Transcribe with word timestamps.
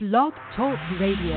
Blog 0.00 0.32
Talk 0.54 0.78
Radio. 1.00 1.34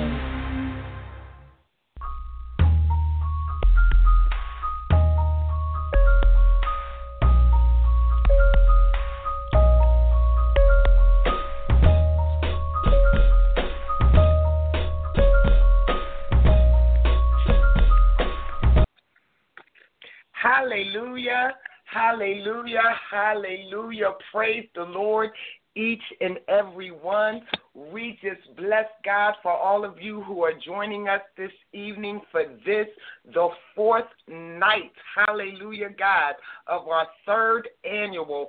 Hallelujah, 20.34 21.56
hallelujah, 21.86 22.80
hallelujah. 23.10 24.12
Praise 24.32 24.68
the 24.76 24.84
Lord, 24.84 25.32
each 25.76 26.02
and 26.20 26.38
every 26.48 26.92
one. 26.92 27.42
We 27.74 28.20
just 28.22 28.56
bless 28.58 28.86
God 29.06 29.36
for 29.42 29.52
all 29.52 29.86
of 29.86 30.02
you 30.02 30.22
who 30.24 30.44
are 30.44 30.54
joining 30.54 31.08
us 31.08 31.22
this 31.38 31.52
evening 31.74 32.22
for 32.32 32.44
this, 32.66 32.88
the 33.34 33.50
fourth 33.76 34.06
night, 34.28 34.92
hallelujah, 35.16 35.90
God, 35.98 36.36
of 36.68 36.88
our 36.88 37.08
third 37.26 37.70
annual 37.90 38.48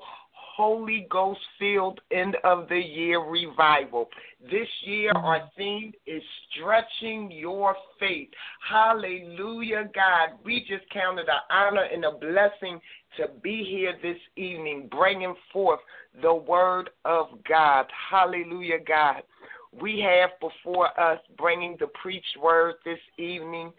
Holy 0.63 1.09
Ghost 1.11 1.41
filled 1.59 2.01
end 2.13 2.37
of 2.45 2.69
the 2.69 2.79
year 2.79 3.19
revival. 3.19 4.09
This 4.49 4.69
year, 4.85 5.11
our 5.11 5.41
mm-hmm. 5.41 5.61
theme 5.61 5.93
is 6.07 6.23
stretching 6.53 7.33
your 7.33 7.75
faith. 7.99 8.29
Hallelujah, 8.71 9.91
God. 9.93 10.39
We 10.45 10.61
just 10.61 10.89
count 10.93 11.19
it 11.19 11.27
an 11.29 11.41
honor 11.51 11.89
and 11.93 12.05
a 12.05 12.13
blessing 12.13 12.81
to 13.17 13.27
be 13.43 13.65
here 13.69 13.95
this 14.03 14.19
evening, 14.37 14.89
bringing 14.89 15.35
forth 15.53 15.81
the 16.23 16.33
word 16.33 16.91
of 17.05 17.27
God. 17.49 17.87
Hallelujah, 18.09 18.79
God. 18.87 19.25
We 19.81 19.99
have 19.99 20.31
before 20.39 20.89
us 21.01 21.19
bringing 21.37 21.77
the 21.81 21.89
preached 22.01 22.37
word 22.41 22.77
this 22.85 23.01
evening 23.19 23.73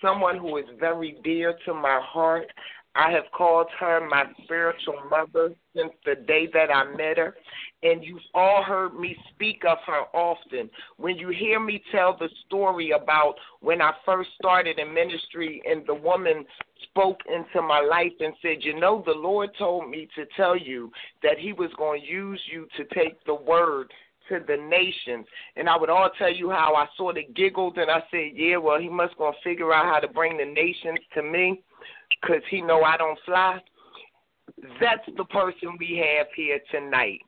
someone 0.00 0.38
who 0.38 0.56
is 0.56 0.64
very 0.78 1.18
dear 1.22 1.54
to 1.66 1.74
my 1.74 2.00
heart. 2.02 2.46
I 2.94 3.12
have 3.12 3.30
called 3.32 3.68
her 3.78 4.06
my 4.08 4.24
spiritual 4.42 5.00
mother 5.08 5.54
since 5.76 5.92
the 6.04 6.16
day 6.16 6.48
that 6.52 6.74
I 6.74 6.84
met 6.96 7.18
her, 7.18 7.36
and 7.84 8.02
you've 8.02 8.18
all 8.34 8.64
heard 8.64 8.98
me 8.98 9.16
speak 9.32 9.62
of 9.64 9.78
her 9.86 10.02
often. 10.12 10.68
When 10.96 11.16
you 11.16 11.28
hear 11.28 11.60
me 11.60 11.82
tell 11.92 12.16
the 12.16 12.28
story 12.46 12.90
about 12.90 13.36
when 13.60 13.80
I 13.80 13.92
first 14.04 14.30
started 14.38 14.80
in 14.80 14.92
ministry 14.92 15.62
and 15.70 15.86
the 15.86 15.94
woman 15.94 16.44
spoke 16.88 17.20
into 17.32 17.62
my 17.62 17.80
life 17.80 18.12
and 18.18 18.34
said, 18.42 18.58
You 18.64 18.78
know, 18.78 19.04
the 19.06 19.12
Lord 19.12 19.50
told 19.56 19.88
me 19.88 20.08
to 20.16 20.26
tell 20.36 20.56
you 20.56 20.90
that 21.22 21.38
He 21.38 21.52
was 21.52 21.70
going 21.78 22.00
to 22.00 22.06
use 22.06 22.40
you 22.52 22.66
to 22.76 22.84
take 22.92 23.24
the 23.24 23.34
word 23.34 23.92
to 24.28 24.40
the 24.46 24.56
nations. 24.56 25.26
And 25.54 25.68
I 25.68 25.76
would 25.76 25.90
all 25.90 26.10
tell 26.18 26.32
you 26.32 26.50
how 26.50 26.74
I 26.74 26.86
sort 26.96 27.18
of 27.18 27.34
giggled 27.36 27.78
and 27.78 27.90
I 27.90 28.02
said, 28.10 28.32
Yeah, 28.34 28.56
well, 28.56 28.80
He 28.80 28.88
must 28.88 29.16
going 29.16 29.32
to 29.32 29.48
figure 29.48 29.72
out 29.72 29.86
how 29.86 30.00
to 30.00 30.08
bring 30.08 30.38
the 30.38 30.44
nations 30.44 30.98
to 31.14 31.22
me 31.22 31.62
because 32.10 32.42
He 32.50 32.60
know 32.60 32.82
I 32.82 32.96
don't 32.96 33.18
fly. 33.24 33.60
That's 34.80 35.08
the 35.16 35.24
person 35.24 35.76
we 35.78 35.96
have 35.96 36.26
here 36.36 36.60
tonight. 36.70 37.20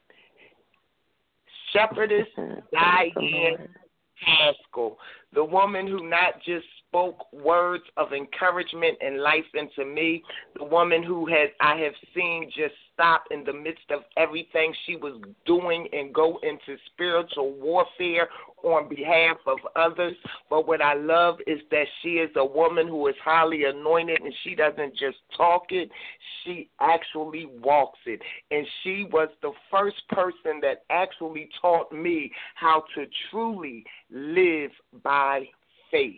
Shepherdess 1.72 2.26
Diane 2.72 3.68
Haskell, 4.14 4.98
the 5.34 5.44
woman 5.44 5.86
who 5.86 6.08
not 6.08 6.34
just 6.44 6.66
spoke 6.88 7.32
words 7.32 7.84
of 7.96 8.12
encouragement 8.12 8.98
and 9.00 9.20
life 9.20 9.46
into 9.54 9.84
me, 9.84 10.22
the 10.58 10.64
woman 10.64 11.02
who 11.02 11.26
has 11.26 11.48
I 11.60 11.76
have 11.76 11.94
seen 12.14 12.50
just 12.54 12.74
stop 12.92 13.24
in 13.30 13.42
the 13.44 13.52
midst 13.52 13.90
of 13.90 14.02
everything 14.18 14.74
she 14.84 14.96
was 14.96 15.14
doing 15.46 15.88
and 15.92 16.14
go 16.14 16.38
into 16.42 16.78
spiritual 16.92 17.52
warfare 17.52 18.28
on 18.62 18.88
behalf 18.88 19.38
of 19.46 19.58
others. 19.74 20.14
But 20.50 20.68
what 20.68 20.82
I 20.82 20.94
love 20.94 21.38
is 21.46 21.60
that 21.70 21.86
she 22.02 22.10
is 22.10 22.30
a 22.36 22.44
woman 22.44 22.86
who 22.86 23.08
is 23.08 23.14
highly 23.24 23.64
anointed 23.64 24.20
and 24.20 24.34
she 24.44 24.54
doesn't 24.54 24.92
just 24.96 25.16
talk 25.36 25.64
it, 25.70 25.90
she 26.44 26.68
actually 26.80 27.46
walks 27.62 27.98
it. 28.06 28.20
And 28.50 28.66
she 28.82 29.06
was 29.10 29.28
the 29.40 29.52
first 29.70 30.06
person 30.10 30.60
that 30.60 30.84
actually 30.90 31.48
taught 31.60 31.90
me 31.92 32.30
how 32.54 32.84
to 32.94 33.06
truly 33.30 33.84
live 34.10 34.70
by 35.02 35.21
faith. 35.90 36.16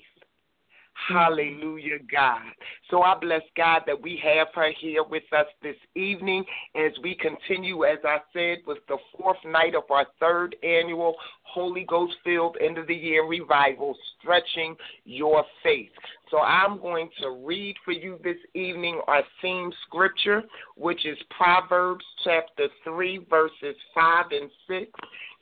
Hmm. 1.08 1.14
Hallelujah, 1.14 1.98
God. 2.10 2.42
So 2.90 3.02
I 3.02 3.16
bless 3.18 3.42
God 3.56 3.82
that 3.86 4.00
we 4.00 4.20
have 4.22 4.48
her 4.54 4.70
here 4.80 5.02
with 5.02 5.24
us 5.36 5.46
this 5.62 5.76
evening 5.96 6.44
as 6.76 6.92
we 7.02 7.16
continue, 7.16 7.84
as 7.84 7.98
I 8.04 8.18
said, 8.32 8.58
with 8.66 8.78
the 8.88 8.98
fourth 9.18 9.38
night 9.44 9.74
of 9.74 9.90
our 9.90 10.06
third 10.20 10.54
annual 10.62 11.16
Holy 11.42 11.84
Ghost 11.88 12.14
filled 12.24 12.56
end 12.60 12.78
of 12.78 12.86
the 12.86 12.94
year 12.94 13.26
revival, 13.26 13.96
stretching 14.18 14.76
your 15.04 15.44
faith. 15.62 15.90
So 16.30 16.38
I'm 16.38 16.80
going 16.80 17.10
to 17.22 17.44
read 17.44 17.76
for 17.84 17.92
you 17.92 18.18
this 18.24 18.38
evening 18.54 19.00
our 19.06 19.22
theme 19.42 19.72
scripture, 19.86 20.42
which 20.76 21.04
is 21.06 21.18
Proverbs 21.36 22.04
chapter 22.24 22.68
3, 22.84 23.26
verses 23.28 23.76
5 23.94 24.24
and 24.30 24.50
6 24.68 24.90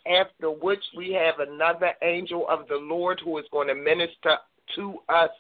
after 0.07 0.51
which 0.51 0.83
we 0.97 1.13
have 1.13 1.47
another 1.47 1.93
angel 2.03 2.47
of 2.49 2.67
the 2.69 2.77
Lord 2.77 3.21
who 3.25 3.39
is 3.39 3.45
going 3.53 3.69
to 3.69 3.75
minister 3.75 4.37
to 4.77 4.99
us 5.09 5.31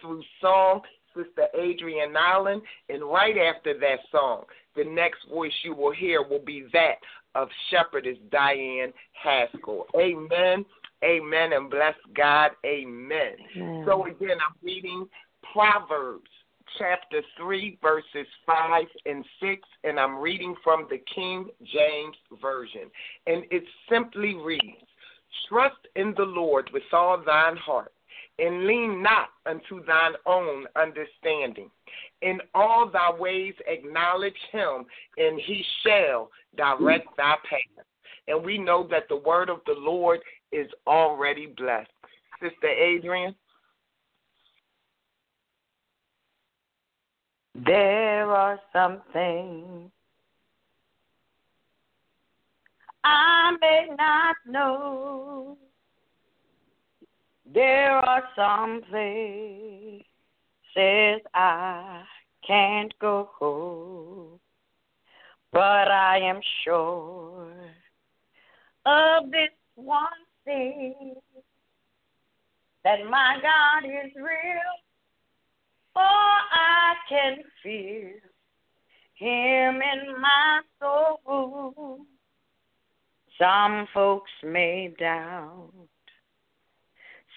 through 0.00 0.22
song, 0.40 0.80
Sister 1.14 1.48
Adrienne 1.54 2.14
Allen. 2.16 2.62
And 2.88 3.02
right 3.02 3.36
after 3.36 3.78
that 3.78 3.98
song, 4.10 4.44
the 4.76 4.84
next 4.84 5.28
voice 5.28 5.52
you 5.64 5.74
will 5.74 5.92
hear 5.92 6.22
will 6.22 6.44
be 6.44 6.66
that 6.72 6.96
of 7.34 7.48
Shepherdess 7.70 8.18
Diane 8.30 8.92
Haskell. 9.12 9.86
Amen. 9.98 10.64
Amen. 11.04 11.52
And 11.52 11.70
bless 11.70 11.94
God. 12.16 12.52
Amen. 12.64 13.34
Amen. 13.56 13.84
So 13.86 14.06
again, 14.06 14.38
I'm 14.46 14.56
reading 14.62 15.06
Proverbs 15.52 16.30
chapter 16.78 17.22
3, 17.38 17.78
verses 17.82 18.26
5 18.46 18.84
and 19.06 19.24
6, 19.40 19.62
and 19.84 19.98
I'm 19.98 20.18
reading 20.18 20.54
from 20.62 20.86
the 20.90 20.98
King 21.14 21.48
James 21.60 22.16
Version. 22.40 22.90
And 23.26 23.44
it 23.50 23.64
simply 23.90 24.34
reads 24.34 24.86
Trust 25.48 25.76
in 25.96 26.14
the 26.16 26.24
Lord 26.24 26.70
with 26.72 26.82
all 26.92 27.22
thine 27.24 27.56
heart 27.56 27.92
and 28.38 28.66
lean 28.66 29.02
not 29.02 29.28
unto 29.46 29.84
thine 29.84 30.12
own 30.26 30.66
understanding. 30.76 31.70
In 32.22 32.40
all 32.54 32.90
thy 32.90 33.12
ways 33.12 33.54
acknowledge 33.66 34.36
him, 34.50 34.84
and 35.16 35.40
he 35.40 35.64
shall 35.84 36.30
direct 36.56 37.08
thy 37.16 37.36
path. 37.48 37.86
And 38.28 38.44
we 38.44 38.58
know 38.58 38.86
that 38.90 39.08
the 39.08 39.16
word 39.16 39.50
of 39.50 39.60
the 39.66 39.74
Lord 39.76 40.20
is 40.52 40.68
already 40.86 41.46
blessed. 41.46 41.90
Sister 42.40 42.68
Adrienne? 42.68 43.34
There 47.54 48.30
are 48.30 48.58
some 48.72 49.02
things 49.12 49.90
I 53.04 53.56
may 53.60 53.88
not 53.96 54.36
know. 54.46 55.58
There 57.52 57.96
are 57.96 58.22
some 58.34 58.82
places 58.88 60.04
I 61.34 62.04
can't 62.46 62.94
go, 62.98 64.40
but 65.52 65.90
I 65.90 66.18
am 66.18 66.40
sure 66.64 67.52
of 68.86 69.30
this 69.30 69.50
one 69.74 70.08
thing 70.44 71.14
that 72.84 73.04
my 73.08 73.36
God 73.42 73.84
is 73.84 74.12
real, 74.16 74.72
for 75.94 76.02
I 76.02 76.94
can 77.08 77.38
feel 77.62 78.12
Him 79.14 79.80
in 79.82 80.20
my 80.20 80.60
soul. 80.80 82.06
Some 83.38 83.88
folks 83.92 84.30
may 84.42 84.94
doubt 84.98 85.70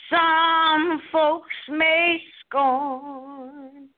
some 0.10 1.02
folks 1.12 1.56
may 1.68 2.22
scorn 2.40 3.90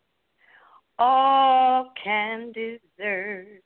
all 0.98 1.92
can 2.02 2.54
desert 2.54 3.62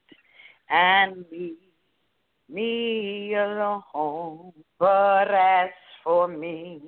and 0.70 1.24
leave 1.32 1.58
me 2.50 3.36
alone. 3.36 4.54
But 4.80 5.32
as 5.32 5.70
for 6.04 6.28
me, 6.28 6.82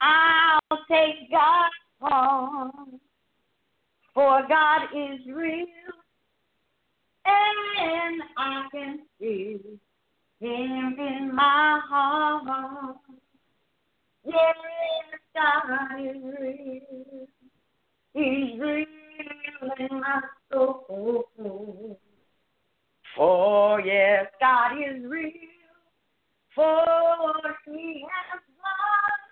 I'll 0.00 0.78
take 0.90 1.30
God's 1.30 1.74
arm, 2.10 3.00
for 4.12 4.42
God 4.48 4.82
is 4.94 5.20
real, 5.26 5.66
and 7.26 8.22
I 8.36 8.66
can 8.72 9.00
feel 9.18 9.60
Him 10.40 10.96
in 10.98 11.30
my 11.34 11.80
heart. 11.88 12.96
Yes, 14.24 14.56
God 15.34 16.00
is 16.00 16.16
real. 16.40 17.26
He's 18.14 18.60
real 18.60 18.86
in 19.78 20.00
my 20.00 20.20
soul. 20.52 21.98
For 23.16 23.80
yes, 23.80 24.26
God 24.40 24.72
is 24.78 25.04
real. 25.04 25.32
for 26.54 27.34
he 27.66 28.06
has 28.08 28.40
won 28.62 29.23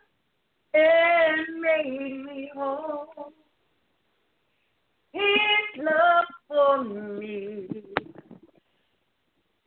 and 0.74 1.60
made 1.60 2.24
me 2.24 2.50
whole. 2.54 3.32
His 5.12 5.84
love 5.84 6.24
for 6.48 6.84
me 6.84 7.68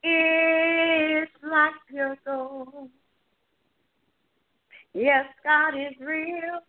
is 0.04 1.30
like 1.44 1.74
pure 1.88 2.18
gold. 2.26 2.90
Yes, 4.94 5.26
God 5.44 5.76
is 5.76 5.94
real, 6.00 6.60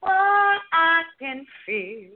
for 0.00 0.08
I 0.10 1.02
can 1.20 1.44
feel 1.64 2.10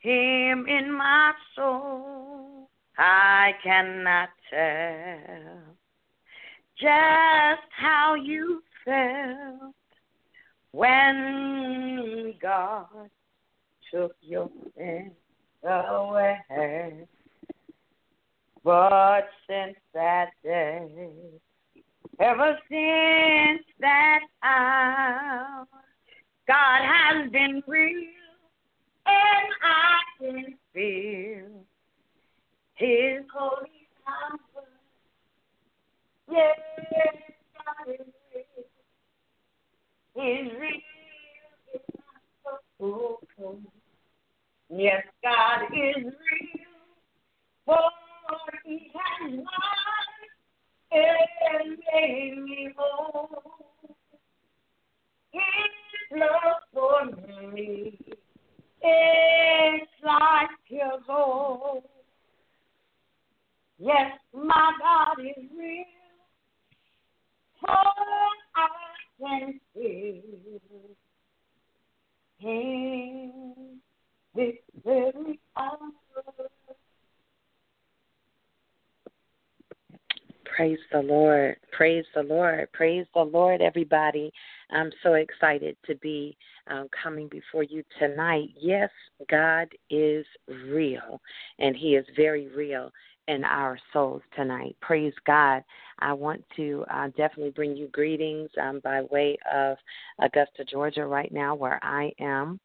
Him 0.00 0.66
in 0.66 0.92
my 0.92 1.32
soul. 1.54 2.68
I 2.96 3.52
cannot 3.62 4.30
tell 4.50 5.76
just 6.78 7.68
how 7.76 8.14
you 8.14 8.62
felt 8.84 9.74
when 10.72 12.34
God 12.40 12.86
took 13.92 14.14
your 14.22 14.50
sin 14.76 15.12
away. 15.64 17.06
But 18.62 19.22
since 19.48 19.76
that 19.94 20.30
day, 20.44 20.88
ever 22.20 22.58
since 22.68 23.64
that 23.80 24.20
hour, 24.42 25.66
God 26.46 26.80
has 26.82 27.30
been 27.30 27.62
real, 27.66 28.10
and 29.06 29.54
I 29.62 29.98
can 30.18 30.54
feel 30.74 31.64
His 32.74 33.24
holy 33.32 33.88
power. 34.04 34.66
Yes, 36.30 36.58
God 37.56 37.94
is 37.94 38.06
He's 40.14 40.52
real. 40.60 40.80
Yes, 44.68 45.04
God 45.22 45.62
is 45.72 46.04
real. 46.04 46.12
For 47.66 47.90
He 48.64 48.90
has 48.94 49.30
won 49.30 49.46
and 50.92 51.78
made 51.92 52.42
me 52.42 52.70
whole. 52.76 53.42
His 55.32 56.18
love 56.18 56.62
for 56.72 57.04
me 57.54 57.98
is 58.82 59.88
like 60.04 60.50
pure 60.66 60.98
gold. 61.06 61.84
Yes, 63.78 64.12
my 64.34 64.72
God 64.80 65.20
is 65.20 65.44
real. 65.56 65.84
For 67.60 67.68
I 67.68 68.89
Praise 80.44 80.78
the 80.92 81.00
Lord. 81.02 81.56
Praise 81.72 82.04
the 82.14 82.22
Lord. 82.22 82.72
Praise 82.72 83.06
the 83.14 83.22
Lord, 83.22 83.60
everybody. 83.60 84.32
I'm 84.70 84.90
so 85.02 85.14
excited 85.14 85.76
to 85.86 85.94
be 85.96 86.36
um, 86.70 86.88
coming 87.02 87.28
before 87.28 87.62
you 87.62 87.82
tonight. 87.98 88.48
Yes, 88.58 88.90
God 89.30 89.68
is 89.90 90.24
real, 90.48 91.20
and 91.58 91.76
He 91.76 91.94
is 91.96 92.06
very 92.16 92.48
real 92.48 92.90
in 93.30 93.44
our 93.44 93.78
souls 93.92 94.22
tonight. 94.34 94.76
Praise 94.80 95.14
God. 95.24 95.62
I 96.00 96.12
want 96.12 96.44
to 96.56 96.84
uh, 96.92 97.08
definitely 97.16 97.50
bring 97.50 97.76
you 97.76 97.86
greetings 97.88 98.50
um, 98.60 98.80
by 98.82 99.02
way 99.02 99.38
of 99.52 99.76
Augusta, 100.20 100.64
Georgia, 100.64 101.06
right 101.06 101.30
now, 101.32 101.54
where 101.54 101.78
I 101.82 102.12
am. 102.18 102.58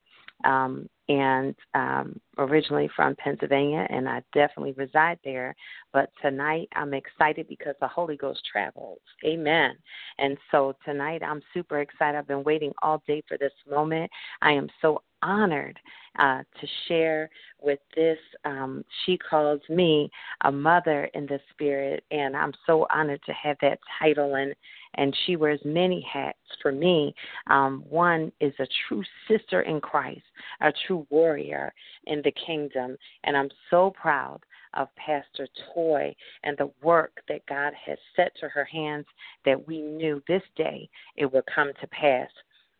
Um, 0.43 0.89
and 1.07 1.55
um, 1.75 2.19
originally 2.39 2.89
from 2.95 3.15
Pennsylvania, 3.15 3.85
and 3.89 4.09
I 4.09 4.23
definitely 4.33 4.73
reside 4.73 5.19
there. 5.23 5.55
But 5.93 6.09
tonight 6.21 6.67
I'm 6.75 6.93
excited 6.93 7.47
because 7.47 7.75
the 7.79 7.87
Holy 7.87 8.17
Ghost 8.17 8.41
travels. 8.51 8.99
Amen. 9.23 9.75
And 10.17 10.35
so 10.51 10.75
tonight 10.83 11.21
I'm 11.23 11.41
super 11.53 11.79
excited. 11.79 12.17
I've 12.17 12.27
been 12.27 12.43
waiting 12.43 12.73
all 12.81 13.03
day 13.07 13.23
for 13.27 13.37
this 13.37 13.53
moment. 13.69 14.09
I 14.41 14.51
am 14.53 14.67
so 14.81 15.03
honored 15.25 15.77
uh, 16.19 16.43
to 16.61 16.67
share 16.87 17.29
with 17.61 17.79
this. 17.95 18.17
Um, 18.45 18.85
she 19.05 19.17
calls 19.17 19.61
me 19.69 20.09
a 20.43 20.51
mother 20.51 21.09
in 21.13 21.25
the 21.25 21.39
spirit, 21.51 22.03
and 22.11 22.37
I'm 22.37 22.53
so 22.65 22.85
honored 22.93 23.21
to 23.25 23.33
have 23.33 23.57
that 23.61 23.79
title. 23.99 24.35
And 24.35 24.53
and 24.97 25.15
she 25.25 25.35
wears 25.35 25.59
many 25.65 26.05
hats 26.11 26.37
for 26.61 26.71
me. 26.71 27.13
Um, 27.47 27.83
one 27.89 28.31
is 28.39 28.53
a 28.59 28.67
true 28.87 29.03
sister 29.27 29.61
in 29.63 29.81
Christ, 29.81 30.23
a 30.61 30.71
true 30.87 31.05
warrior 31.09 31.73
in 32.05 32.21
the 32.23 32.33
kingdom, 32.45 32.95
and 33.25 33.35
I'm 33.35 33.49
so 33.69 33.91
proud 33.91 34.39
of 34.75 34.87
Pastor 34.95 35.47
Toy 35.73 36.15
and 36.43 36.57
the 36.57 36.71
work 36.81 37.21
that 37.27 37.45
God 37.47 37.73
has 37.85 37.97
set 38.15 38.31
to 38.39 38.49
her 38.49 38.65
hands 38.65 39.05
that 39.45 39.67
we 39.67 39.81
knew 39.81 40.21
this 40.27 40.43
day 40.55 40.89
it 41.15 41.31
would 41.31 41.45
come 41.53 41.71
to 41.79 41.87
pass. 41.87 42.29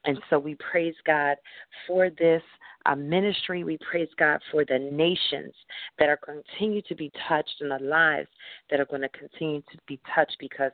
And 0.05 0.19
so 0.29 0.39
we 0.39 0.55
praise 0.55 0.95
God 1.05 1.37
for 1.87 2.09
this 2.09 2.41
uh, 2.85 2.95
ministry. 2.95 3.63
We 3.63 3.77
praise 3.89 4.09
God 4.17 4.39
for 4.51 4.63
the 4.63 4.77
nations 4.77 5.53
that 5.97 6.09
are 6.09 6.17
continue 6.17 6.81
to 6.83 6.95
be 6.95 7.11
touched 7.27 7.55
and 7.61 7.71
the 7.71 7.83
lives 7.83 8.29
that 8.69 8.79
are 8.79 8.85
going 8.85 9.01
to 9.01 9.09
continue 9.09 9.61
to 9.61 9.77
be 9.87 9.99
touched 10.13 10.37
because 10.39 10.71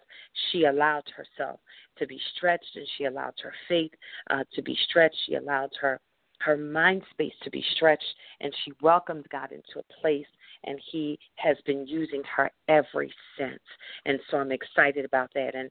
she 0.52 0.66
allowed 0.66 1.04
herself 1.16 1.60
to 1.98 2.06
be 2.06 2.20
stretched 2.36 2.76
and 2.76 2.88
she 2.98 3.06
allowed 3.06 3.34
her 3.42 3.54
faith 3.68 3.92
uh, 4.30 4.44
to 4.54 4.62
be 4.62 4.78
stretched. 4.90 5.18
She 5.26 5.36
allowed 5.36 5.72
her 5.80 6.00
her 6.42 6.58
mind 6.58 7.04
space 7.12 7.34
to 7.44 7.52
be 7.52 7.64
stretched 7.76 8.16
and 8.40 8.52
she 8.66 8.74
welcomed 8.82 9.28
God 9.32 9.52
into 9.52 9.78
a 9.78 10.02
place 10.02 10.26
and 10.64 10.80
he 10.92 11.20
has 11.36 11.56
been 11.66 11.86
using 11.88 12.24
her 12.36 12.50
every 12.68 13.14
since. 13.38 13.62
And 14.06 14.20
so 14.30 14.38
I'm 14.38 14.52
excited 14.52 15.06
about 15.06 15.30
that. 15.36 15.56
And 15.56 15.70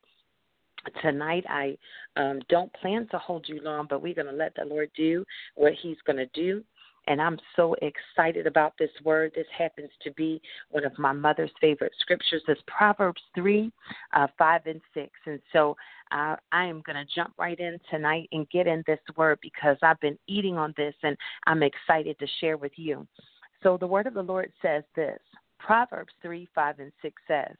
tonight 1.02 1.44
i 1.48 1.76
um, 2.16 2.40
don't 2.48 2.72
plan 2.74 3.06
to 3.10 3.18
hold 3.18 3.46
you 3.48 3.60
long 3.62 3.86
but 3.88 4.02
we're 4.02 4.14
going 4.14 4.26
to 4.26 4.32
let 4.32 4.54
the 4.54 4.64
lord 4.64 4.90
do 4.96 5.24
what 5.54 5.72
he's 5.80 5.96
going 6.06 6.16
to 6.16 6.26
do. 6.26 6.62
And 7.06 7.20
i'm 7.20 7.38
so 7.56 7.74
excited 7.82 8.46
about 8.46 8.74
this 8.78 8.90
word. 9.04 9.32
This 9.34 9.46
happens 9.56 9.90
to 10.02 10.12
be 10.12 10.40
one 10.70 10.84
of 10.84 10.96
my 10.98 11.12
mother's 11.12 11.50
favorite 11.60 11.92
scriptures. 12.00 12.42
It's 12.46 12.60
proverbs 12.66 13.22
3 13.34 13.72
uh, 14.14 14.26
5 14.38 14.60
and 14.66 14.80
6 14.94 15.10
and 15.26 15.40
so 15.52 15.76
uh, 16.12 16.36
i 16.52 16.64
am 16.64 16.82
going 16.82 16.96
to 16.96 17.14
jump 17.14 17.32
right 17.38 17.58
in 17.58 17.78
tonight 17.90 18.28
and 18.32 18.48
get 18.50 18.66
in 18.66 18.82
this 18.86 19.00
word 19.16 19.38
because 19.40 19.76
i've 19.82 20.00
been 20.00 20.18
eating 20.26 20.58
on 20.58 20.74
this 20.76 20.94
and 21.02 21.16
i'm 21.46 21.62
excited 21.62 22.18
to 22.18 22.26
share 22.40 22.56
with 22.56 22.72
you. 22.76 23.06
So 23.62 23.76
the 23.76 23.86
word 23.86 24.06
of 24.06 24.14
the 24.14 24.22
lord 24.22 24.52
says 24.62 24.84
this 24.94 25.20
proverbs 25.58 26.12
3 26.22 26.48
5 26.54 26.78
and 26.80 26.92
6 27.02 27.22
says 27.26 27.56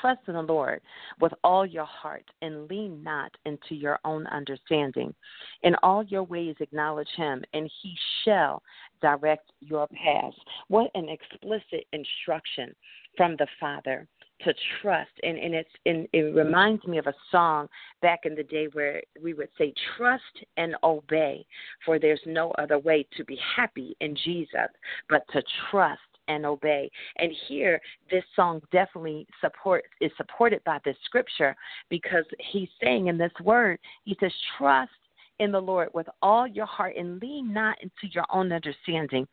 Trust 0.00 0.20
in 0.28 0.34
the 0.34 0.42
Lord 0.42 0.80
with 1.20 1.32
all 1.42 1.64
your 1.64 1.84
heart 1.84 2.24
and 2.42 2.68
lean 2.68 3.02
not 3.02 3.32
into 3.46 3.74
your 3.74 3.98
own 4.04 4.26
understanding. 4.28 5.14
In 5.62 5.74
all 5.82 6.04
your 6.04 6.22
ways, 6.24 6.56
acknowledge 6.60 7.08
him, 7.16 7.44
and 7.52 7.70
he 7.82 7.94
shall 8.24 8.62
direct 9.00 9.50
your 9.60 9.86
paths. 9.88 10.36
What 10.68 10.90
an 10.94 11.08
explicit 11.08 11.86
instruction 11.92 12.74
from 13.16 13.36
the 13.36 13.46
Father 13.60 14.08
to 14.40 14.52
trust 14.82 15.10
and, 15.22 15.38
and 15.38 15.54
it's 15.54 15.70
and 15.86 16.08
it 16.12 16.34
reminds 16.34 16.84
me 16.84 16.98
of 16.98 17.06
a 17.06 17.14
song 17.30 17.68
back 18.02 18.20
in 18.24 18.34
the 18.34 18.42
day 18.42 18.66
where 18.72 19.00
we 19.22 19.32
would 19.32 19.48
say 19.56 19.72
trust 19.96 20.22
and 20.56 20.74
obey 20.82 21.46
for 21.84 21.98
there's 21.98 22.20
no 22.26 22.50
other 22.58 22.78
way 22.78 23.06
to 23.16 23.24
be 23.24 23.38
happy 23.56 23.96
in 24.00 24.14
jesus 24.16 24.68
but 25.08 25.22
to 25.32 25.40
trust 25.70 26.00
and 26.28 26.46
obey. 26.46 26.90
And 27.16 27.32
here, 27.48 27.80
this 28.10 28.24
song 28.36 28.60
definitely 28.72 29.26
support 29.40 29.84
is 30.00 30.10
supported 30.16 30.62
by 30.64 30.78
this 30.84 30.96
scripture 31.04 31.56
because 31.88 32.24
he's 32.52 32.68
saying 32.82 33.08
in 33.08 33.18
this 33.18 33.32
word, 33.42 33.78
he 34.04 34.16
says, 34.20 34.32
trust 34.58 34.90
in 35.38 35.50
the 35.50 35.60
Lord 35.60 35.88
with 35.94 36.06
all 36.22 36.46
your 36.46 36.66
heart 36.66 36.96
and 36.96 37.20
lean 37.20 37.52
not 37.52 37.76
into 37.82 38.12
your 38.12 38.26
own 38.32 38.52
understanding. 38.52 39.26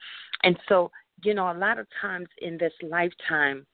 And 0.43 0.57
so, 0.67 0.91
you 1.23 1.33
know, 1.33 1.51
a 1.51 1.57
lot 1.57 1.79
of 1.79 1.87
times 2.01 2.27
in 2.41 2.57
this 2.57 2.73
lifetime, 2.81 3.65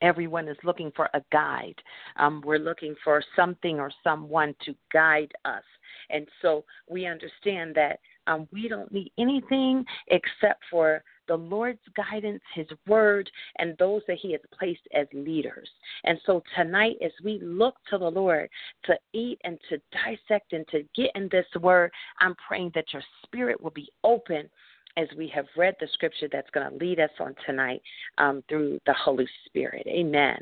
everyone 0.00 0.48
is 0.48 0.56
looking 0.64 0.92
for 0.94 1.08
a 1.14 1.22
guide. 1.32 1.74
Um, 2.16 2.42
we're 2.44 2.58
looking 2.58 2.94
for 3.02 3.22
something 3.36 3.80
or 3.80 3.90
someone 4.02 4.54
to 4.64 4.74
guide 4.92 5.32
us. 5.44 5.64
And 6.10 6.26
so 6.42 6.64
we 6.88 7.06
understand 7.06 7.74
that 7.74 8.00
um, 8.26 8.48
we 8.52 8.68
don't 8.68 8.92
need 8.92 9.12
anything 9.18 9.84
except 10.08 10.62
for 10.70 11.02
the 11.28 11.36
Lord's 11.36 11.80
guidance, 11.96 12.42
His 12.54 12.66
word, 12.86 13.30
and 13.58 13.76
those 13.78 14.02
that 14.08 14.18
He 14.20 14.32
has 14.32 14.40
placed 14.56 14.86
as 14.94 15.06
leaders. 15.12 15.68
And 16.04 16.18
so 16.26 16.42
tonight, 16.56 16.96
as 17.04 17.12
we 17.22 17.38
look 17.42 17.76
to 17.90 17.98
the 17.98 18.10
Lord 18.10 18.48
to 18.84 18.94
eat 19.12 19.40
and 19.44 19.58
to 19.68 19.78
dissect 19.92 20.52
and 20.52 20.66
to 20.68 20.82
get 20.94 21.10
in 21.14 21.28
this 21.30 21.46
word, 21.60 21.90
I'm 22.20 22.34
praying 22.46 22.72
that 22.74 22.92
your 22.92 23.02
spirit 23.24 23.60
will 23.60 23.70
be 23.70 23.90
open 24.02 24.48
as 24.96 25.08
we 25.16 25.28
have 25.34 25.46
read 25.56 25.74
the 25.80 25.88
scripture 25.92 26.28
that's 26.30 26.50
going 26.50 26.70
to 26.70 26.76
lead 26.76 27.00
us 27.00 27.10
on 27.18 27.34
tonight 27.46 27.82
um, 28.18 28.42
through 28.48 28.78
the 28.86 28.94
Holy 28.94 29.26
Spirit. 29.46 29.86
Amen. 29.88 30.36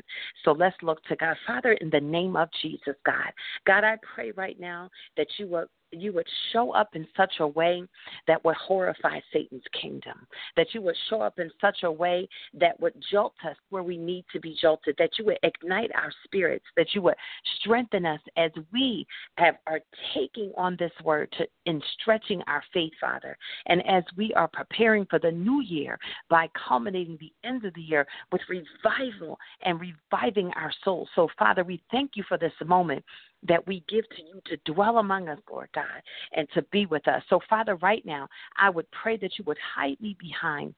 So 0.45 0.51
let's 0.51 0.75
look 0.81 1.03
to 1.05 1.15
God. 1.15 1.35
Father, 1.47 1.73
in 1.73 1.89
the 1.89 1.99
name 1.99 2.35
of 2.35 2.49
Jesus, 2.61 2.95
God, 3.05 3.31
God, 3.65 3.83
I 3.83 3.97
pray 4.15 4.31
right 4.31 4.59
now 4.59 4.89
that 5.17 5.27
you 5.37 5.47
will 5.47 5.65
you 5.95 6.13
would 6.13 6.27
show 6.51 6.71
up 6.71 6.95
in 6.95 7.07
such 7.15 7.33
a 7.39 7.47
way 7.47 7.83
that 8.27 8.43
would 8.43 8.55
horrify 8.55 9.19
Satan's 9.31 9.63
kingdom, 9.79 10.27
that 10.55 10.67
you 10.73 10.81
would 10.81 10.95
show 11.09 11.21
up 11.21 11.39
in 11.39 11.49
such 11.59 11.83
a 11.83 11.91
way 11.91 12.27
that 12.53 12.79
would 12.79 12.93
jolt 13.11 13.33
us 13.47 13.55
where 13.69 13.83
we 13.83 13.97
need 13.97 14.25
to 14.31 14.39
be 14.39 14.55
jolted, 14.61 14.95
that 14.97 15.11
you 15.17 15.25
would 15.25 15.39
ignite 15.43 15.91
our 15.95 16.11
spirits, 16.23 16.65
that 16.77 16.87
you 16.93 17.01
would 17.01 17.15
strengthen 17.59 18.05
us 18.05 18.19
as 18.37 18.51
we 18.71 19.05
have 19.37 19.55
are 19.67 19.81
taking 20.13 20.51
on 20.57 20.75
this 20.77 20.91
word 21.03 21.33
to, 21.37 21.45
in 21.65 21.81
stretching 21.99 22.41
our 22.47 22.63
faith, 22.73 22.93
Father, 22.99 23.37
and 23.67 23.85
as 23.87 24.03
we 24.15 24.33
are 24.33 24.47
preparing 24.47 25.05
for 25.05 25.19
the 25.19 25.31
new 25.31 25.61
year 25.61 25.97
by 26.29 26.47
culminating 26.67 27.17
the 27.19 27.31
end 27.47 27.65
of 27.65 27.73
the 27.73 27.81
year 27.81 28.05
with 28.31 28.41
revival 28.49 29.37
and 29.63 29.79
reviving 29.79 30.51
our 30.55 30.71
souls. 30.83 31.09
So, 31.15 31.27
Father, 31.37 31.63
we 31.63 31.81
thank 31.91 32.11
you 32.15 32.23
for 32.27 32.37
this 32.37 32.53
moment 32.65 33.03
that 33.47 33.65
we 33.67 33.83
give 33.87 34.07
to 34.09 34.21
you 34.21 34.41
to 34.45 34.73
dwell 34.73 34.97
among 34.97 35.29
us, 35.29 35.39
Lord 35.49 35.69
God, 35.73 36.01
and 36.33 36.47
to 36.53 36.61
be 36.71 36.85
with 36.85 37.07
us. 37.07 37.21
So, 37.29 37.39
Father, 37.49 37.75
right 37.77 38.05
now, 38.05 38.27
I 38.59 38.69
would 38.69 38.89
pray 38.91 39.17
that 39.17 39.37
you 39.37 39.43
would 39.45 39.57
hide 39.75 39.99
me 40.01 40.15
behind 40.19 40.73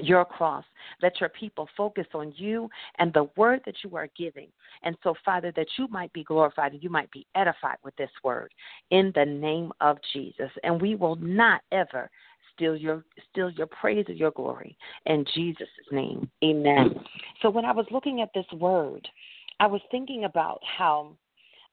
your 0.00 0.24
cross. 0.24 0.64
Let 1.02 1.20
your 1.20 1.28
people 1.28 1.68
focus 1.76 2.06
on 2.14 2.32
you 2.36 2.70
and 2.98 3.12
the 3.12 3.28
word 3.36 3.60
that 3.66 3.76
you 3.84 3.96
are 3.96 4.08
giving. 4.16 4.48
And 4.82 4.96
so, 5.02 5.14
Father, 5.24 5.52
that 5.56 5.66
you 5.78 5.88
might 5.88 6.12
be 6.12 6.24
glorified 6.24 6.72
and 6.72 6.82
you 6.82 6.90
might 6.90 7.10
be 7.10 7.26
edified 7.34 7.76
with 7.84 7.94
this 7.96 8.10
word 8.24 8.52
in 8.90 9.12
the 9.14 9.24
name 9.24 9.72
of 9.80 9.98
Jesus. 10.12 10.50
And 10.64 10.80
we 10.80 10.94
will 10.94 11.16
not 11.16 11.62
ever 11.72 12.10
steal 12.54 12.76
your 12.76 13.04
steal 13.30 13.50
your 13.50 13.66
praise 13.66 14.04
or 14.08 14.12
your 14.12 14.30
glory 14.30 14.76
in 15.06 15.24
Jesus' 15.34 15.68
name. 15.90 16.30
Amen. 16.44 16.94
So 17.40 17.50
when 17.50 17.64
I 17.64 17.72
was 17.72 17.86
looking 17.90 18.20
at 18.20 18.30
this 18.34 18.46
word, 18.52 19.06
I 19.60 19.66
was 19.66 19.80
thinking 19.90 20.24
about 20.24 20.60
how 20.78 21.16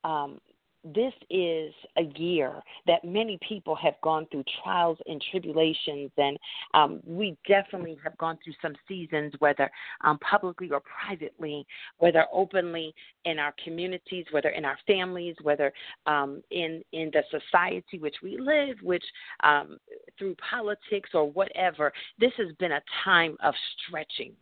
um, 0.03 0.39
this 0.83 1.13
is 1.29 1.73
a 1.97 2.03
year 2.17 2.61
that 2.87 3.03
many 3.03 3.37
people 3.47 3.75
have 3.75 3.95
gone 4.01 4.25
through 4.31 4.45
trials 4.63 4.97
and 5.07 5.21
tribulations, 5.29 6.09
and 6.17 6.37
um, 6.73 7.01
we 7.05 7.37
definitely 7.47 7.97
have 8.03 8.17
gone 8.17 8.37
through 8.43 8.53
some 8.61 8.75
seasons, 8.87 9.33
whether 9.39 9.69
um, 10.05 10.17
publicly 10.19 10.71
or 10.71 10.81
privately, 10.81 11.65
whether 11.97 12.25
openly 12.31 12.93
in 13.25 13.39
our 13.39 13.53
communities, 13.63 14.25
whether 14.31 14.49
in 14.49 14.63
our 14.63 14.77
families, 14.87 15.35
whether 15.41 15.73
um, 16.05 16.41
in 16.51 16.81
in 16.93 17.11
the 17.11 17.23
society 17.29 17.99
which 17.99 18.15
we 18.23 18.37
live, 18.39 18.77
which 18.81 19.03
um, 19.43 19.77
through 20.17 20.35
politics 20.49 21.09
or 21.13 21.29
whatever. 21.31 21.91
This 22.19 22.31
has 22.37 22.55
been 22.57 22.71
a 22.71 22.81
time 23.03 23.35
of 23.43 23.53
stretching. 23.85 24.33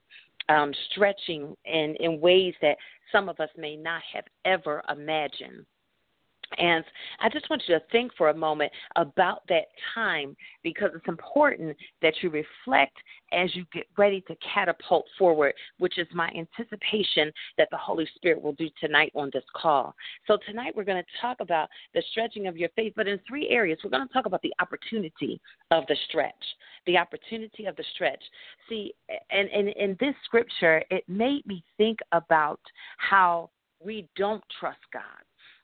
Um, 0.50 0.74
stretching 0.92 1.56
in, 1.66 1.96
in 2.00 2.22
ways 2.22 2.54
that 2.62 2.78
some 3.12 3.28
of 3.28 3.40
us 3.40 3.50
may 3.58 3.76
not 3.76 4.02
have 4.14 4.24
ever 4.46 4.82
imagined. 4.90 5.66
And 6.58 6.84
I 7.20 7.30
just 7.30 7.50
want 7.50 7.64
you 7.68 7.76
to 7.76 7.84
think 7.92 8.12
for 8.18 8.30
a 8.30 8.34
moment 8.34 8.72
about 8.96 9.44
that 9.50 9.66
time 9.94 10.36
because 10.64 10.92
it's 10.96 11.08
important 11.08 11.76
that 12.02 12.14
you 12.22 12.30
reflect 12.30 12.98
as 13.34 13.54
you 13.56 13.66
get 13.74 13.86
ready 13.98 14.22
to 14.22 14.36
catapult 14.54 15.06
forward, 15.18 15.54
which 15.80 15.98
is 15.98 16.08
my 16.14 16.30
anticipation 16.30 17.32
that 17.58 17.68
the 17.72 17.78
Holy 17.78 18.08
Spirit 18.16 18.42
will 18.42 18.54
do 18.54 18.70
tonight 18.80 19.12
on 19.16 19.30
this 19.34 19.44
call. 19.56 19.94
So, 20.26 20.38
tonight 20.48 20.74
we're 20.76 20.86
going 20.86 21.04
to 21.04 21.22
talk 21.22 21.38
about 21.42 21.70
the 21.94 22.04
stretching 22.12 22.48
of 22.48 22.58
your 22.58 22.70
faith, 22.76 22.94
but 22.96 23.08
in 23.08 23.20
three 23.28 23.50
areas. 23.50 23.80
We're 23.84 23.90
going 23.90 24.08
to 24.08 24.14
talk 24.14 24.26
about 24.26 24.42
the 24.42 24.54
opportunity 24.60 25.42
of 25.72 25.84
the 25.88 25.98
stretch. 26.08 26.34
The 26.86 26.98
opportunity 26.98 27.66
of 27.66 27.76
the 27.76 27.84
stretch. 27.94 28.24
See, 28.70 28.94
and, 29.30 29.50
in 29.50 29.98
this 30.00 30.16
scripture, 30.24 30.84
it 30.90 31.04
made 31.08 31.46
me 31.46 31.64
think 31.78 32.00
about 32.12 32.62
how 32.98 33.50
we 33.84 34.08
don't 34.16 34.44
trust 34.60 34.80
God 34.94 35.04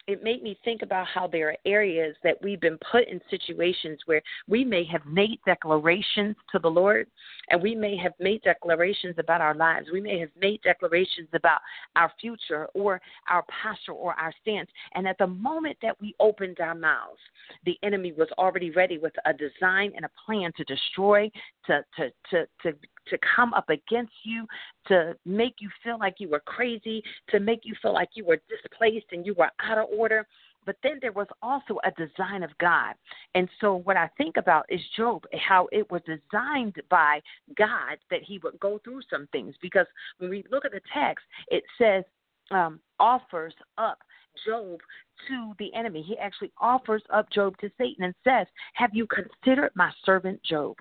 it 0.07 0.21
made 0.21 0.43
me 0.43 0.57
think 0.65 0.81
about 0.81 1.07
how 1.07 1.27
there 1.27 1.49
are 1.49 1.57
areas 1.65 2.15
that 2.23 2.41
we've 2.41 2.59
been 2.59 2.77
put 2.91 3.07
in 3.07 3.21
situations 3.29 3.99
where 4.05 4.21
we 4.47 4.65
may 4.65 4.83
have 4.83 5.05
made 5.05 5.39
declarations 5.45 6.35
to 6.51 6.59
the 6.59 6.69
Lord 6.69 7.07
and 7.49 7.61
we 7.61 7.73
may 7.73 7.95
have 7.95 8.11
made 8.19 8.41
declarations 8.41 9.15
about 9.17 9.39
our 9.39 9.55
lives. 9.55 9.87
We 9.93 10.01
may 10.01 10.19
have 10.19 10.29
made 10.39 10.61
declarations 10.61 11.29
about 11.33 11.59
our 11.95 12.11
future 12.19 12.67
or 12.73 12.99
our 13.29 13.45
posture 13.61 13.93
or 13.93 14.13
our 14.19 14.33
stance. 14.41 14.69
And 14.93 15.07
at 15.07 15.17
the 15.19 15.27
moment 15.27 15.77
that 15.81 15.99
we 16.01 16.15
opened 16.19 16.59
our 16.59 16.75
mouths, 16.75 17.19
the 17.65 17.77
enemy 17.81 18.11
was 18.11 18.27
already 18.37 18.71
ready 18.71 18.97
with 18.97 19.13
a 19.25 19.31
design 19.33 19.93
and 19.95 20.03
a 20.03 20.11
plan 20.25 20.51
to 20.57 20.63
destroy, 20.65 21.31
to, 21.67 21.83
to, 21.97 22.09
to, 22.31 22.47
to 22.63 22.77
to 23.07 23.17
come 23.35 23.53
up 23.53 23.69
against 23.69 24.13
you, 24.23 24.45
to 24.87 25.15
make 25.25 25.55
you 25.59 25.69
feel 25.83 25.97
like 25.99 26.15
you 26.17 26.29
were 26.29 26.41
crazy, 26.41 27.03
to 27.29 27.39
make 27.39 27.61
you 27.63 27.75
feel 27.81 27.93
like 27.93 28.09
you 28.13 28.25
were 28.25 28.39
displaced 28.49 29.07
and 29.11 29.25
you 29.25 29.33
were 29.33 29.49
out 29.61 29.77
of 29.77 29.87
order. 29.95 30.25
But 30.65 30.77
then 30.81 30.99
there 31.01 31.11
was 31.11 31.27
also 31.41 31.79
a 31.83 31.91
design 31.91 32.41
of 32.41 32.57
God. 32.57 32.95
And 33.35 33.49
so, 33.59 33.75
what 33.75 33.97
I 33.97 34.09
think 34.17 34.37
about 34.37 34.65
is 34.69 34.79
Job, 34.95 35.25
how 35.33 35.67
it 35.71 35.91
was 35.91 36.01
designed 36.05 36.81
by 36.89 37.21
God 37.57 37.97
that 38.09 38.23
he 38.23 38.39
would 38.39 38.59
go 38.59 38.79
through 38.83 39.01
some 39.09 39.27
things. 39.31 39.55
Because 39.61 39.87
when 40.19 40.29
we 40.29 40.45
look 40.49 40.63
at 40.63 40.71
the 40.71 40.81
text, 40.93 41.25
it 41.49 41.63
says, 41.77 42.05
um, 42.51 42.79
offers 42.99 43.53
up 43.77 43.99
Job 44.45 44.79
to 45.27 45.53
the 45.59 45.73
enemy. 45.73 46.01
He 46.01 46.17
actually 46.17 46.51
offers 46.59 47.03
up 47.11 47.29
Job 47.31 47.57
to 47.59 47.69
Satan 47.77 48.05
and 48.05 48.15
says, 48.23 48.47
Have 48.73 48.91
you 48.93 49.07
considered 49.07 49.71
my 49.75 49.91
servant 50.05 50.41
Job? 50.43 50.77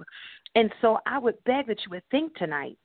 And 0.55 0.73
so 0.81 0.99
I 1.07 1.19
would 1.19 1.43
beg 1.45 1.67
that 1.67 1.79
you 1.85 1.91
would 1.91 2.03
think 2.11 2.35
tonight 2.37 2.77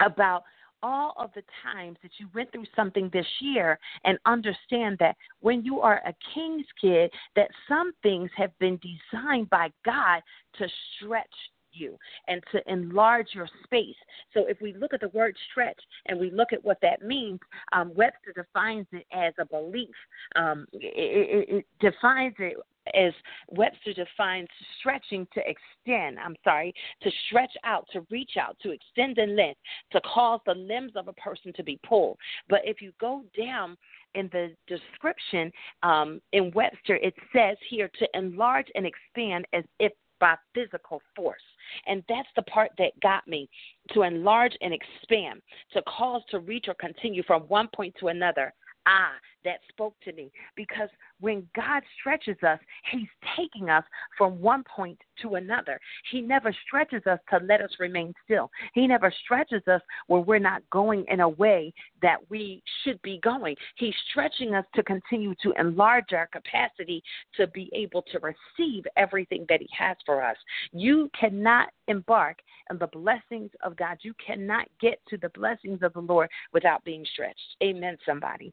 about 0.00 0.44
all 0.82 1.14
of 1.16 1.30
the 1.34 1.42
times 1.62 1.96
that 2.02 2.12
you 2.18 2.28
went 2.34 2.52
through 2.52 2.66
something 2.76 3.08
this 3.12 3.26
year 3.40 3.78
and 4.04 4.18
understand 4.26 4.98
that 5.00 5.16
when 5.40 5.64
you 5.64 5.80
are 5.80 6.02
a 6.06 6.14
king's 6.34 6.66
kid 6.78 7.10
that 7.34 7.48
some 7.66 7.92
things 8.02 8.30
have 8.36 8.56
been 8.58 8.78
designed 9.12 9.48
by 9.48 9.70
God 9.84 10.20
to 10.58 10.68
stretch 10.96 11.26
you 11.72 11.98
and 12.28 12.42
to 12.52 12.60
enlarge 12.70 13.28
your 13.32 13.48
space. 13.64 13.96
So 14.32 14.46
if 14.46 14.60
we 14.60 14.74
look 14.74 14.94
at 14.94 15.00
the 15.00 15.08
word 15.08 15.36
stretch 15.50 15.80
and 16.06 16.20
we 16.20 16.30
look 16.30 16.52
at 16.52 16.64
what 16.64 16.78
that 16.82 17.02
means, 17.02 17.40
um, 17.72 17.92
Webster 17.94 18.32
defines 18.34 18.86
it 18.92 19.06
as 19.12 19.34
a 19.38 19.46
belief. 19.46 19.94
Um, 20.36 20.66
it, 20.72 21.48
it, 21.48 21.56
it 21.56 21.66
defines 21.80 22.34
it 22.38 22.56
as 22.92 23.12
Webster 23.50 23.94
defines 23.94 24.48
stretching 24.78 25.26
to 25.34 25.40
extend, 25.40 26.18
I'm 26.18 26.36
sorry, 26.44 26.74
to 27.02 27.10
stretch 27.26 27.52
out, 27.64 27.86
to 27.92 28.06
reach 28.10 28.32
out, 28.38 28.56
to 28.62 28.70
extend 28.70 29.18
in 29.18 29.36
length, 29.36 29.60
to 29.92 30.00
cause 30.02 30.40
the 30.46 30.54
limbs 30.54 30.92
of 30.96 31.08
a 31.08 31.12
person 31.14 31.52
to 31.54 31.62
be 31.62 31.78
pulled. 31.86 32.18
But 32.48 32.60
if 32.64 32.82
you 32.82 32.92
go 33.00 33.22
down 33.36 33.76
in 34.14 34.28
the 34.32 34.54
description 34.66 35.50
um, 35.82 36.20
in 36.32 36.52
Webster, 36.54 36.96
it 36.96 37.14
says 37.34 37.56
here 37.68 37.90
to 37.98 38.08
enlarge 38.14 38.66
and 38.74 38.86
expand 38.86 39.46
as 39.52 39.64
if 39.78 39.92
by 40.20 40.36
physical 40.54 41.02
force. 41.16 41.42
And 41.86 42.04
that's 42.08 42.28
the 42.36 42.42
part 42.42 42.70
that 42.78 42.98
got 43.02 43.26
me 43.26 43.48
to 43.92 44.02
enlarge 44.02 44.56
and 44.60 44.72
expand, 44.72 45.42
to 45.72 45.82
cause 45.82 46.22
to 46.30 46.38
reach 46.38 46.66
or 46.68 46.74
continue 46.74 47.22
from 47.24 47.42
one 47.42 47.68
point 47.74 47.94
to 48.00 48.08
another 48.08 48.54
ah 48.86 49.12
that 49.44 49.60
spoke 49.68 49.94
to 50.04 50.12
me 50.12 50.30
because 50.56 50.88
when 51.20 51.46
God 51.54 51.82
stretches 51.98 52.36
us, 52.42 52.58
He's 52.90 53.08
taking 53.36 53.70
us 53.70 53.84
from 54.16 54.40
one 54.40 54.64
point 54.64 54.98
to 55.22 55.36
another. 55.36 55.80
He 56.10 56.20
never 56.20 56.54
stretches 56.66 57.06
us 57.06 57.18
to 57.30 57.38
let 57.44 57.60
us 57.60 57.70
remain 57.78 58.12
still. 58.24 58.50
He 58.74 58.86
never 58.86 59.12
stretches 59.24 59.62
us 59.68 59.80
where 60.06 60.20
we're 60.20 60.38
not 60.38 60.62
going 60.70 61.04
in 61.08 61.20
a 61.20 61.28
way 61.28 61.72
that 62.02 62.18
we 62.28 62.62
should 62.82 63.00
be 63.02 63.20
going. 63.22 63.56
He's 63.76 63.94
stretching 64.10 64.54
us 64.54 64.64
to 64.74 64.82
continue 64.82 65.34
to 65.42 65.52
enlarge 65.58 66.12
our 66.12 66.26
capacity 66.26 67.02
to 67.36 67.46
be 67.48 67.70
able 67.72 68.02
to 68.12 68.18
receive 68.18 68.84
everything 68.96 69.46
that 69.48 69.60
He 69.60 69.68
has 69.76 69.96
for 70.04 70.22
us. 70.22 70.36
You 70.72 71.10
cannot 71.18 71.68
embark 71.88 72.38
on 72.70 72.78
the 72.78 72.86
blessings 72.88 73.50
of 73.62 73.76
God. 73.76 73.98
You 74.02 74.14
cannot 74.24 74.66
get 74.80 75.00
to 75.08 75.16
the 75.18 75.30
blessings 75.30 75.82
of 75.82 75.92
the 75.92 76.00
Lord 76.00 76.28
without 76.52 76.84
being 76.84 77.04
stretched. 77.12 77.56
Amen, 77.62 77.96
somebody 78.06 78.52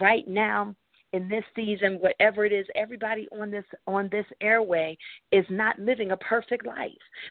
right 0.00 0.26
now 0.26 0.74
in 1.12 1.28
this 1.28 1.44
season 1.54 1.98
whatever 2.00 2.44
it 2.44 2.52
is 2.52 2.66
everybody 2.74 3.28
on 3.38 3.50
this 3.50 3.64
on 3.86 4.08
this 4.10 4.24
airway 4.40 4.96
is 5.30 5.44
not 5.50 5.78
living 5.78 6.12
a 6.12 6.16
perfect 6.16 6.66
life 6.66 6.90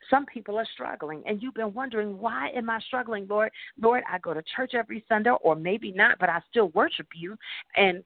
some 0.09 0.25
people 0.25 0.57
are 0.57 0.67
struggling 0.73 1.23
and 1.25 1.41
you've 1.41 1.53
been 1.53 1.73
wondering 1.73 2.17
why 2.19 2.49
am 2.55 2.69
i 2.69 2.79
struggling 2.81 3.25
lord 3.27 3.51
lord 3.79 4.03
i 4.09 4.19
go 4.19 4.33
to 4.33 4.43
church 4.55 4.73
every 4.75 5.03
sunday 5.09 5.31
or 5.41 5.55
maybe 5.55 5.91
not 5.91 6.17
but 6.19 6.29
i 6.29 6.39
still 6.49 6.69
worship 6.69 7.07
you 7.15 7.35
and 7.75 8.03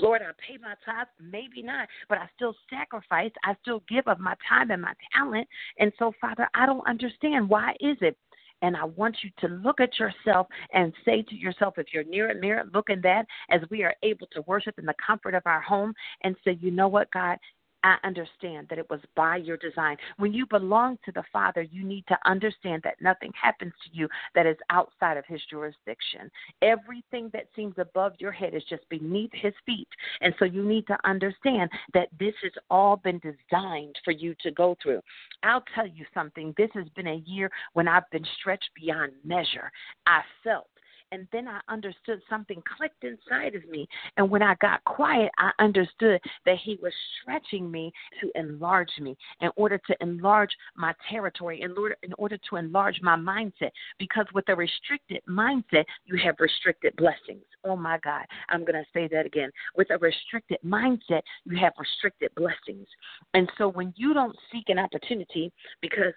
Lord, 0.00 0.22
I 0.22 0.30
pay 0.40 0.56
my 0.56 0.74
tithes, 0.86 1.10
maybe 1.20 1.62
not, 1.62 1.86
but 2.08 2.16
I 2.16 2.26
still 2.34 2.54
sacrifice. 2.70 3.30
I 3.44 3.54
still 3.60 3.82
give 3.90 4.08
of 4.08 4.18
my 4.18 4.34
time 4.48 4.70
and 4.70 4.80
my 4.80 4.94
talent. 5.14 5.46
And 5.78 5.92
so, 5.98 6.12
Father, 6.18 6.48
I 6.54 6.64
don't 6.64 6.86
understand. 6.88 7.46
Why 7.48 7.72
is 7.78 7.98
it 8.00 8.16
and 8.62 8.76
I 8.76 8.84
want 8.84 9.16
you 9.22 9.30
to 9.40 9.54
look 9.54 9.80
at 9.80 9.98
yourself 9.98 10.46
and 10.72 10.92
say 11.04 11.22
to 11.22 11.34
yourself, 11.34 11.74
if 11.76 11.88
you're 11.92 12.04
near 12.04 12.30
a 12.30 12.34
mirror, 12.34 12.64
look 12.72 12.88
in 12.88 13.00
that 13.02 13.26
as 13.50 13.60
we 13.70 13.82
are 13.82 13.94
able 14.02 14.28
to 14.28 14.42
worship 14.42 14.78
in 14.78 14.86
the 14.86 14.94
comfort 15.04 15.34
of 15.34 15.42
our 15.44 15.60
home 15.60 15.92
and 16.22 16.36
say, 16.44 16.56
you 16.60 16.70
know 16.70 16.88
what, 16.88 17.10
God, 17.10 17.36
I 17.84 17.96
understand 18.04 18.68
that 18.68 18.78
it 18.78 18.88
was 18.90 19.00
by 19.16 19.36
your 19.36 19.56
design. 19.56 19.96
When 20.18 20.32
you 20.32 20.46
belong 20.46 20.98
to 21.04 21.12
the 21.12 21.24
Father, 21.32 21.62
you 21.62 21.84
need 21.84 22.04
to 22.08 22.18
understand 22.24 22.82
that 22.84 23.00
nothing 23.00 23.32
happens 23.40 23.72
to 23.84 23.96
you 23.96 24.08
that 24.34 24.46
is 24.46 24.56
outside 24.70 25.16
of 25.16 25.24
His 25.26 25.40
jurisdiction. 25.50 26.30
Everything 26.62 27.30
that 27.32 27.46
seems 27.54 27.74
above 27.78 28.12
your 28.18 28.32
head 28.32 28.54
is 28.54 28.62
just 28.68 28.88
beneath 28.88 29.30
His 29.32 29.54
feet. 29.66 29.88
And 30.20 30.34
so 30.38 30.44
you 30.44 30.64
need 30.64 30.86
to 30.86 30.98
understand 31.04 31.70
that 31.94 32.08
this 32.18 32.34
has 32.42 32.52
all 32.70 32.96
been 32.96 33.20
designed 33.20 33.96
for 34.04 34.12
you 34.12 34.34
to 34.42 34.50
go 34.50 34.76
through. 34.82 35.00
I'll 35.42 35.64
tell 35.74 35.86
you 35.86 36.04
something. 36.14 36.54
This 36.56 36.70
has 36.74 36.88
been 36.94 37.08
a 37.08 37.22
year 37.26 37.50
when 37.72 37.88
I've 37.88 38.08
been 38.10 38.26
stretched 38.40 38.70
beyond 38.74 39.12
measure. 39.24 39.70
I 40.06 40.20
felt 40.44 40.68
and 41.12 41.28
then 41.30 41.46
I 41.46 41.60
understood 41.68 42.20
something 42.28 42.62
clicked 42.76 43.04
inside 43.04 43.54
of 43.54 43.68
me. 43.68 43.86
And 44.16 44.28
when 44.28 44.42
I 44.42 44.56
got 44.60 44.82
quiet, 44.84 45.30
I 45.38 45.52
understood 45.60 46.20
that 46.46 46.56
He 46.64 46.78
was 46.82 46.92
stretching 47.20 47.70
me 47.70 47.92
to 48.20 48.30
enlarge 48.34 48.90
me 48.98 49.16
in 49.40 49.50
order 49.56 49.78
to 49.78 49.96
enlarge 50.00 50.50
my 50.74 50.94
territory, 51.08 51.60
in 51.62 51.72
order, 51.78 51.96
in 52.02 52.12
order 52.18 52.38
to 52.50 52.56
enlarge 52.56 52.98
my 53.02 53.16
mindset. 53.16 53.70
Because 53.98 54.26
with 54.34 54.48
a 54.48 54.56
restricted 54.56 55.20
mindset, 55.28 55.84
you 56.06 56.18
have 56.24 56.34
restricted 56.40 56.96
blessings. 56.96 57.44
Oh 57.64 57.76
my 57.76 57.98
God, 58.02 58.24
I'm 58.48 58.64
going 58.64 58.74
to 58.74 58.84
say 58.92 59.06
that 59.12 59.26
again. 59.26 59.50
With 59.76 59.90
a 59.90 59.98
restricted 59.98 60.58
mindset, 60.64 61.20
you 61.44 61.56
have 61.58 61.74
restricted 61.78 62.32
blessings. 62.34 62.88
And 63.34 63.50
so 63.58 63.68
when 63.68 63.92
you 63.96 64.14
don't 64.14 64.36
seek 64.50 64.68
an 64.68 64.78
opportunity, 64.78 65.52
because 65.80 66.14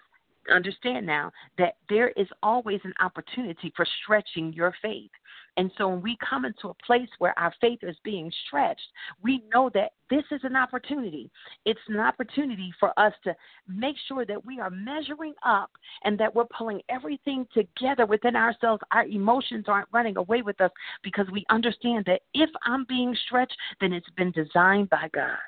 understand 0.54 1.06
now 1.06 1.30
that 1.58 1.76
there 1.88 2.08
is 2.10 2.28
always 2.42 2.80
an 2.84 2.94
opportunity 3.00 3.72
for 3.76 3.86
stretching 4.02 4.52
your 4.52 4.74
faith. 4.82 5.10
And 5.56 5.70
so 5.78 5.88
when 5.88 6.02
we 6.02 6.18
come 6.28 6.44
into 6.44 6.68
a 6.68 6.74
place 6.86 7.08
where 7.18 7.38
our 7.38 7.52
faith 7.60 7.78
is 7.82 7.96
being 8.04 8.30
stretched, 8.46 8.88
we 9.22 9.42
know 9.54 9.70
that 9.72 9.92
this 10.10 10.24
is 10.30 10.40
an 10.44 10.54
opportunity. 10.54 11.30
It's 11.64 11.80
an 11.88 11.98
opportunity 11.98 12.72
for 12.78 12.98
us 12.98 13.14
to 13.24 13.34
make 13.66 13.96
sure 14.06 14.26
that 14.26 14.44
we 14.44 14.60
are 14.60 14.70
measuring 14.70 15.34
up 15.44 15.70
and 16.04 16.18
that 16.18 16.34
we're 16.34 16.44
pulling 16.56 16.82
everything 16.90 17.46
together 17.54 18.04
within 18.04 18.36
ourselves. 18.36 18.82
Our 18.92 19.06
emotions 19.06 19.64
aren't 19.66 19.88
running 19.92 20.18
away 20.18 20.42
with 20.42 20.60
us 20.60 20.70
because 21.02 21.26
we 21.32 21.46
understand 21.48 22.04
that 22.06 22.20
if 22.34 22.50
I'm 22.64 22.84
being 22.88 23.16
stretched, 23.26 23.56
then 23.80 23.92
it's 23.92 24.10
been 24.16 24.32
designed 24.32 24.90
by 24.90 25.08
God 25.12 25.38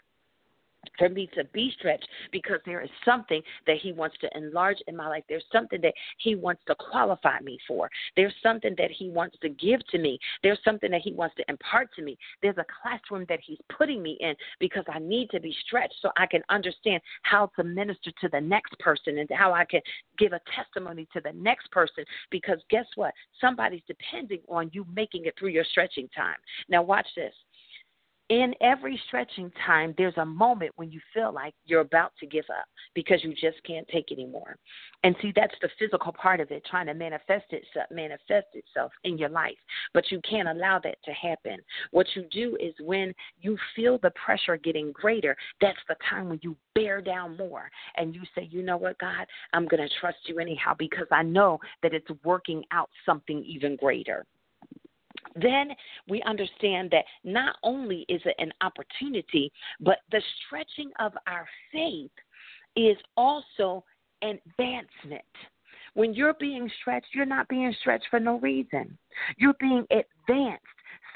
for 0.99 1.09
me 1.09 1.29
to 1.35 1.45
be 1.53 1.73
stretched 1.79 2.09
because 2.33 2.59
there 2.67 2.81
is 2.81 2.91
something 3.05 3.43
that 3.67 3.77
he 3.79 3.93
wants 3.93 4.17
to 4.21 4.29
enlarge 4.37 4.79
in 4.87 4.97
my 4.97 5.09
life. 5.09 5.25
There's 5.29 5.45
something 5.53 5.81
that 5.83 5.95
he 6.19 6.35
wants 6.35 6.63
to 6.67 6.75
qualify 6.75 7.41
me 7.41 7.59
for. 7.67 7.91
There's 8.17 8.35
something 8.43 8.75
that 8.79 8.91
he 8.91 9.09
wants 9.09 9.37
to 9.43 9.49
give 9.49 9.87
to 9.89 9.99
me. 9.99 10.19
There's 10.43 10.59
something 10.65 10.91
that 10.91 11.03
he 11.03 11.13
wants 11.13 11.37
to 11.37 11.45
impart 11.49 11.89
to 11.97 12.03
me. 12.03 12.19
There's 12.43 12.59
a 12.59 12.67
classroom 12.83 13.27
that 13.29 13.41
he's 13.45 13.59
putting 13.77 14.03
me 14.03 14.17
in 14.21 14.35
because 14.59 14.85
I 14.93 14.99
need 14.99 15.31
to 15.31 15.41
be 15.41 15.55
stretched 15.67 15.97
so 16.03 16.11
I 16.17 16.27
can 16.27 16.43
understand 16.49 17.01
how 17.23 17.51
to 17.57 17.65
minister 17.65 18.11
to 18.21 18.29
the 18.29 18.41
next 18.41 18.79
person 18.79 19.19
and 19.19 19.29
how 19.33 19.53
I 19.53 19.65
can 19.65 19.81
give 20.19 20.33
a 20.33 20.41
testimony 20.55 21.07
to 21.13 21.21
the 21.21 21.33
next 21.33 21.71
person 21.71 22.05
because 22.31 22.59
guess 22.71 22.87
what? 22.97 23.15
Somebody's 23.41 23.83
depending 23.87 24.41
on 24.49 24.71
you 24.73 24.87
making 24.95 25.27
it 25.27 25.35
through 25.39 25.51
your 25.51 25.65
stretching 25.65 26.09
time. 26.17 26.37
Now 26.69 26.83
watch 26.83 27.07
this 27.17 27.35
in 28.29 28.55
every 28.61 29.01
stretching 29.07 29.51
time, 29.67 29.95
there's 29.97 30.17
a 30.19 30.25
moment 30.25 30.73
when 30.77 30.91
you 30.91 31.01
feel 31.15 31.33
like 31.33 31.55
you're 31.65 31.81
about 31.81 32.13
to 32.21 32.27
give 32.27 32.45
up 32.51 32.67
because 32.95 33.25
you 33.25 33.33
just 33.33 33.63
can't 33.67 33.89
take 33.89 34.13
anymore. 34.13 34.57
And 35.03 35.17
see, 35.23 35.33
that's 35.35 35.55
the 35.63 35.71
physical 35.79 36.13
part 36.13 36.41
of 36.41 36.51
it, 36.51 36.67
trying 36.69 36.87
to 36.87 36.95
manifest 36.95 37.47
itself, 37.51 37.87
manifest 37.91 38.49
itself 38.53 38.93
in 39.05 39.17
your 39.17 39.31
life. 39.31 39.57
But 39.95 40.11
you 40.11 40.21
can't 40.29 40.49
allow 40.49 40.79
that 40.81 40.99
to 41.05 41.13
happen. 41.13 41.59
What 41.91 42.07
you 42.15 42.27
do 42.31 42.57
is 42.61 42.75
when 42.81 43.15
you 43.41 43.57
feel 43.75 43.99
the 44.03 44.11
pressure 44.11 44.59
getting 44.59 44.93
greater, 44.93 45.37
that's 45.61 45.79
the 45.89 45.97
time 46.09 46.29
when 46.29 46.41
you 46.43 46.55
bear 46.75 47.01
down 47.01 47.37
more 47.37 47.71
and 47.97 48.15
you 48.15 48.23
say, 48.35 48.49
you 48.51 48.63
know 48.63 48.77
what, 48.77 48.99
God, 48.99 49.27
I'm 49.55 49.67
going 49.67 49.83
to 49.83 49.95
trust 50.01 50.19
you 50.27 50.39
anyhow 50.39 50.75
because 50.79 51.07
I 51.11 51.23
know 51.23 51.59
that 51.83 51.95
it's 51.95 52.11
working 52.25 52.63
out 52.73 52.91
something 53.07 53.43
even 53.45 53.77
greater 53.77 54.27
then 55.35 55.71
we 56.09 56.23
understand 56.23 56.91
that 56.91 57.05
not 57.25 57.57
only 57.63 58.05
is 58.09 58.21
it 58.25 58.35
an 58.39 58.53
opportunity, 58.61 59.53
but 59.81 59.99
the 60.11 60.23
stretching 60.47 60.91
of 60.99 61.13
our 61.27 61.47
faith 61.73 62.11
is 62.77 62.97
also 63.17 63.85
advancement. 64.23 65.23
When 65.95 66.15
you're 66.15 66.35
being 66.35 66.71
stretched, 66.81 67.09
you're 67.15 67.25
not 67.27 67.49
being 67.49 67.75
stretched 67.81 68.07
for 68.11 68.21
no 68.21 68.39
reason. 68.39 68.97
You're 69.37 69.57
being 69.59 69.87
advanced 69.91 70.65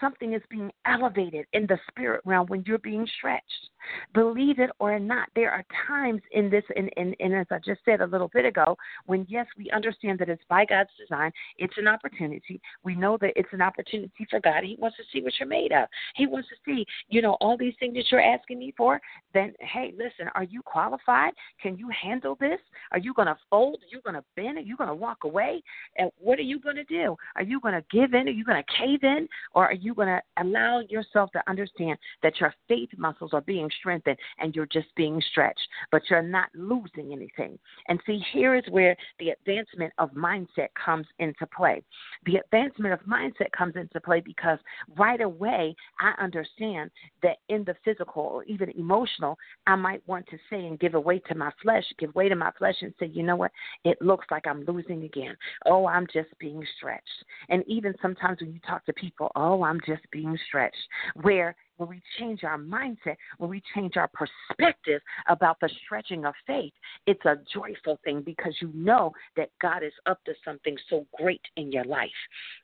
something 0.03 0.35
is 0.35 0.43
being 0.51 0.71
elevated 0.85 1.47
in 1.53 1.67
the 1.67 1.79
spirit 1.89 2.21
realm 2.25 2.47
when 2.49 2.65
you're 2.67 2.79
being 2.79 3.07
stretched. 3.19 3.71
Believe 4.15 4.59
it 4.59 4.71
or 4.79 4.99
not, 4.99 5.29
there 5.35 5.51
are 5.51 5.65
times 5.87 6.23
in 6.33 6.51
this, 6.51 6.65
and, 6.77 6.91
and, 6.97 7.15
and 7.21 7.35
as 7.35 7.47
I 7.51 7.59
just 7.59 7.81
said 7.85 8.01
a 8.01 8.07
little 8.07 8.29
bit 8.29 8.45
ago, 8.45 8.77
when 9.07 9.27
yes, 9.29 9.47
we 9.57 9.71
understand 9.71 10.19
that 10.19 10.29
it's 10.29 10.43
by 10.49 10.65
God's 10.65 10.91
design, 10.99 11.33
it's 11.59 11.77
an 11.77 11.89
opportunity. 11.89 12.61
We 12.85 12.95
know 12.95 13.19
that 13.21 13.33
it's 13.37 13.53
an 13.53 13.63
opportunity 13.63 14.27
for 14.31 14.41
God. 14.41 14.65
He 14.65 14.77
wants 14.79 14.97
to 14.99 15.05
see 15.13 15.23
what 15.23 15.33
you're 15.39 15.49
made 15.49 15.73
of. 15.73 15.89
He 16.15 16.27
wants 16.27 16.49
to 16.49 16.55
see, 16.65 16.85
you 17.09 17.23
know, 17.23 17.35
all 17.41 17.57
these 17.57 17.75
things 17.81 17.95
that 17.95 18.05
you're 18.11 18.21
asking 18.21 18.59
me 18.59 18.75
for. 18.77 19.01
Then, 19.35 19.55
hey, 19.61 19.95
listen, 19.97 20.31
are 20.35 20.45
you 20.45 20.63
qualified? 20.63 21.33
Can 21.61 21.77
you 21.77 21.89
handle 21.91 22.37
this? 22.41 22.61
Are 22.93 22.99
you 22.99 23.15
going 23.15 23.29
to 23.29 23.37
fold? 23.51 23.79
Are 23.83 23.95
you 23.95 24.01
going 24.03 24.15
to 24.15 24.25
bend? 24.37 24.59
Are 24.59 24.63
you 24.63 24.77
going 24.77 24.89
to 24.89 24.95
walk 24.95 25.25
away? 25.25 25.63
And 25.97 26.11
what 26.19 26.39
are 26.39 26.43
you 26.43 26.61
going 26.61 26.77
to 26.77 26.85
do? 26.85 27.17
Are 27.37 27.43
you 27.43 27.61
going 27.61 27.75
to 27.75 27.85
give 27.91 28.15
in? 28.15 28.29
Are 28.29 28.33
you 28.33 28.45
going 28.45 28.63
to 28.63 28.73
cave 28.79 29.01
in? 29.03 29.29
Or 29.55 29.67
are 29.67 29.75
you 29.75 29.95
going 29.95 30.09
to 30.09 30.21
allow 30.43 30.81
yourself 30.89 31.31
to 31.33 31.43
understand 31.49 31.99
that 32.23 32.41
your 32.41 32.55
faith 32.69 32.91
muscles 32.97 33.31
are 33.33 33.41
being 33.41 33.69
strengthened 33.79 34.19
and 34.39 34.55
you're 34.55 34.67
just 34.67 34.89
being 34.97 35.23
stretched, 35.31 35.61
but 35.91 36.03
you're 36.11 36.23
not 36.23 36.49
losing 36.55 37.13
anything. 37.13 37.59
And 37.89 38.01
see, 38.07 38.21
here 38.33 38.55
is 38.55 38.65
where 38.71 38.97
the 39.19 39.31
advancement 39.31 39.93
of 39.99 40.11
mindset 40.13 40.69
comes 40.83 41.07
into 41.19 41.47
play. 41.47 41.83
The 42.27 42.37
advancement 42.37 42.93
of 42.95 43.01
mindset 43.01 43.51
comes 43.57 43.77
into 43.77 44.01
play 44.01 44.21
because 44.25 44.59
right 44.97 45.21
away 45.21 45.75
I 46.01 46.13
understand 46.23 46.91
that 47.23 47.39
in 47.49 47.65
the 47.65 47.75
physical 47.85 48.23
or 48.23 48.45
even 48.45 48.71
emotional, 48.71 49.39
I 49.67 49.77
might 49.77 50.07
want 50.07 50.27
to 50.29 50.39
say 50.51 50.67
and 50.67 50.79
give 50.79 50.95
away 50.95 51.21
to 51.29 51.35
my 51.35 51.51
flesh, 51.63 51.85
give 51.99 52.15
way 52.15 52.29
to 52.29 52.37
my 52.37 52.51
flesh 52.59 52.77
and 52.81 52.93
say, 52.99 53.07
you 53.07 53.23
know 53.23 53.37
what? 53.37 53.53
It 53.85 54.01
looks 54.01 54.27
like 54.31 54.47
I'm 54.47 54.65
losing 54.65 55.05
again. 55.05 55.37
Oh, 55.67 55.87
I'm 55.87 56.07
just 56.13 56.29
being 56.39 56.65
stretched. 56.77 57.03
And 57.49 57.65
even 57.67 57.95
sometimes 58.01 58.41
when 58.41 58.53
you 58.53 58.61
talk 58.67 58.85
to 58.87 58.93
people, 58.93 59.31
oh, 59.37 59.63
I'm 59.63 59.81
just 59.87 60.03
being 60.11 60.39
stretched, 60.47 60.77
where 61.23 61.55
when 61.77 61.89
we 61.89 62.03
change 62.19 62.45
our 62.45 62.59
mindset, 62.59 63.17
when 63.39 63.51
we 63.51 63.63
change 63.75 63.97
our 63.97 64.09
perspective 64.09 65.01
about 65.29 65.59
the 65.61 65.71
stretching 65.85 66.25
of 66.25 66.35
faith, 66.47 66.73
it's 67.07 67.25
a 67.25 67.37
joyful 67.53 67.99
thing 68.05 68.23
because 68.23 68.55
you 68.61 68.71
know 68.75 69.13
that 69.37 69.51
God 69.61 69.83
is 69.83 69.93
up 70.07 70.23
to 70.25 70.33
something 70.45 70.77
so 70.89 71.07
great 71.19 71.41
in 71.57 71.73
your 71.73 71.85
life. 71.85 72.11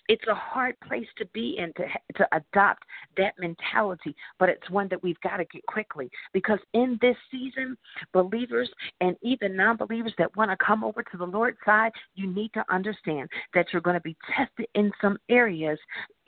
It's 0.09 0.27
a 0.29 0.35
hard 0.35 0.77
place 0.87 1.07
to 1.19 1.27
be 1.27 1.57
in 1.59 1.73
to, 1.75 1.85
to 2.17 2.29
adopt 2.33 2.85
that 3.17 3.35
mentality, 3.39 4.15
but 4.39 4.49
it's 4.49 4.71
one 4.71 4.89
that 4.89 5.03
we've 5.03 5.21
got 5.21 5.39
to 5.39 5.45
get 5.47 5.65
quickly 5.67 6.11
because 6.33 6.59
in 6.75 6.99
this 7.01 7.17
season, 7.31 7.77
believers 8.13 8.71
and 9.01 9.17
even 9.23 9.57
non 9.57 9.77
believers 9.77 10.13
that 10.19 10.35
want 10.37 10.51
to 10.51 10.57
come 10.65 10.85
over 10.85 11.03
to 11.03 11.17
the 11.17 11.25
Lord's 11.25 11.59
side, 11.65 11.93
you 12.15 12.33
need 12.33 12.53
to 12.55 12.65
understand 12.71 13.29
that 13.55 13.67
you're 13.73 13.83
going 13.83 13.95
to 13.95 14.01
be 14.01 14.17
tested 14.37 14.67
in 14.75 14.93
some 15.01 15.19
areas 15.29 15.79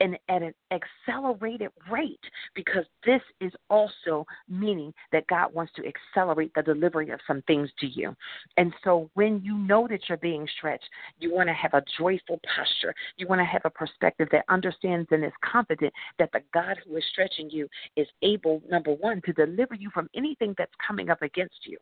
and 0.01 0.17
at 0.29 0.41
an 0.41 0.53
accelerated 0.71 1.69
rate 1.89 2.19
because 2.55 2.85
this 3.05 3.21
is 3.39 3.51
also 3.69 4.25
meaning 4.49 4.91
that 5.11 5.27
God 5.27 5.53
wants 5.53 5.71
to 5.75 5.83
accelerate 5.85 6.51
the 6.55 6.63
delivery 6.63 7.11
of 7.11 7.19
some 7.27 7.43
things 7.43 7.69
to 7.79 7.87
you. 7.87 8.15
And 8.57 8.73
so 8.83 9.09
when 9.13 9.41
you 9.43 9.55
know 9.55 9.87
that 9.87 10.01
you're 10.09 10.17
being 10.17 10.47
stretched, 10.57 10.89
you 11.19 11.33
want 11.33 11.49
to 11.49 11.53
have 11.53 11.75
a 11.75 11.83
joyful 11.99 12.39
posture. 12.55 12.93
You 13.17 13.27
want 13.27 13.39
to 13.39 13.45
have 13.45 13.61
a 13.63 13.69
perspective 13.69 14.27
that 14.31 14.45
understands 14.49 15.07
and 15.11 15.23
is 15.23 15.31
confident 15.45 15.93
that 16.17 16.31
the 16.33 16.41
God 16.51 16.77
who 16.85 16.97
is 16.97 17.03
stretching 17.11 17.49
you 17.51 17.67
is 17.95 18.07
able, 18.23 18.61
number 18.69 18.93
one, 18.93 19.21
to 19.25 19.33
deliver 19.33 19.75
you 19.75 19.91
from 19.93 20.09
anything 20.15 20.55
that's 20.57 20.73
coming 20.85 21.09
up 21.09 21.21
against 21.21 21.59
you. 21.65 21.77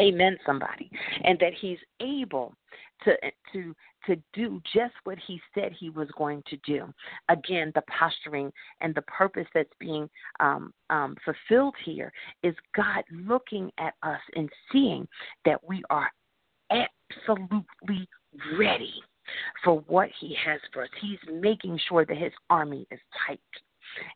Amen, 0.00 0.38
somebody. 0.46 0.90
And 1.24 1.38
that 1.40 1.52
he's 1.60 1.78
able 2.00 2.54
to 3.04 3.12
to 3.52 3.74
to 4.06 4.16
do 4.32 4.60
just 4.74 4.94
what 5.04 5.18
he 5.26 5.40
said 5.54 5.72
he 5.78 5.90
was 5.90 6.08
going 6.16 6.42
to 6.48 6.56
do. 6.66 6.92
Again, 7.28 7.70
the 7.74 7.82
posturing 7.82 8.52
and 8.80 8.94
the 8.94 9.02
purpose 9.02 9.46
that's 9.54 9.72
being 9.78 10.08
um, 10.40 10.72
um, 10.90 11.16
fulfilled 11.24 11.74
here 11.84 12.12
is 12.42 12.54
God 12.74 13.04
looking 13.12 13.70
at 13.78 13.94
us 14.02 14.20
and 14.34 14.48
seeing 14.72 15.06
that 15.44 15.62
we 15.66 15.82
are 15.90 16.10
absolutely 16.70 18.08
ready 18.58 18.94
for 19.62 19.80
what 19.86 20.08
he 20.20 20.36
has 20.44 20.60
for 20.72 20.82
us. 20.82 20.88
He's 21.00 21.18
making 21.32 21.78
sure 21.88 22.04
that 22.04 22.16
his 22.16 22.32
army 22.50 22.86
is 22.90 23.00
tight. 23.26 23.40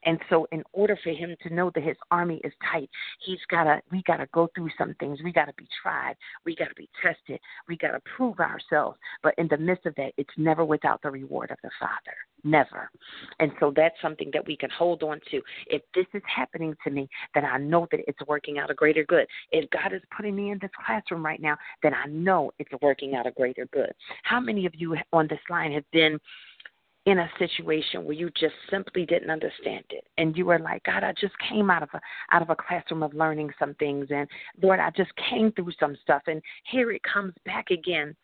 And 0.04 0.18
so, 0.30 0.46
in 0.52 0.62
order 0.72 0.98
for 1.02 1.10
him 1.10 1.34
to 1.42 1.54
know 1.54 1.70
that 1.74 1.82
his 1.82 1.96
army 2.10 2.40
is 2.44 2.52
tight, 2.72 2.90
he's 3.24 3.38
gotta. 3.50 3.80
We 3.90 4.02
gotta 4.06 4.26
go 4.32 4.48
through 4.54 4.70
some 4.78 4.94
things. 5.00 5.18
We 5.22 5.32
gotta 5.32 5.54
be 5.56 5.66
tried. 5.82 6.14
We 6.44 6.54
gotta 6.54 6.74
be 6.74 6.88
tested. 7.02 7.40
We 7.68 7.76
gotta 7.76 8.00
prove 8.16 8.38
ourselves. 8.40 8.98
But 9.22 9.34
in 9.38 9.48
the 9.48 9.58
midst 9.58 9.86
of 9.86 9.94
that, 9.96 10.12
it's 10.16 10.30
never 10.36 10.64
without 10.64 11.02
the 11.02 11.10
reward 11.10 11.50
of 11.50 11.58
the 11.62 11.70
Father. 11.78 12.16
Never. 12.44 12.90
And 13.40 13.50
so 13.58 13.72
that's 13.74 13.96
something 14.00 14.30
that 14.32 14.46
we 14.46 14.56
can 14.56 14.70
hold 14.70 15.02
on 15.02 15.20
to. 15.30 15.42
If 15.66 15.82
this 15.94 16.06
is 16.14 16.22
happening 16.24 16.76
to 16.84 16.90
me, 16.90 17.08
then 17.34 17.44
I 17.44 17.58
know 17.58 17.88
that 17.90 18.00
it's 18.06 18.18
working 18.26 18.58
out 18.58 18.70
a 18.70 18.74
greater 18.74 19.04
good. 19.04 19.26
If 19.50 19.68
God 19.70 19.92
is 19.92 20.02
putting 20.16 20.36
me 20.36 20.52
in 20.52 20.58
this 20.60 20.70
classroom 20.86 21.24
right 21.24 21.40
now, 21.40 21.56
then 21.82 21.92
I 21.92 22.06
know 22.06 22.52
it's 22.58 22.70
working 22.80 23.14
out 23.14 23.26
a 23.26 23.32
greater 23.32 23.66
good. 23.72 23.92
How 24.22 24.38
many 24.38 24.64
of 24.66 24.74
you 24.76 24.96
on 25.12 25.26
this 25.28 25.40
line 25.50 25.72
have 25.72 25.90
been 25.92 26.18
in 27.06 27.20
a 27.20 27.30
situation 27.38 28.04
where 28.04 28.14
you 28.14 28.30
just 28.30 28.54
simply 28.68 29.06
didn't 29.06 29.30
understand 29.30 29.84
it. 29.90 30.04
And 30.18 30.36
you 30.36 30.44
were 30.44 30.58
like 30.58 30.82
god 30.84 31.04
i 31.04 31.12
just 31.18 31.34
came 31.48 31.70
out 31.70 31.82
of 31.82 31.88
a 31.94 32.00
out 32.32 32.42
of 32.42 32.50
a 32.50 32.56
classroom 32.56 33.02
of 33.02 33.14
learning 33.14 33.50
some 33.58 33.74
things 33.74 34.08
and 34.10 34.28
lord 34.62 34.80
i 34.80 34.90
just 34.90 35.12
came 35.30 35.52
through 35.52 35.70
some 35.78 35.96
stuff 36.02 36.22
and 36.26 36.42
here 36.70 36.90
it 36.90 37.02
comes 37.02 37.32
back 37.44 37.70
again. 37.70 38.14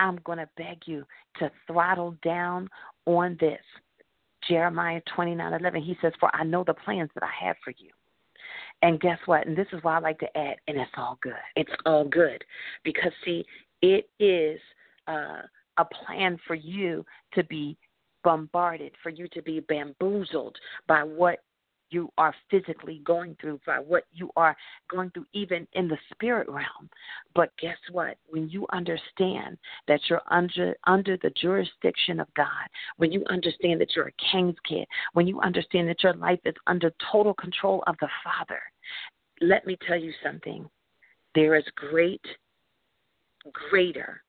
I'm 0.00 0.20
going 0.22 0.38
to 0.38 0.48
beg 0.56 0.82
you 0.86 1.04
to 1.40 1.50
throttle 1.66 2.16
down 2.22 2.68
on 3.06 3.36
this. 3.40 3.60
Jeremiah 4.48 5.00
twenty 5.14 5.34
nine 5.34 5.52
eleven 5.52 5.82
he 5.82 5.96
says 6.02 6.12
for 6.20 6.34
i 6.34 6.44
know 6.44 6.64
the 6.64 6.74
plans 6.74 7.10
that 7.14 7.22
i 7.22 7.46
have 7.46 7.56
for 7.64 7.70
you. 7.70 7.90
And 8.82 9.00
guess 9.00 9.18
what? 9.26 9.46
And 9.46 9.56
this 9.56 9.66
is 9.72 9.82
why 9.82 9.96
i 9.96 10.00
like 10.00 10.18
to 10.20 10.38
add 10.38 10.56
and 10.66 10.78
it's 10.78 10.90
all 10.96 11.18
good. 11.22 11.32
It's 11.56 11.70
all 11.86 12.04
good 12.04 12.42
because 12.84 13.12
see 13.24 13.44
it 13.82 14.08
is 14.18 14.60
uh 15.06 15.42
a 15.78 15.84
plan 15.84 16.38
for 16.46 16.56
you 16.56 17.06
to 17.34 17.44
be 17.44 17.78
bombarded, 18.24 18.92
for 19.02 19.10
you 19.10 19.28
to 19.28 19.42
be 19.42 19.60
bamboozled 19.60 20.56
by 20.86 21.02
what 21.02 21.40
you 21.90 22.10
are 22.18 22.34
physically 22.50 23.00
going 23.04 23.36
through, 23.40 23.60
by 23.66 23.78
what 23.78 24.04
you 24.12 24.30
are 24.36 24.56
going 24.90 25.10
through, 25.10 25.26
even 25.32 25.66
in 25.72 25.88
the 25.88 25.98
spirit 26.12 26.48
realm. 26.48 26.88
But 27.34 27.50
guess 27.58 27.78
what? 27.90 28.16
When 28.28 28.48
you 28.48 28.66
understand 28.72 29.58
that 29.86 30.00
you're 30.08 30.22
under 30.30 30.76
under 30.84 31.16
the 31.16 31.30
jurisdiction 31.30 32.20
of 32.20 32.32
God, 32.34 32.48
when 32.96 33.12
you 33.12 33.24
understand 33.30 33.80
that 33.80 33.94
you're 33.94 34.08
a 34.08 34.32
king's 34.32 34.56
kid, 34.68 34.86
when 35.12 35.26
you 35.26 35.40
understand 35.40 35.88
that 35.88 36.02
your 36.02 36.14
life 36.14 36.40
is 36.44 36.54
under 36.66 36.92
total 37.10 37.34
control 37.34 37.82
of 37.86 37.96
the 38.00 38.08
Father, 38.24 38.60
let 39.40 39.66
me 39.66 39.76
tell 39.86 39.98
you 39.98 40.12
something. 40.22 40.68
There 41.34 41.54
is 41.56 41.64
great, 41.76 42.24
greater, 43.70 44.22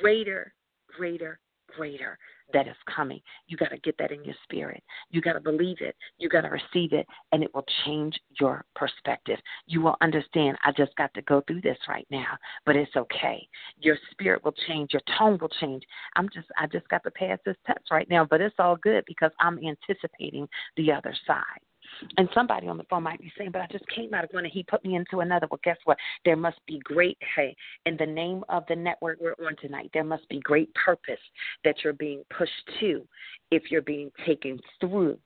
greater, 0.00 0.52
greater, 0.96 1.38
greater 1.76 2.18
that 2.52 2.68
is 2.68 2.76
coming. 2.94 3.20
You 3.46 3.56
got 3.56 3.70
to 3.70 3.78
get 3.78 3.96
that 3.98 4.12
in 4.12 4.24
your 4.24 4.34
spirit. 4.44 4.82
You 5.10 5.20
got 5.20 5.34
to 5.34 5.40
believe 5.40 5.78
it. 5.80 5.96
You 6.18 6.28
got 6.28 6.42
to 6.42 6.48
receive 6.48 6.92
it, 6.92 7.06
and 7.32 7.42
it 7.42 7.54
will 7.54 7.64
change 7.84 8.18
your 8.40 8.64
perspective. 8.74 9.38
You 9.66 9.80
will 9.80 9.96
understand, 10.00 10.58
I 10.64 10.72
just 10.72 10.94
got 10.96 11.12
to 11.14 11.22
go 11.22 11.42
through 11.46 11.62
this 11.62 11.78
right 11.88 12.06
now, 12.10 12.36
but 12.66 12.76
it's 12.76 12.94
okay. 12.96 13.46
Your 13.80 13.96
spirit 14.10 14.44
will 14.44 14.54
change. 14.66 14.92
Your 14.92 15.02
tone 15.18 15.38
will 15.40 15.50
change. 15.60 15.82
I'm 16.16 16.28
just, 16.34 16.48
I 16.58 16.66
just 16.66 16.88
got 16.88 17.02
to 17.04 17.10
pass 17.10 17.38
this 17.44 17.56
test 17.66 17.90
right 17.90 18.08
now, 18.10 18.26
but 18.28 18.40
it's 18.40 18.56
all 18.58 18.76
good 18.76 19.04
because 19.06 19.30
I'm 19.40 19.58
anticipating 19.58 20.48
the 20.76 20.92
other 20.92 21.14
side. 21.26 21.60
And 22.16 22.28
somebody 22.34 22.68
on 22.68 22.78
the 22.78 22.84
phone 22.84 23.02
might 23.02 23.20
be 23.20 23.32
saying, 23.36 23.50
but 23.52 23.62
I 23.62 23.66
just 23.70 23.86
came 23.88 24.14
out 24.14 24.24
of 24.24 24.30
one 24.32 24.44
and 24.44 24.52
he 24.52 24.62
put 24.62 24.84
me 24.84 24.96
into 24.96 25.20
another. 25.20 25.46
Well, 25.50 25.60
guess 25.62 25.78
what? 25.84 25.98
There 26.24 26.36
must 26.36 26.58
be 26.66 26.80
great, 26.84 27.18
hey, 27.36 27.54
in 27.86 27.96
the 27.96 28.06
name 28.06 28.44
of 28.48 28.64
the 28.68 28.76
network 28.76 29.18
we're 29.20 29.34
on 29.46 29.56
tonight, 29.60 29.90
there 29.92 30.04
must 30.04 30.28
be 30.28 30.40
great 30.40 30.72
purpose 30.74 31.20
that 31.64 31.76
you're 31.82 31.92
being 31.92 32.22
pushed 32.36 32.52
to 32.80 33.06
if 33.50 33.70
you're 33.70 33.82
being 33.82 34.10
taken 34.26 34.58
through 34.80 35.18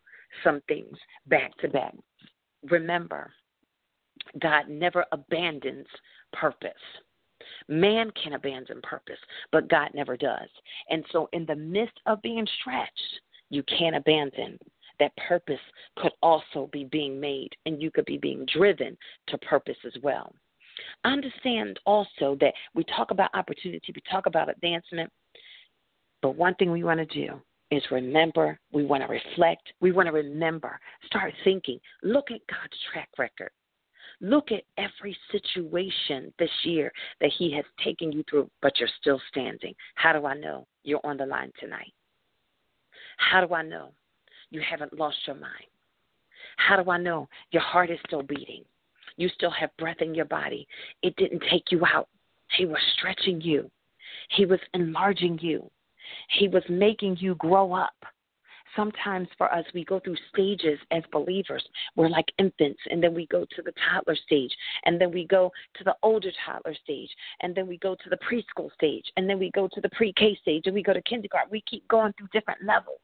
some 0.44 0.60
things 0.68 0.96
back 1.26 1.56
to 1.58 1.68
back. 1.68 1.94
Remember, 2.70 3.32
God 4.40 4.68
never 4.68 5.04
abandons 5.12 5.86
purpose. 6.32 6.72
Man 7.68 8.10
can 8.22 8.34
abandon 8.34 8.80
purpose, 8.82 9.18
but 9.52 9.68
God 9.68 9.90
never 9.94 10.16
does. 10.16 10.48
And 10.90 11.04
so, 11.12 11.28
in 11.32 11.46
the 11.46 11.54
midst 11.54 11.98
of 12.06 12.22
being 12.22 12.46
stretched, 12.60 13.20
you 13.50 13.62
can't 13.64 13.94
abandon 13.94 14.58
that 15.00 15.16
purpose 15.16 15.60
could 15.96 16.12
also 16.22 16.68
be 16.72 16.84
being 16.84 17.20
made 17.20 17.50
and 17.64 17.82
you 17.82 17.90
could 17.90 18.06
be 18.06 18.18
being 18.18 18.46
driven 18.52 18.96
to 19.28 19.38
purpose 19.38 19.76
as 19.84 19.94
well. 20.02 20.32
Understand 21.04 21.78
also 21.86 22.36
that 22.40 22.52
we 22.74 22.84
talk 22.84 23.10
about 23.10 23.30
opportunity, 23.34 23.92
we 23.94 24.02
talk 24.10 24.26
about 24.26 24.50
advancement, 24.50 25.10
but 26.22 26.36
one 26.36 26.54
thing 26.56 26.70
we 26.70 26.84
want 26.84 26.98
to 26.98 27.06
do 27.06 27.40
is 27.70 27.82
remember, 27.90 28.58
we 28.72 28.84
want 28.84 29.02
to 29.02 29.08
reflect, 29.08 29.72
we 29.80 29.92
want 29.92 30.06
to 30.06 30.12
remember, 30.12 30.78
start 31.06 31.32
thinking, 31.44 31.80
look 32.02 32.30
at 32.30 32.40
God's 32.48 32.76
track 32.92 33.08
record. 33.18 33.50
Look 34.20 34.50
at 34.50 34.62
every 34.78 35.16
situation 35.30 36.32
this 36.38 36.50
year 36.64 36.90
that 37.20 37.30
He 37.36 37.52
has 37.54 37.64
taken 37.84 38.12
you 38.12 38.24
through, 38.30 38.50
but 38.62 38.78
you're 38.78 38.88
still 39.00 39.20
standing. 39.28 39.74
How 39.94 40.12
do 40.18 40.24
I 40.26 40.34
know 40.34 40.66
you're 40.84 41.04
on 41.04 41.18
the 41.18 41.26
line 41.26 41.52
tonight? 41.60 41.92
How 43.18 43.44
do 43.44 43.52
I 43.52 43.62
know 43.62 43.92
you 44.50 44.60
haven't 44.60 44.98
lost 44.98 45.16
your 45.26 45.36
mind? 45.36 45.66
How 46.56 46.82
do 46.82 46.90
I 46.90 46.98
know 46.98 47.28
your 47.50 47.62
heart 47.62 47.90
is 47.90 47.98
still 48.06 48.22
beating? 48.22 48.64
You 49.16 49.28
still 49.30 49.50
have 49.50 49.76
breath 49.78 50.00
in 50.00 50.14
your 50.14 50.24
body. 50.26 50.66
It 51.02 51.16
didn't 51.16 51.42
take 51.50 51.70
you 51.70 51.84
out. 51.86 52.08
He 52.56 52.64
was 52.64 52.80
stretching 52.96 53.40
you, 53.40 53.70
He 54.30 54.46
was 54.46 54.60
enlarging 54.74 55.38
you, 55.40 55.70
He 56.30 56.48
was 56.48 56.62
making 56.68 57.16
you 57.18 57.34
grow 57.36 57.72
up. 57.72 57.94
Sometimes 58.76 59.28
for 59.38 59.52
us, 59.52 59.64
we 59.72 59.84
go 59.86 60.00
through 60.00 60.18
stages 60.30 60.78
as 60.90 61.02
believers. 61.10 61.66
We're 61.96 62.10
like 62.10 62.30
infants, 62.38 62.80
and 62.90 63.02
then 63.02 63.14
we 63.14 63.26
go 63.28 63.46
to 63.46 63.62
the 63.62 63.72
toddler 63.88 64.14
stage, 64.14 64.54
and 64.84 65.00
then 65.00 65.10
we 65.10 65.26
go 65.26 65.50
to 65.78 65.84
the 65.84 65.96
older 66.02 66.30
toddler 66.44 66.74
stage, 66.84 67.10
and 67.40 67.54
then 67.54 67.66
we 67.66 67.78
go 67.78 67.94
to 67.94 68.10
the 68.10 68.18
preschool 68.18 68.70
stage, 68.74 69.10
and 69.16 69.28
then 69.28 69.38
we 69.38 69.50
go 69.52 69.66
to 69.72 69.80
the 69.80 69.88
pre 69.90 70.12
K 70.12 70.36
stage, 70.42 70.64
and 70.66 70.74
we 70.74 70.82
go 70.82 70.92
to 70.92 71.02
kindergarten. 71.02 71.50
We 71.50 71.62
keep 71.62 71.88
going 71.88 72.12
through 72.12 72.28
different 72.32 72.62
levels. 72.64 73.00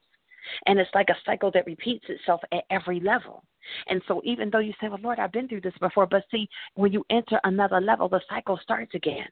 And 0.65 0.79
it's 0.79 0.89
like 0.93 1.09
a 1.09 1.17
cycle 1.25 1.51
that 1.51 1.65
repeats 1.65 2.05
itself 2.09 2.41
at 2.51 2.63
every 2.69 2.99
level. 2.99 3.43
And 3.87 4.01
so, 4.07 4.21
even 4.25 4.49
though 4.49 4.59
you 4.59 4.73
say, 4.81 4.89
Well, 4.89 4.99
Lord, 5.01 5.19
I've 5.19 5.31
been 5.31 5.47
through 5.47 5.61
this 5.61 5.77
before, 5.79 6.05
but 6.05 6.25
see, 6.31 6.49
when 6.75 6.91
you 6.91 7.05
enter 7.09 7.39
another 7.43 7.79
level, 7.79 8.09
the 8.09 8.21
cycle 8.29 8.59
starts 8.61 8.93
again. 8.93 9.27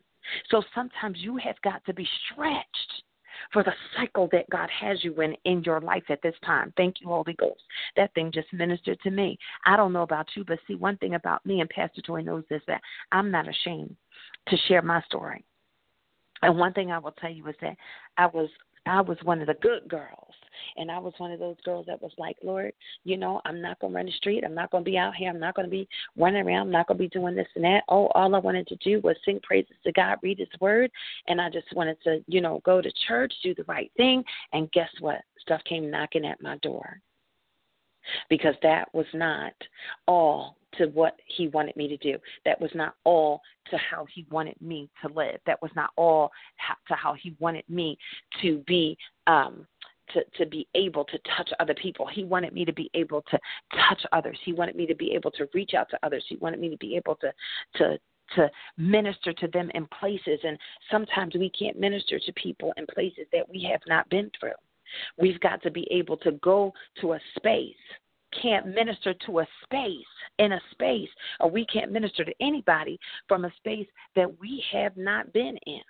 So, 0.49 0.63
sometimes 0.73 1.17
you 1.19 1.37
have 1.37 1.61
got 1.63 1.83
to 1.85 1.93
be 1.93 2.07
stretched 2.31 3.03
for 3.51 3.63
the 3.63 3.73
cycle 3.97 4.29
that 4.31 4.49
God 4.49 4.69
has 4.69 5.03
you 5.03 5.19
in 5.21 5.35
in 5.45 5.63
your 5.63 5.81
life 5.81 6.03
at 6.09 6.21
this 6.21 6.35
time. 6.45 6.73
Thank 6.77 7.01
you, 7.01 7.07
Holy 7.07 7.33
Ghost. 7.33 7.61
That 7.95 8.13
thing 8.13 8.31
just 8.31 8.51
ministered 8.53 8.99
to 9.01 9.11
me. 9.11 9.37
I 9.65 9.75
don't 9.75 9.93
know 9.93 10.03
about 10.03 10.27
you, 10.35 10.43
but 10.45 10.59
see, 10.67 10.75
one 10.75 10.97
thing 10.97 11.15
about 11.15 11.45
me, 11.45 11.61
and 11.61 11.69
Pastor 11.69 12.01
Toy 12.01 12.21
knows 12.21 12.43
this, 12.49 12.61
that 12.67 12.81
I'm 13.11 13.31
not 13.31 13.47
ashamed 13.47 13.95
to 14.47 14.57
share 14.67 14.81
my 14.81 15.01
story. 15.03 15.43
And 16.41 16.57
one 16.57 16.73
thing 16.73 16.91
I 16.91 16.99
will 16.99 17.11
tell 17.11 17.31
you 17.31 17.47
is 17.47 17.55
that 17.61 17.77
I 18.17 18.25
was 18.27 18.49
I 18.85 19.01
was 19.01 19.17
one 19.23 19.41
of 19.41 19.47
the 19.47 19.55
good 19.55 19.87
girls. 19.87 20.33
And 20.77 20.91
I 20.91 20.99
was 20.99 21.13
one 21.17 21.31
of 21.31 21.39
those 21.39 21.57
girls 21.63 21.85
that 21.87 22.01
was 22.01 22.11
like, 22.17 22.37
Lord, 22.43 22.73
you 23.03 23.17
know, 23.17 23.41
I'm 23.45 23.61
not 23.61 23.79
going 23.79 23.93
to 23.93 23.97
run 23.97 24.05
the 24.05 24.11
street. 24.13 24.43
I'm 24.43 24.55
not 24.55 24.71
going 24.71 24.83
to 24.83 24.89
be 24.89 24.97
out 24.97 25.15
here. 25.15 25.29
I'm 25.29 25.39
not 25.39 25.55
going 25.55 25.65
to 25.65 25.71
be 25.71 25.87
running 26.17 26.45
around. 26.45 26.67
I'm 26.67 26.71
not 26.71 26.87
going 26.87 26.97
to 26.97 27.03
be 27.03 27.09
doing 27.09 27.35
this 27.35 27.47
and 27.55 27.63
that. 27.63 27.83
Oh, 27.89 28.07
all 28.07 28.35
I 28.35 28.39
wanted 28.39 28.67
to 28.67 28.75
do 28.77 28.99
was 29.01 29.15
sing 29.25 29.39
praises 29.43 29.75
to 29.83 29.91
God, 29.91 30.17
read 30.21 30.39
His 30.39 30.47
Word. 30.59 30.91
And 31.27 31.41
I 31.41 31.49
just 31.49 31.67
wanted 31.75 31.97
to, 32.03 32.23
you 32.27 32.41
know, 32.41 32.61
go 32.63 32.81
to 32.81 32.91
church, 33.07 33.33
do 33.43 33.55
the 33.55 33.63
right 33.65 33.91
thing. 33.97 34.23
And 34.53 34.71
guess 34.71 34.89
what? 34.99 35.21
Stuff 35.39 35.61
came 35.65 35.89
knocking 35.89 36.25
at 36.25 36.41
my 36.41 36.57
door. 36.57 36.99
Because 38.29 38.55
that 38.63 38.93
was 38.93 39.05
not 39.13 39.53
all 40.07 40.57
to 40.77 40.87
what 40.87 41.15
he 41.25 41.47
wanted 41.49 41.75
me 41.75 41.87
to 41.87 41.97
do. 41.97 42.17
That 42.45 42.59
was 42.59 42.71
not 42.73 42.95
all 43.03 43.41
to 43.69 43.77
how 43.77 44.05
he 44.13 44.25
wanted 44.29 44.55
me 44.61 44.89
to 45.01 45.13
live. 45.13 45.39
That 45.45 45.61
was 45.61 45.71
not 45.75 45.91
all 45.95 46.31
to 46.87 46.95
how 46.95 47.13
he 47.13 47.35
wanted 47.39 47.65
me 47.69 47.97
to 48.41 48.59
be 48.67 48.97
um 49.27 49.67
to, 50.13 50.23
to 50.37 50.45
be 50.45 50.67
able 50.75 51.05
to 51.05 51.17
touch 51.37 51.49
other 51.59 51.73
people. 51.73 52.05
He 52.05 52.23
wanted 52.23 52.53
me 52.53 52.65
to 52.65 52.73
be 52.73 52.89
able 52.93 53.23
to 53.31 53.39
touch 53.87 54.01
others. 54.11 54.37
He 54.43 54.51
wanted 54.51 54.75
me 54.75 54.85
to 54.87 54.95
be 54.95 55.13
able 55.13 55.31
to 55.31 55.47
reach 55.53 55.73
out 55.73 55.89
to 55.91 55.99
others. 56.03 56.25
He 56.27 56.35
wanted 56.37 56.59
me 56.59 56.69
to 56.69 56.77
be 56.77 56.95
able 56.95 57.15
to 57.15 57.31
to 57.75 57.97
to 58.35 58.49
minister 58.77 59.33
to 59.33 59.47
them 59.49 59.69
in 59.73 59.85
places 59.99 60.39
and 60.43 60.57
sometimes 60.89 61.35
we 61.35 61.49
can't 61.49 61.77
minister 61.77 62.17
to 62.17 62.31
people 62.33 62.73
in 62.77 62.85
places 62.87 63.25
that 63.33 63.47
we 63.49 63.67
have 63.69 63.81
not 63.87 64.07
been 64.09 64.31
through. 64.39 64.51
We've 65.17 65.39
got 65.41 65.61
to 65.63 65.71
be 65.71 65.85
able 65.91 66.17
to 66.17 66.31
go 66.33 66.73
to 67.01 67.13
a 67.13 67.19
space 67.35 67.75
can't 68.41 68.67
minister 68.67 69.13
to 69.25 69.39
a 69.39 69.47
space 69.63 70.05
in 70.39 70.53
a 70.53 70.61
space, 70.71 71.09
or 71.39 71.49
we 71.49 71.65
can't 71.65 71.91
minister 71.91 72.23
to 72.23 72.33
anybody 72.39 72.99
from 73.27 73.45
a 73.45 73.53
space 73.57 73.87
that 74.15 74.39
we 74.39 74.63
have 74.71 74.95
not 74.97 75.31
been 75.33 75.57
in. 75.65 75.81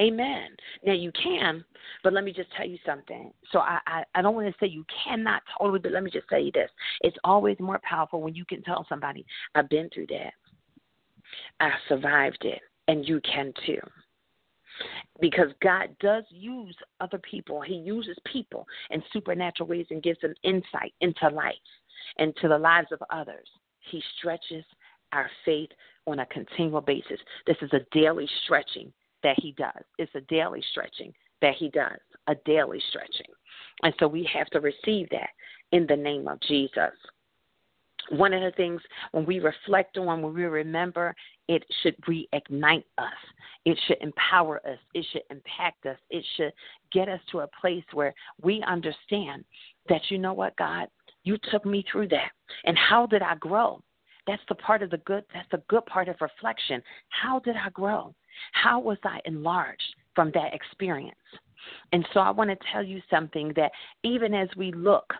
Amen. 0.00 0.48
Now 0.84 0.94
you 0.94 1.12
can, 1.12 1.62
but 2.02 2.12
let 2.12 2.24
me 2.24 2.32
just 2.32 2.50
tell 2.56 2.66
you 2.66 2.78
something. 2.86 3.32
So 3.52 3.58
I, 3.58 3.80
I, 3.86 4.04
I 4.14 4.22
don't 4.22 4.34
want 4.34 4.46
to 4.46 4.54
say 4.58 4.70
you 4.70 4.84
cannot 5.04 5.42
totally, 5.58 5.78
but 5.78 5.92
let 5.92 6.02
me 6.02 6.10
just 6.10 6.28
tell 6.28 6.40
you 6.40 6.52
this. 6.52 6.70
It's 7.02 7.16
always 7.22 7.58
more 7.60 7.80
powerful 7.82 8.22
when 8.22 8.34
you 8.34 8.46
can 8.46 8.62
tell 8.62 8.86
somebody, 8.88 9.26
I've 9.54 9.68
been 9.68 9.90
through 9.92 10.06
that. 10.06 10.32
I 11.60 11.70
survived 11.88 12.44
it, 12.44 12.60
and 12.88 13.06
you 13.06 13.20
can 13.20 13.52
too. 13.66 13.78
Because 15.20 15.48
God 15.62 15.88
does 16.00 16.24
use 16.30 16.76
other 17.00 17.18
people. 17.18 17.60
He 17.60 17.74
uses 17.74 18.16
people 18.30 18.66
in 18.90 19.02
supernatural 19.12 19.68
ways 19.68 19.86
and 19.90 20.02
gives 20.02 20.20
them 20.20 20.34
insight 20.42 20.94
into 21.00 21.28
life 21.28 21.54
and 22.18 22.34
to 22.36 22.48
the 22.48 22.58
lives 22.58 22.88
of 22.92 23.02
others. 23.10 23.48
He 23.90 24.02
stretches 24.18 24.64
our 25.12 25.30
faith 25.44 25.70
on 26.06 26.20
a 26.20 26.26
continual 26.26 26.80
basis. 26.80 27.20
This 27.46 27.56
is 27.62 27.72
a 27.72 27.86
daily 27.92 28.28
stretching 28.44 28.92
that 29.22 29.38
He 29.40 29.52
does. 29.52 29.84
It's 29.98 30.14
a 30.14 30.20
daily 30.22 30.62
stretching 30.70 31.12
that 31.42 31.54
He 31.54 31.68
does, 31.70 31.98
a 32.26 32.34
daily 32.44 32.82
stretching. 32.90 33.32
And 33.82 33.94
so 33.98 34.06
we 34.06 34.28
have 34.32 34.46
to 34.48 34.60
receive 34.60 35.08
that 35.10 35.30
in 35.72 35.86
the 35.86 35.96
name 35.96 36.28
of 36.28 36.40
Jesus. 36.40 36.92
One 38.10 38.32
of 38.32 38.42
the 38.42 38.50
things 38.56 38.80
when 39.12 39.24
we 39.24 39.38
reflect 39.38 39.96
on, 39.96 40.22
when 40.22 40.34
we 40.34 40.44
remember, 40.44 41.14
it 41.48 41.64
should 41.82 41.96
reignite 42.02 42.84
us. 42.98 43.08
It 43.64 43.78
should 43.86 43.98
empower 44.00 44.56
us. 44.66 44.78
It 44.94 45.06
should 45.12 45.22
impact 45.30 45.86
us. 45.86 45.96
It 46.10 46.24
should 46.36 46.52
get 46.92 47.08
us 47.08 47.20
to 47.30 47.40
a 47.40 47.48
place 47.60 47.84
where 47.92 48.14
we 48.42 48.62
understand 48.66 49.44
that, 49.88 50.00
you 50.08 50.18
know 50.18 50.32
what, 50.32 50.56
God, 50.56 50.88
you 51.24 51.38
took 51.50 51.64
me 51.64 51.84
through 51.90 52.08
that. 52.08 52.30
And 52.64 52.76
how 52.76 53.06
did 53.06 53.22
I 53.22 53.36
grow? 53.36 53.82
That's 54.26 54.42
the 54.48 54.54
part 54.54 54.82
of 54.82 54.90
the 54.90 54.98
good, 54.98 55.24
that's 55.32 55.48
the 55.50 55.62
good 55.68 55.86
part 55.86 56.08
of 56.08 56.16
reflection. 56.20 56.82
How 57.08 57.38
did 57.40 57.56
I 57.56 57.70
grow? 57.70 58.14
How 58.52 58.78
was 58.78 58.98
I 59.04 59.20
enlarged 59.24 59.94
from 60.14 60.30
that 60.34 60.54
experience? 60.54 61.16
And 61.92 62.06
so 62.12 62.20
I 62.20 62.30
want 62.30 62.50
to 62.50 62.56
tell 62.72 62.82
you 62.82 63.00
something 63.10 63.52
that 63.56 63.72
even 64.02 64.34
as 64.34 64.48
we 64.56 64.72
look 64.72 65.12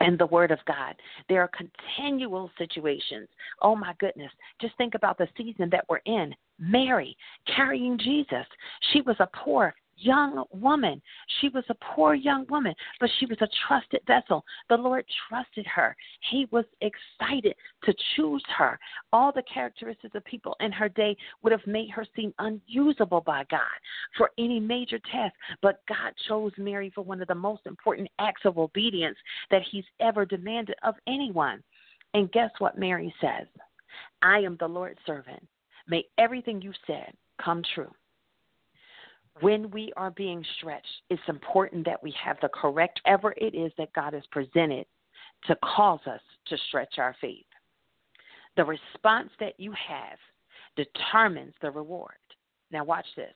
and 0.00 0.18
the 0.18 0.26
Word 0.26 0.50
of 0.50 0.58
God. 0.66 0.94
There 1.28 1.42
are 1.42 1.50
continual 1.56 2.50
situations. 2.58 3.28
Oh 3.62 3.74
my 3.74 3.94
goodness. 3.98 4.32
Just 4.60 4.76
think 4.76 4.94
about 4.94 5.18
the 5.18 5.28
season 5.36 5.68
that 5.70 5.84
we're 5.88 6.00
in. 6.06 6.34
Mary 6.58 7.16
carrying 7.54 7.98
Jesus. 7.98 8.46
She 8.92 9.00
was 9.02 9.16
a 9.20 9.28
poor, 9.44 9.74
young 9.98 10.44
woman. 10.52 11.00
She 11.40 11.48
was 11.48 11.64
a 11.68 11.76
poor 11.94 12.14
young 12.14 12.46
woman, 12.48 12.74
but 13.00 13.10
she 13.18 13.26
was 13.26 13.38
a 13.40 13.48
trusted 13.66 14.00
vessel. 14.06 14.44
The 14.68 14.76
Lord 14.76 15.04
trusted 15.28 15.66
her. 15.66 15.96
He 16.30 16.46
was 16.50 16.64
excited 16.80 17.54
to 17.84 17.94
choose 18.16 18.42
her. 18.56 18.78
All 19.12 19.32
the 19.32 19.42
characteristics 19.52 20.14
of 20.14 20.24
people 20.24 20.56
in 20.60 20.72
her 20.72 20.88
day 20.88 21.16
would 21.42 21.52
have 21.52 21.66
made 21.66 21.90
her 21.90 22.06
seem 22.16 22.32
unusable 22.38 23.20
by 23.20 23.44
God 23.50 23.60
for 24.16 24.30
any 24.38 24.60
major 24.60 24.98
task, 25.10 25.34
but 25.62 25.82
God 25.88 26.12
chose 26.28 26.52
Mary 26.58 26.90
for 26.94 27.02
one 27.02 27.20
of 27.20 27.28
the 27.28 27.34
most 27.34 27.66
important 27.66 28.08
acts 28.18 28.42
of 28.44 28.58
obedience 28.58 29.16
that 29.50 29.62
He's 29.70 29.84
ever 30.00 30.24
demanded 30.24 30.76
of 30.82 30.94
anyone. 31.06 31.62
And 32.14 32.32
guess 32.32 32.50
what 32.58 32.78
Mary 32.78 33.12
says? 33.20 33.46
I 34.22 34.38
am 34.38 34.56
the 34.58 34.68
Lord's 34.68 35.00
servant. 35.06 35.46
May 35.86 36.04
everything 36.18 36.60
you 36.60 36.72
said 36.86 37.12
come 37.42 37.62
true 37.74 37.90
when 39.40 39.70
we 39.70 39.92
are 39.96 40.10
being 40.10 40.44
stretched, 40.58 40.86
it's 41.10 41.22
important 41.28 41.84
that 41.86 42.02
we 42.02 42.14
have 42.22 42.36
the 42.40 42.48
correct 42.48 43.00
ever 43.06 43.34
it 43.36 43.54
is 43.54 43.72
that 43.78 43.92
God 43.92 44.12
has 44.12 44.24
presented 44.30 44.86
to 45.46 45.56
cause 45.62 46.00
us 46.06 46.20
to 46.46 46.56
stretch 46.68 46.94
our 46.98 47.14
faith. 47.20 47.44
The 48.56 48.64
response 48.64 49.30
that 49.40 49.58
you 49.58 49.72
have 49.72 50.18
determines 50.76 51.54
the 51.62 51.70
reward. 51.70 52.12
Now, 52.70 52.84
watch 52.84 53.06
this. 53.16 53.32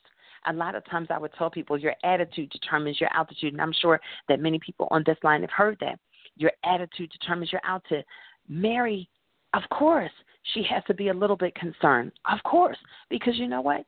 A 0.46 0.52
lot 0.52 0.74
of 0.74 0.84
times 0.86 1.08
I 1.10 1.18
would 1.18 1.32
tell 1.38 1.50
people 1.50 1.78
your 1.78 1.94
attitude 2.02 2.50
determines 2.50 3.00
your 3.00 3.10
altitude, 3.14 3.52
and 3.52 3.62
I'm 3.62 3.72
sure 3.72 4.00
that 4.28 4.40
many 4.40 4.58
people 4.58 4.88
on 4.90 5.04
this 5.06 5.18
line 5.22 5.42
have 5.42 5.50
heard 5.50 5.76
that. 5.80 5.98
Your 6.36 6.50
attitude 6.64 7.10
determines 7.10 7.52
your 7.52 7.60
altitude. 7.64 8.04
Mary, 8.48 9.08
of 9.54 9.62
course, 9.70 10.10
she 10.55 10.62
has 10.64 10.83
to 10.85 10.94
be 10.94 11.09
a 11.09 11.14
little 11.14 11.37
bit 11.37 11.55
concerned. 11.55 12.12
Of 12.31 12.42
course, 12.44 12.78
because 13.11 13.37
you 13.37 13.46
know 13.48 13.61
what? 13.61 13.85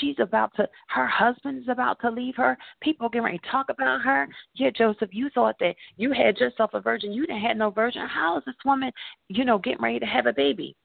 She's 0.00 0.16
about 0.18 0.54
to, 0.56 0.68
her 0.88 1.06
husband's 1.06 1.68
about 1.68 2.00
to 2.00 2.10
leave 2.10 2.36
her. 2.36 2.56
People 2.80 3.08
getting 3.08 3.24
ready 3.24 3.38
to 3.38 3.50
talk 3.50 3.66
about 3.70 4.02
her. 4.02 4.28
Yeah, 4.54 4.70
Joseph, 4.70 5.10
you 5.12 5.30
thought 5.34 5.56
that 5.60 5.76
you 5.96 6.12
had 6.12 6.38
yourself 6.38 6.70
a 6.74 6.80
virgin. 6.80 7.12
You 7.12 7.26
didn't 7.26 7.42
have 7.42 7.56
no 7.56 7.70
virgin. 7.70 8.06
How 8.06 8.38
is 8.38 8.44
this 8.44 8.54
woman, 8.64 8.92
you 9.28 9.44
know, 9.44 9.58
getting 9.58 9.82
ready 9.82 9.98
to 9.98 10.06
have 10.06 10.26
a 10.26 10.32
baby? 10.32 10.76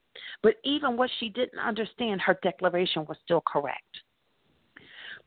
But 0.42 0.56
even 0.64 0.98
what 0.98 1.10
she 1.20 1.30
didn't 1.30 1.60
understand, 1.60 2.22
her 2.22 2.38
declaration 2.42 3.06
was 3.06 3.18
still 3.24 3.44
correct. 3.46 3.84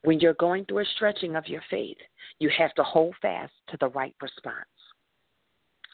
When 0.05 0.21
you're 0.21 0.35
going 0.35 0.65
through 0.65 0.81
a 0.81 0.85
stretching 0.97 1.37
of 1.37 1.47
your 1.47 1.63
faith, 1.71 1.99
you 2.39 2.51
have 2.57 2.75
to 2.75 2.83
hold 2.83 3.15
fast 3.23 3.53
to 3.69 3.77
the 3.79 3.89
right 3.89 4.15
response. 4.21 4.57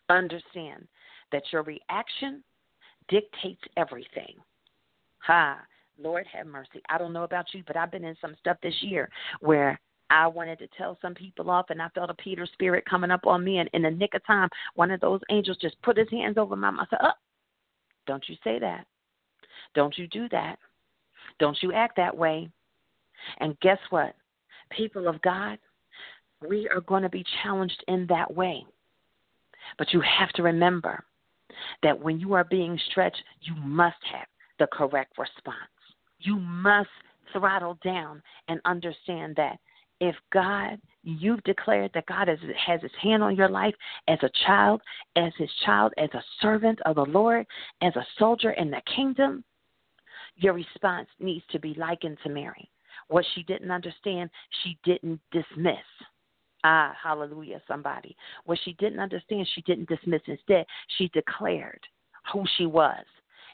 Understand 0.09 0.89
that 1.31 1.43
your 1.53 1.63
reaction 1.63 2.43
dictates 3.09 3.63
everything. 3.77 4.35
Ha, 5.21 5.59
Lord 6.01 6.27
have 6.33 6.47
mercy. 6.47 6.81
I 6.89 6.99
don't 6.99 7.13
know 7.13 7.25
about 7.25 7.47
you, 7.53 7.63
but 7.67 7.77
I've 7.77 7.91
been 7.91 8.05
in 8.05 8.17
some 8.21 8.37
stuff 8.41 8.57
this 8.63 8.75
year 8.83 9.11
where 9.41 9.81
I 10.11 10.27
wanted 10.27 10.59
to 10.61 10.69
tell 10.77 10.97
some 11.03 11.15
people 11.15 11.51
off, 11.51 11.67
and 11.71 11.83
I 11.83 11.89
felt 11.91 12.11
a 12.11 12.15
Peter 12.15 12.47
spirit 12.47 12.85
coming 12.89 13.11
up 13.11 13.27
on 13.27 13.45
me. 13.45 13.59
And 13.59 13.69
in 13.73 13.83
the 13.83 13.91
nick 13.91 14.15
of 14.15 14.25
time, 14.27 14.49
one 14.75 14.91
of 14.91 15.01
those 15.01 15.21
angels 15.31 15.59
just 15.61 15.81
put 15.83 15.99
his 15.99 16.11
hands 16.11 16.39
over 16.39 16.57
my 16.57 16.71
mouth. 16.71 16.89
Oh, 17.01 17.11
don't 18.07 18.25
you 18.29 18.37
say 18.43 18.59
that. 18.59 18.87
Don't 19.75 19.97
you 19.99 20.07
do 20.09 20.29
that. 20.31 20.59
Don't 21.39 21.59
you 21.63 21.73
act 21.73 21.97
that 21.97 22.17
way. 22.17 22.49
And 23.41 23.59
guess 23.61 23.79
what? 23.91 24.15
People 24.71 25.09
of 25.09 25.21
God, 25.23 25.59
we 26.49 26.69
are 26.69 26.81
going 26.81 27.03
to 27.03 27.09
be 27.09 27.25
challenged 27.43 27.85
in 27.89 28.07
that 28.09 28.35
way. 28.35 28.65
But 29.77 29.93
you 29.93 30.01
have 30.01 30.31
to 30.31 30.43
remember 30.43 31.05
that 31.83 31.99
when 31.99 32.19
you 32.21 32.35
are 32.35 32.45
being 32.45 32.79
stretched, 32.91 33.23
you 33.43 33.55
must 33.57 33.97
have 34.13 34.27
the 34.59 34.69
correct 34.73 35.19
response. 35.19 35.57
You 36.21 36.37
must 36.37 36.89
throttle 37.33 37.79
down 37.85 38.23
and 38.49 38.61
understand 38.65 39.37
that 39.37 39.59
if 40.01 40.15
God, 40.33 40.79
you've 41.03 41.43
declared 41.43 41.91
that 41.95 42.07
God 42.07 42.29
has, 42.29 42.39
has 42.67 42.81
his 42.83 42.91
hand 43.03 43.23
on 43.23 43.35
your 43.35 43.49
life 43.49 43.75
as 44.07 44.19
a 44.23 44.31
child, 44.47 44.81
as 45.17 45.33
his 45.37 45.51
child, 45.65 45.93
as 45.99 46.11
a 46.15 46.23
servant 46.41 46.79
of 46.87 46.97
the 46.97 47.05
Lord, 47.05 47.47
as 47.83 47.95
a 47.97 48.07
soldier 48.19 48.53
in 48.53 48.71
the 48.71 48.81
kingdom, 48.95 49.45
your 50.37 50.53
response 50.53 51.09
needs 51.19 51.45
to 51.51 51.59
be 51.59 51.75
likened 51.75 52.19
to 52.23 52.29
Mary. 52.29 52.71
What 53.09 53.25
she 53.35 53.43
didn't 53.45 53.71
understand, 53.71 54.31
she 54.63 54.79
didn't 54.85 55.21
dismiss. 55.33 55.77
Ah, 56.65 56.95
hallelujah, 57.01 57.63
somebody. 57.69 58.17
What 58.45 58.59
she 58.65 58.73
didn't 58.75 58.99
understand, 58.99 59.49
she 59.55 59.63
didn't 59.63 59.89
dismiss. 59.89 60.23
Instead, 60.27 60.67
she 60.97 61.09
declared 61.15 61.81
who 62.33 62.45
she 62.57 62.67
was, 62.67 63.05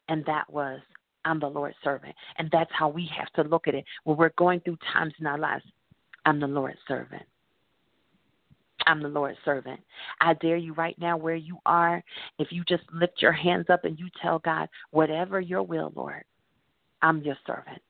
and 0.08 0.24
that 0.26 0.50
was, 0.50 0.80
I'm 1.24 1.40
the 1.40 1.48
Lord's 1.48 1.76
servant. 1.84 2.14
And 2.38 2.48
that's 2.50 2.70
how 2.72 2.88
we 2.88 3.10
have 3.16 3.30
to 3.32 3.48
look 3.48 3.68
at 3.68 3.74
it 3.74 3.84
when 4.04 4.16
we're 4.16 4.32
going 4.36 4.60
through 4.60 4.78
times 4.92 5.14
in 5.20 5.26
our 5.26 5.38
lives. 5.38 5.64
I'm 6.24 6.40
the 6.40 6.46
Lord's 6.46 6.78
servant. 6.88 7.22
I'm 8.86 9.02
the 9.02 9.08
Lord's 9.08 9.38
servant. 9.44 9.80
I 10.20 10.34
dare 10.34 10.56
you 10.56 10.74
right 10.74 10.98
now, 10.98 11.16
where 11.16 11.36
you 11.36 11.58
are, 11.64 12.02
if 12.38 12.48
you 12.50 12.64
just 12.64 12.82
lift 12.92 13.22
your 13.22 13.32
hands 13.32 13.66
up 13.70 13.84
and 13.84 13.98
you 13.98 14.08
tell 14.20 14.38
God, 14.40 14.68
whatever 14.90 15.40
your 15.40 15.62
will, 15.62 15.92
Lord, 15.94 16.24
I'm 17.00 17.22
your 17.22 17.36
servant. 17.46 17.82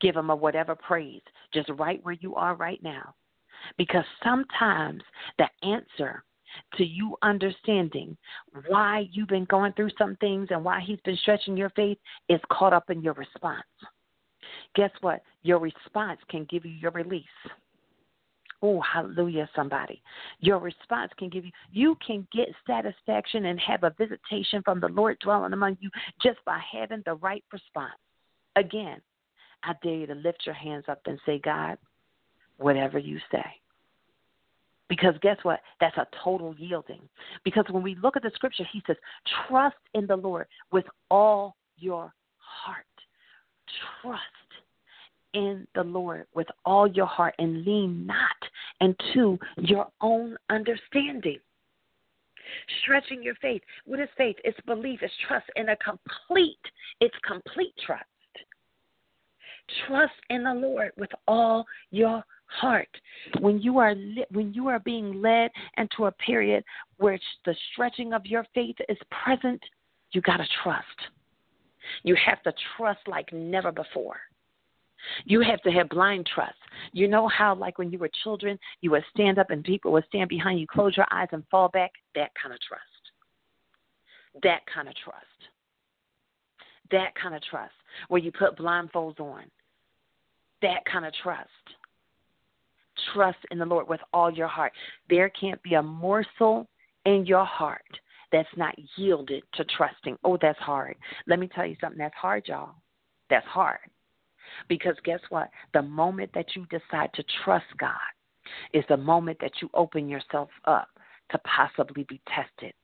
Give 0.00 0.16
him 0.16 0.30
a 0.30 0.36
whatever 0.36 0.74
praise, 0.74 1.22
just 1.54 1.68
right 1.70 2.02
where 2.02 2.16
you 2.20 2.34
are 2.34 2.54
right 2.54 2.82
now. 2.82 3.14
Because 3.78 4.04
sometimes 4.22 5.02
the 5.38 5.48
answer 5.62 6.24
to 6.74 6.84
you 6.84 7.16
understanding 7.22 8.16
why 8.68 9.08
you've 9.10 9.28
been 9.28 9.46
going 9.46 9.72
through 9.72 9.90
some 9.96 10.16
things 10.16 10.48
and 10.50 10.64
why 10.64 10.80
he's 10.80 11.00
been 11.04 11.16
stretching 11.16 11.56
your 11.56 11.70
faith 11.70 11.98
is 12.28 12.40
caught 12.50 12.72
up 12.72 12.90
in 12.90 13.02
your 13.02 13.14
response. 13.14 13.62
Guess 14.74 14.90
what? 15.00 15.22
Your 15.42 15.58
response 15.58 16.20
can 16.28 16.46
give 16.50 16.64
you 16.64 16.72
your 16.72 16.90
release. 16.90 17.24
Oh, 18.64 18.80
hallelujah, 18.80 19.50
somebody. 19.56 20.00
Your 20.38 20.58
response 20.58 21.10
can 21.18 21.28
give 21.28 21.44
you, 21.44 21.50
you 21.72 21.96
can 22.06 22.26
get 22.32 22.48
satisfaction 22.64 23.46
and 23.46 23.58
have 23.58 23.82
a 23.82 23.94
visitation 23.98 24.62
from 24.62 24.78
the 24.78 24.88
Lord 24.88 25.18
dwelling 25.18 25.52
among 25.52 25.78
you 25.80 25.90
just 26.22 26.38
by 26.44 26.60
having 26.72 27.02
the 27.04 27.14
right 27.14 27.42
response. 27.52 27.98
Again, 28.54 29.00
I 29.64 29.74
dare 29.82 29.94
you 29.94 30.06
to 30.06 30.14
lift 30.14 30.42
your 30.46 30.54
hands 30.54 30.84
up 30.88 31.00
and 31.06 31.18
say, 31.26 31.40
God, 31.40 31.76
whatever 32.62 32.98
you 32.98 33.18
say. 33.30 33.44
Because 34.88 35.14
guess 35.22 35.38
what? 35.42 35.60
That's 35.80 35.96
a 35.96 36.06
total 36.22 36.54
yielding. 36.58 37.00
Because 37.44 37.64
when 37.70 37.82
we 37.82 37.96
look 38.02 38.16
at 38.16 38.22
the 38.22 38.30
scripture, 38.34 38.66
he 38.70 38.82
says, 38.86 38.96
trust 39.48 39.76
in 39.94 40.06
the 40.06 40.16
Lord 40.16 40.46
with 40.70 40.84
all 41.10 41.56
your 41.78 42.12
heart. 42.36 42.84
Trust 44.02 44.20
in 45.32 45.66
the 45.74 45.82
Lord 45.82 46.26
with 46.34 46.48
all 46.66 46.86
your 46.86 47.06
heart 47.06 47.34
and 47.38 47.64
lean 47.64 48.06
not 48.06 48.18
into 48.80 49.38
your 49.56 49.88
own 50.00 50.36
understanding. 50.50 51.38
Stretching 52.82 53.22
your 53.22 53.36
faith. 53.36 53.62
What 53.86 54.00
is 54.00 54.08
faith? 54.16 54.36
It's 54.44 54.60
belief, 54.66 55.00
it's 55.02 55.14
trust, 55.26 55.46
in 55.56 55.70
a 55.70 55.76
complete, 55.76 56.58
it's 57.00 57.16
complete 57.26 57.72
trust. 57.86 58.04
Trust 59.86 60.12
in 60.28 60.42
the 60.44 60.52
Lord 60.52 60.90
with 60.98 61.10
all 61.26 61.64
your 61.90 62.22
heart. 62.60 62.88
When 63.40 63.60
you 63.60 63.78
are 63.78 63.94
li- 63.94 64.26
when 64.30 64.52
you 64.52 64.68
are 64.68 64.80
being 64.80 65.20
led 65.20 65.50
into 65.76 66.06
a 66.06 66.12
period 66.12 66.64
where 66.98 67.18
the 67.44 67.54
stretching 67.72 68.12
of 68.12 68.26
your 68.26 68.44
faith 68.54 68.76
is 68.88 68.98
present, 69.24 69.60
you 70.12 70.20
got 70.20 70.38
to 70.38 70.46
trust. 70.62 70.86
You 72.02 72.16
have 72.24 72.42
to 72.42 72.52
trust 72.76 73.00
like 73.06 73.32
never 73.32 73.72
before. 73.72 74.20
You 75.24 75.40
have 75.40 75.60
to 75.62 75.70
have 75.70 75.88
blind 75.88 76.28
trust. 76.32 76.54
You 76.92 77.08
know 77.08 77.28
how, 77.28 77.54
like 77.54 77.78
when 77.78 77.90
you 77.90 77.98
were 77.98 78.10
children, 78.22 78.58
you 78.80 78.90
would 78.92 79.04
stand 79.14 79.38
up 79.38 79.50
and 79.50 79.64
people 79.64 79.92
would 79.92 80.04
stand 80.06 80.28
behind 80.28 80.60
you, 80.60 80.66
close 80.66 80.96
your 80.96 81.06
eyes, 81.10 81.28
and 81.32 81.42
fall 81.50 81.68
back? 81.68 81.90
That 82.14 82.30
kind 82.40 82.54
of 82.54 82.60
trust. 82.60 82.82
That 84.42 84.60
kind 84.72 84.88
of 84.88 84.94
trust. 84.96 85.26
That 86.90 87.14
kind 87.20 87.34
of 87.34 87.42
trust, 87.42 87.72
where 88.08 88.20
you 88.20 88.30
put 88.30 88.56
blindfolds 88.56 89.18
on. 89.18 89.44
That 90.60 90.84
kind 90.90 91.04
of 91.04 91.12
trust. 91.22 91.48
Trust 93.12 93.38
in 93.50 93.58
the 93.58 93.66
Lord 93.66 93.88
with 93.88 94.00
all 94.12 94.30
your 94.30 94.48
heart. 94.48 94.72
There 95.08 95.28
can't 95.30 95.62
be 95.62 95.74
a 95.74 95.82
morsel 95.82 96.68
in 97.04 97.26
your 97.26 97.44
heart 97.44 97.82
that's 98.30 98.48
not 98.56 98.74
yielded 98.96 99.42
to 99.54 99.64
trusting. 99.76 100.16
Oh, 100.24 100.38
that's 100.40 100.58
hard. 100.58 100.96
Let 101.26 101.38
me 101.38 101.48
tell 101.48 101.66
you 101.66 101.76
something. 101.80 101.98
That's 101.98 102.14
hard, 102.14 102.48
y'all. 102.48 102.74
That's 103.28 103.46
hard. 103.46 103.78
Because 104.68 104.96
guess 105.04 105.20
what? 105.28 105.50
The 105.74 105.82
moment 105.82 106.30
that 106.34 106.56
you 106.56 106.66
decide 106.66 107.10
to 107.14 107.24
trust 107.44 107.66
God 107.78 107.92
is 108.72 108.84
the 108.88 108.96
moment 108.96 109.38
that 109.40 109.52
you 109.60 109.70
open 109.74 110.08
yourself 110.08 110.48
up 110.64 110.88
to 111.30 111.38
possibly 111.38 112.04
be 112.04 112.20
tested. 112.28 112.74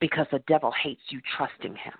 Because 0.00 0.26
the 0.30 0.42
devil 0.46 0.72
hates 0.82 1.02
you 1.10 1.20
trusting 1.36 1.74
him. 1.74 1.92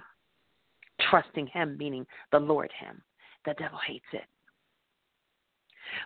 Trusting 1.10 1.48
him, 1.48 1.76
meaning 1.78 2.06
the 2.32 2.38
Lord 2.38 2.70
him. 2.78 3.02
The 3.44 3.54
devil 3.54 3.78
hates 3.86 4.06
it. 4.12 4.24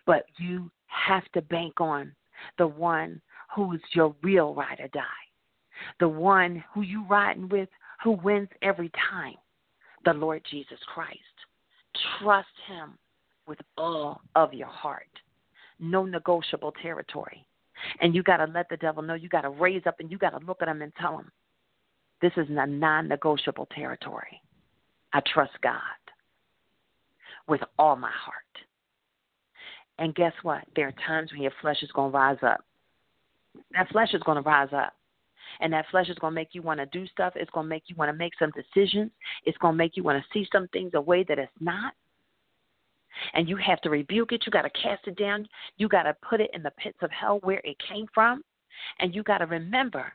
But 0.07 0.25
you 0.39 0.71
have 0.87 1.25
to 1.33 1.43
bank 1.43 1.81
on 1.81 2.13
the 2.57 2.67
one 2.67 3.21
who's 3.55 3.81
your 3.95 4.15
real 4.23 4.55
ride 4.55 4.81
or 4.81 4.89
die. 4.89 5.03
The 6.01 6.09
one 6.09 6.63
who 6.73 6.83
you 6.83 7.05
riding 7.09 7.49
with 7.49 7.69
who 8.03 8.13
wins 8.13 8.49
every 8.63 8.91
time. 9.11 9.35
The 10.05 10.13
Lord 10.13 10.43
Jesus 10.51 10.79
Christ. 10.93 11.19
Trust 12.21 12.49
Him 12.67 12.99
with 13.47 13.59
all 13.77 14.21
of 14.37 14.55
your 14.55 14.69
heart. 14.69 15.09
No 15.81 16.05
negotiable 16.05 16.73
territory. 16.83 17.47
And 18.01 18.15
you 18.15 18.23
got 18.23 18.39
to 18.39 18.53
let 18.53 18.69
the 18.69 18.77
devil 18.77 19.03
know. 19.03 19.15
You 19.15 19.29
got 19.29 19.43
to 19.43 19.51
raise 19.51 19.83
up 19.87 19.97
and 20.01 20.11
you 20.11 20.19
got 20.19 20.39
to 20.39 20.45
look 20.45 20.63
at 20.63 20.69
him 20.69 20.83
and 20.83 20.93
tell 21.01 21.19
him, 21.19 21.31
this 22.21 22.33
is 22.37 22.47
a 22.51 22.67
non 22.67 23.09
negotiable 23.09 23.69
territory. 23.73 24.41
I 25.13 25.23
trust 25.33 25.53
God 25.63 25.81
with 27.47 27.61
all 27.79 27.97
my 27.97 28.11
heart. 28.11 28.48
And 29.99 30.15
guess 30.15 30.33
what? 30.43 30.65
There 30.77 30.89
are 30.89 30.95
times 31.07 31.33
when 31.33 31.43
your 31.43 31.53
flesh 31.61 31.83
is 31.83 31.91
going 31.93 32.13
to 32.13 32.17
rise 32.17 32.39
up. 32.43 32.65
That 33.73 33.89
flesh 33.91 34.15
is 34.15 34.23
going 34.23 34.37
to 34.37 34.49
rise 34.49 34.69
up. 34.73 34.93
And 35.61 35.73
that 35.73 35.87
flesh 35.91 36.09
is 36.09 36.19
going 36.19 36.33
to 36.33 36.35
make 36.35 36.51
you 36.53 36.63
want 36.63 36.79
to 36.79 36.87
do 36.87 37.07
stuff. 37.09 37.33
It's 37.35 37.51
going 37.51 37.65
to 37.65 37.71
make 37.71 37.85
you 37.87 37.97
want 37.97 38.11
to 38.11 38.17
make 38.17 38.33
some 38.39 38.53
decisions. 38.53 39.11
It's 39.45 39.59
going 39.59 39.75
to 39.75 39.79
make 39.79 39.97
you 39.97 40.05
want 40.05 40.23
to 40.23 40.29
see 40.33 40.47
some 40.53 40.69
things 40.69 40.93
a 40.95 41.01
way 41.01 41.25
that 41.25 41.39
it's 41.39 41.51
not. 41.61 41.95
And 43.35 43.49
you 43.49 43.57
have 43.57 43.81
to 43.81 43.91
rebuke 43.91 44.33
it. 44.33 44.45
You 44.47 44.53
got 44.53 44.63
to 44.63 44.71
cast 44.71 45.07
it 45.09 45.17
down. 45.17 45.49
You 45.77 45.89
got 45.89 46.05
to 46.05 46.15
put 46.29 46.41
it 46.41 46.51
in 46.53 46.63
the 46.63 46.71
pits 46.79 46.99
of 47.03 47.11
hell 47.11 47.41
where 47.43 47.61
it 47.65 47.77
came 47.89 48.07
from. 48.15 48.43
And 49.01 49.13
you 49.15 49.25
got 49.25 49.39
to 49.39 49.47
remember 49.47 50.13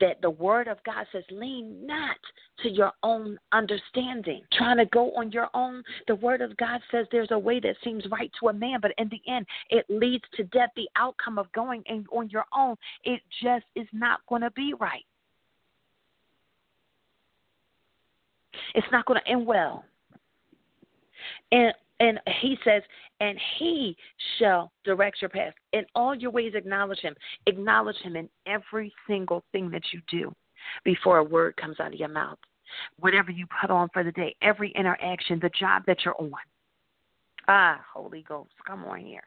that 0.00 0.20
the 0.22 0.30
word 0.30 0.68
of 0.68 0.78
God 0.84 1.06
says, 1.12 1.24
lean 1.30 1.86
not 1.86 2.16
to 2.62 2.70
your 2.70 2.92
own 3.02 3.38
understanding. 3.52 4.42
Trying 4.52 4.78
to 4.78 4.86
go 4.86 5.12
on 5.16 5.30
your 5.32 5.48
own. 5.54 5.82
The 6.08 6.14
word 6.14 6.40
of 6.40 6.56
God 6.56 6.80
says 6.90 7.06
there's 7.10 7.30
a 7.30 7.38
way 7.38 7.60
that 7.60 7.76
seems 7.84 8.04
right 8.10 8.30
to 8.40 8.48
a 8.48 8.52
man, 8.52 8.80
but 8.80 8.92
in 8.98 9.08
the 9.08 9.20
end, 9.30 9.46
it 9.70 9.84
leads 9.88 10.24
to 10.34 10.44
death. 10.44 10.70
The 10.76 10.88
outcome 10.96 11.38
of 11.38 11.50
going 11.52 11.82
on 12.12 12.30
your 12.30 12.44
own, 12.56 12.76
it 13.04 13.20
just 13.42 13.64
is 13.74 13.86
not 13.92 14.20
going 14.28 14.42
to 14.42 14.50
be 14.52 14.74
right. 14.78 15.04
It's 18.74 18.86
not 18.90 19.04
going 19.06 19.20
to 19.20 19.30
end 19.30 19.46
well. 19.46 19.84
And 21.52 21.72
and 22.00 22.20
he 22.40 22.58
says, 22.64 22.82
and 23.20 23.38
he 23.58 23.96
shall 24.38 24.70
direct 24.84 25.22
your 25.22 25.30
path. 25.30 25.54
In 25.72 25.84
all 25.94 26.14
your 26.14 26.30
ways, 26.30 26.52
acknowledge 26.54 27.00
him. 27.00 27.14
Acknowledge 27.46 27.96
him 28.02 28.16
in 28.16 28.28
every 28.46 28.92
single 29.06 29.42
thing 29.52 29.70
that 29.70 29.82
you 29.92 30.00
do 30.10 30.34
before 30.84 31.18
a 31.18 31.24
word 31.24 31.56
comes 31.56 31.80
out 31.80 31.94
of 31.94 31.98
your 31.98 32.08
mouth. 32.08 32.38
Whatever 32.98 33.30
you 33.30 33.46
put 33.60 33.70
on 33.70 33.88
for 33.92 34.04
the 34.04 34.12
day, 34.12 34.34
every 34.42 34.72
interaction, 34.72 35.38
the 35.40 35.50
job 35.58 35.84
that 35.86 35.98
you're 36.04 36.20
on. 36.20 36.32
Ah, 37.48 37.80
Holy 37.94 38.24
Ghost, 38.28 38.50
come 38.66 38.84
on 38.84 39.00
here. 39.00 39.22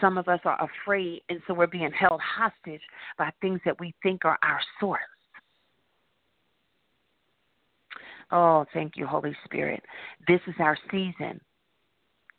Some 0.00 0.16
of 0.16 0.28
us 0.28 0.40
are 0.44 0.58
afraid, 0.62 1.22
and 1.28 1.40
so 1.46 1.54
we're 1.54 1.66
being 1.66 1.90
held 1.92 2.20
hostage 2.20 2.80
by 3.18 3.30
things 3.40 3.60
that 3.64 3.78
we 3.80 3.92
think 4.02 4.24
are 4.24 4.38
our 4.42 4.60
source. 4.80 5.00
Oh, 8.30 8.66
thank 8.74 8.96
you, 8.96 9.06
Holy 9.06 9.36
Spirit. 9.44 9.82
This 10.26 10.40
is 10.46 10.54
our 10.58 10.76
season 10.90 11.40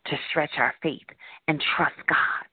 to 0.06 0.16
stretch 0.30 0.52
our 0.58 0.74
faith 0.82 1.06
and 1.48 1.62
trust 1.76 1.96
God 2.08 2.46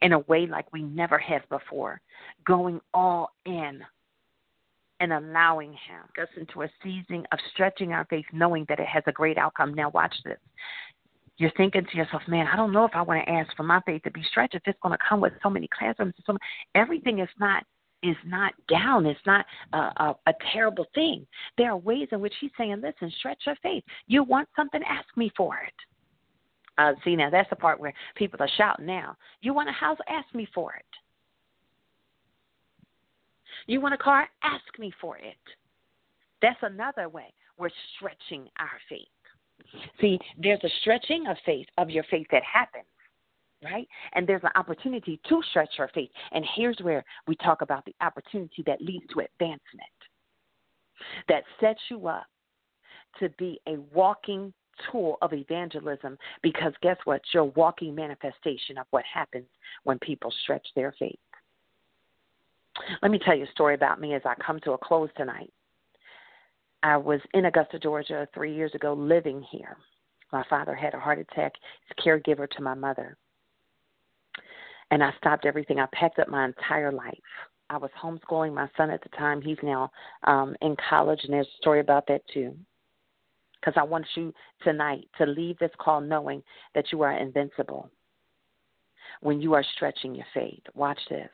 in 0.00 0.12
a 0.12 0.18
way 0.20 0.46
like 0.46 0.72
we 0.72 0.82
never 0.82 1.18
have 1.18 1.42
before, 1.48 2.00
going 2.46 2.80
all 2.94 3.30
in 3.46 3.80
and 5.00 5.12
allowing 5.12 5.72
Him 5.72 6.02
us 6.20 6.28
into 6.36 6.62
a 6.62 6.70
season 6.82 7.26
of 7.32 7.38
stretching 7.52 7.92
our 7.92 8.06
faith, 8.08 8.26
knowing 8.32 8.64
that 8.68 8.78
it 8.78 8.86
has 8.86 9.02
a 9.06 9.12
great 9.12 9.38
outcome. 9.38 9.74
Now, 9.74 9.90
watch 9.90 10.14
this. 10.24 10.38
You're 11.38 11.50
thinking 11.56 11.86
to 11.90 11.96
yourself, 11.96 12.22
man, 12.28 12.46
I 12.46 12.56
don't 12.56 12.72
know 12.72 12.84
if 12.84 12.92
I 12.94 13.02
want 13.02 13.24
to 13.24 13.32
ask 13.32 13.56
for 13.56 13.64
my 13.64 13.80
faith 13.84 14.02
to 14.04 14.10
be 14.10 14.22
stretched 14.30 14.54
if 14.54 14.62
it's 14.66 14.78
going 14.82 14.96
to 14.96 15.04
come 15.08 15.20
with 15.20 15.32
so 15.42 15.50
many 15.50 15.68
classrooms. 15.76 16.14
And 16.16 16.24
so 16.24 16.36
everything 16.74 17.18
is 17.18 17.28
not 17.40 17.64
is 18.02 18.16
not 18.26 18.52
down. 18.68 19.06
It's 19.06 19.20
not 19.26 19.46
a, 19.72 19.78
a, 19.78 20.16
a 20.26 20.32
terrible 20.52 20.86
thing. 20.94 21.26
There 21.56 21.70
are 21.70 21.76
ways 21.76 22.08
in 22.12 22.20
which 22.20 22.34
he's 22.40 22.50
saying, 22.58 22.82
listen, 22.82 23.12
stretch 23.18 23.42
your 23.46 23.56
faith. 23.62 23.84
You 24.06 24.24
want 24.24 24.48
something, 24.56 24.80
ask 24.88 25.06
me 25.16 25.30
for 25.36 25.56
it. 25.56 25.74
Uh, 26.78 26.92
see, 27.04 27.16
now 27.16 27.30
that's 27.30 27.50
the 27.50 27.56
part 27.56 27.78
where 27.80 27.92
people 28.16 28.40
are 28.40 28.48
shouting 28.56 28.86
now. 28.86 29.14
You 29.40 29.54
want 29.54 29.68
a 29.68 29.72
house? 29.72 29.98
Ask 30.08 30.34
me 30.34 30.48
for 30.54 30.74
it. 30.74 30.84
You 33.66 33.80
want 33.80 33.94
a 33.94 33.98
car? 33.98 34.28
Ask 34.42 34.78
me 34.78 34.92
for 35.00 35.16
it. 35.18 35.36
That's 36.40 36.58
another 36.62 37.08
way 37.08 37.32
we're 37.58 37.70
stretching 37.96 38.48
our 38.58 38.70
faith. 38.88 39.06
See, 40.00 40.18
there's 40.38 40.62
a 40.64 40.70
stretching 40.80 41.26
of 41.28 41.36
faith, 41.46 41.66
of 41.78 41.88
your 41.88 42.04
faith 42.10 42.26
that 42.32 42.42
happens 42.42 42.84
right? 43.62 43.88
And 44.14 44.26
there's 44.26 44.42
an 44.44 44.50
opportunity 44.54 45.20
to 45.28 45.42
stretch 45.50 45.70
your 45.78 45.88
faith. 45.94 46.10
And 46.32 46.44
here's 46.56 46.78
where 46.82 47.04
we 47.26 47.36
talk 47.36 47.62
about 47.62 47.84
the 47.84 47.94
opportunity 48.00 48.62
that 48.66 48.82
leads 48.82 49.06
to 49.12 49.20
advancement, 49.20 49.60
that 51.28 51.44
sets 51.60 51.80
you 51.90 52.08
up 52.08 52.26
to 53.20 53.28
be 53.30 53.60
a 53.68 53.76
walking 53.92 54.52
tool 54.90 55.18
of 55.22 55.32
evangelism 55.32 56.16
because 56.42 56.72
guess 56.82 56.96
what? 57.04 57.20
You're 57.32 57.44
walking 57.44 57.94
manifestation 57.94 58.78
of 58.78 58.86
what 58.90 59.04
happens 59.12 59.46
when 59.84 59.98
people 59.98 60.32
stretch 60.42 60.66
their 60.74 60.94
faith. 60.98 61.18
Let 63.02 63.10
me 63.10 63.18
tell 63.18 63.36
you 63.36 63.44
a 63.44 63.50
story 63.50 63.74
about 63.74 64.00
me 64.00 64.14
as 64.14 64.22
I 64.24 64.34
come 64.42 64.58
to 64.60 64.72
a 64.72 64.78
close 64.78 65.10
tonight. 65.16 65.52
I 66.82 66.96
was 66.96 67.20
in 67.34 67.44
Augusta, 67.44 67.78
Georgia 67.78 68.26
three 68.34 68.54
years 68.54 68.74
ago, 68.74 68.94
living 68.94 69.44
here. 69.50 69.76
My 70.32 70.42
father 70.48 70.74
had 70.74 70.94
a 70.94 70.98
heart 70.98 71.18
attack. 71.18 71.52
He's 71.86 72.04
caregiver 72.04 72.48
to 72.50 72.62
my 72.62 72.74
mother 72.74 73.18
and 74.90 75.02
I 75.02 75.12
stopped 75.18 75.46
everything. 75.46 75.78
I 75.78 75.86
packed 75.92 76.18
up 76.18 76.28
my 76.28 76.44
entire 76.44 76.92
life. 76.92 77.18
I 77.70 77.78
was 77.78 77.90
homeschooling 78.02 78.52
my 78.52 78.68
son 78.76 78.90
at 78.90 79.02
the 79.02 79.08
time. 79.10 79.40
He's 79.40 79.58
now 79.62 79.90
um, 80.24 80.54
in 80.60 80.76
college, 80.88 81.20
and 81.24 81.32
there's 81.32 81.46
a 81.46 81.60
story 81.60 81.80
about 81.80 82.06
that 82.08 82.22
too. 82.32 82.54
Because 83.58 83.74
I 83.76 83.84
want 83.84 84.06
you 84.14 84.34
tonight 84.62 85.08
to 85.18 85.24
leave 85.24 85.58
this 85.58 85.70
call 85.78 86.00
knowing 86.00 86.42
that 86.74 86.86
you 86.92 87.02
are 87.02 87.16
invincible 87.16 87.90
when 89.20 89.40
you 89.40 89.54
are 89.54 89.64
stretching 89.76 90.14
your 90.14 90.26
faith. 90.34 90.62
Watch 90.74 90.98
this. 91.08 91.30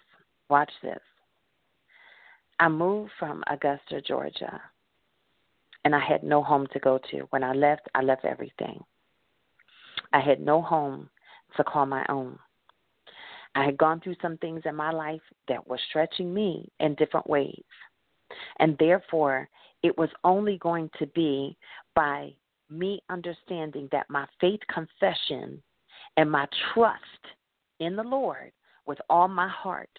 Watch 0.49 0.71
this. 0.83 1.01
I 2.61 2.69
moved 2.69 3.13
from 3.19 3.43
Augusta, 3.49 4.01
Georgia, 4.01 4.61
and 5.85 5.95
I 5.95 6.01
had 6.01 6.23
no 6.23 6.43
home 6.43 6.67
to 6.73 6.79
go 6.79 6.99
to. 7.11 7.21
When 7.31 7.43
I 7.43 7.53
left, 7.53 7.89
I 7.95 8.03
left 8.03 8.25
everything. 8.25 8.83
I 10.13 10.21
had 10.21 10.41
no 10.41 10.61
home 10.61 11.09
to 11.57 11.65
call 11.65 11.87
my 11.87 12.05
own. 12.09 12.39
I 13.59 13.64
had 13.64 13.77
gone 13.77 13.99
through 14.01 14.14
some 14.23 14.37
things 14.38 14.62
in 14.66 14.77
my 14.77 14.92
life 14.92 15.21
that 15.49 15.66
were 15.66 15.81
stretching 15.88 16.33
me 16.33 16.71
in 16.79 16.94
different 16.94 17.29
ways. 17.29 17.64
And 18.61 18.77
therefore, 18.79 19.49
it 19.83 19.99
was 19.99 20.11
only 20.23 20.59
going 20.59 20.88
to 21.01 21.07
be 21.09 21.57
by 21.97 22.33
me 22.71 23.03
understanding 23.11 23.88
that 23.90 24.09
my 24.09 24.27
faith 24.40 24.61
confession 24.73 25.61
and 26.16 26.31
my 26.31 26.47
trust 26.73 27.03
in 27.81 27.97
the 27.97 28.03
Lord 28.05 28.53
with 28.87 28.99
all 29.11 29.27
my 29.27 29.49
heart 29.49 29.90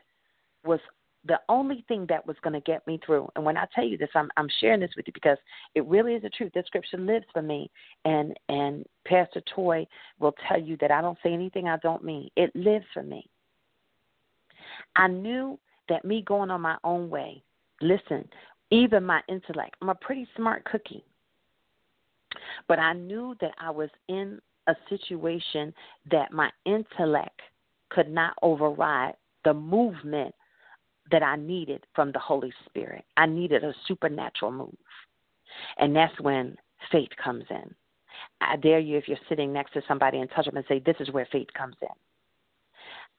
was 0.64 0.80
the 1.26 1.40
only 1.50 1.84
thing 1.90 2.06
that 2.08 2.26
was 2.26 2.38
going 2.42 2.54
to 2.54 2.62
get 2.62 2.88
me 2.88 2.98
through. 3.06 3.28
And 3.36 3.44
when 3.44 3.58
I 3.58 3.66
tell 3.76 3.84
you 3.84 3.98
this, 3.98 4.10
I'm, 4.16 4.30
I'm 4.38 4.48
sharing 4.62 4.80
this 4.80 4.92
with 4.96 5.06
you 5.06 5.14
because 5.14 5.38
it 5.76 5.86
really 5.86 6.14
is 6.14 6.22
the 6.22 6.30
truth. 6.30 6.54
This 6.54 6.66
scripture 6.68 6.98
lives 6.98 7.26
for 7.34 7.42
me, 7.42 7.70
and 8.06 8.34
and 8.48 8.86
Pastor 9.06 9.42
Toy 9.54 9.86
will 10.18 10.34
tell 10.48 10.62
you 10.62 10.78
that 10.80 10.92
I 10.92 11.02
don't 11.02 11.18
say 11.22 11.34
anything 11.34 11.68
I 11.68 11.78
don't 11.84 12.06
mean. 12.06 12.30
It 12.38 12.56
lives 12.56 12.86
for 12.94 13.04
me. 13.04 13.30
I 14.96 15.08
knew 15.08 15.60
that 15.88 16.06
me 16.06 16.22
going 16.22 16.52
on 16.52 16.62
my 16.62 16.78
own 16.84 17.10
way, 17.10 17.44
listen, 17.82 18.28
even 18.72 19.04
my 19.04 19.22
intellect, 19.28 19.76
I'm 19.82 19.90
a 19.90 19.96
pretty 19.96 20.28
smart 20.36 20.66
cookie. 20.66 21.04
But 22.68 22.80
I 22.80 22.94
knew 22.94 23.36
that 23.42 23.54
I 23.60 23.72
was 23.72 23.90
in 24.08 24.40
a 24.68 24.76
situation 24.88 25.74
that 26.12 26.32
my 26.32 26.52
intellect 26.66 27.42
could 27.90 28.10
not 28.10 28.34
override 28.42 29.16
the 29.44 29.54
movement 29.54 30.34
that 31.12 31.24
I 31.24 31.36
needed 31.36 31.86
from 31.96 32.12
the 32.12 32.20
Holy 32.20 32.54
Spirit. 32.66 33.04
I 33.18 33.26
needed 33.26 33.64
a 33.64 33.74
supernatural 33.88 34.52
move. 34.52 34.76
And 35.78 35.96
that's 35.96 36.20
when 36.22 36.56
faith 36.92 37.10
comes 37.24 37.46
in. 37.50 37.74
I 38.42 38.58
dare 38.58 38.80
you, 38.80 38.98
if 38.98 39.08
you're 39.08 39.18
sitting 39.28 39.52
next 39.52 39.74
to 39.74 39.82
somebody 39.88 40.20
and 40.20 40.30
touch 40.32 40.46
them 40.46 40.58
and 40.58 40.66
say, 40.68 40.80
This 40.86 40.96
is 41.00 41.12
where 41.12 41.28
faith 41.32 41.48
comes 41.58 41.76
in. 41.82 41.88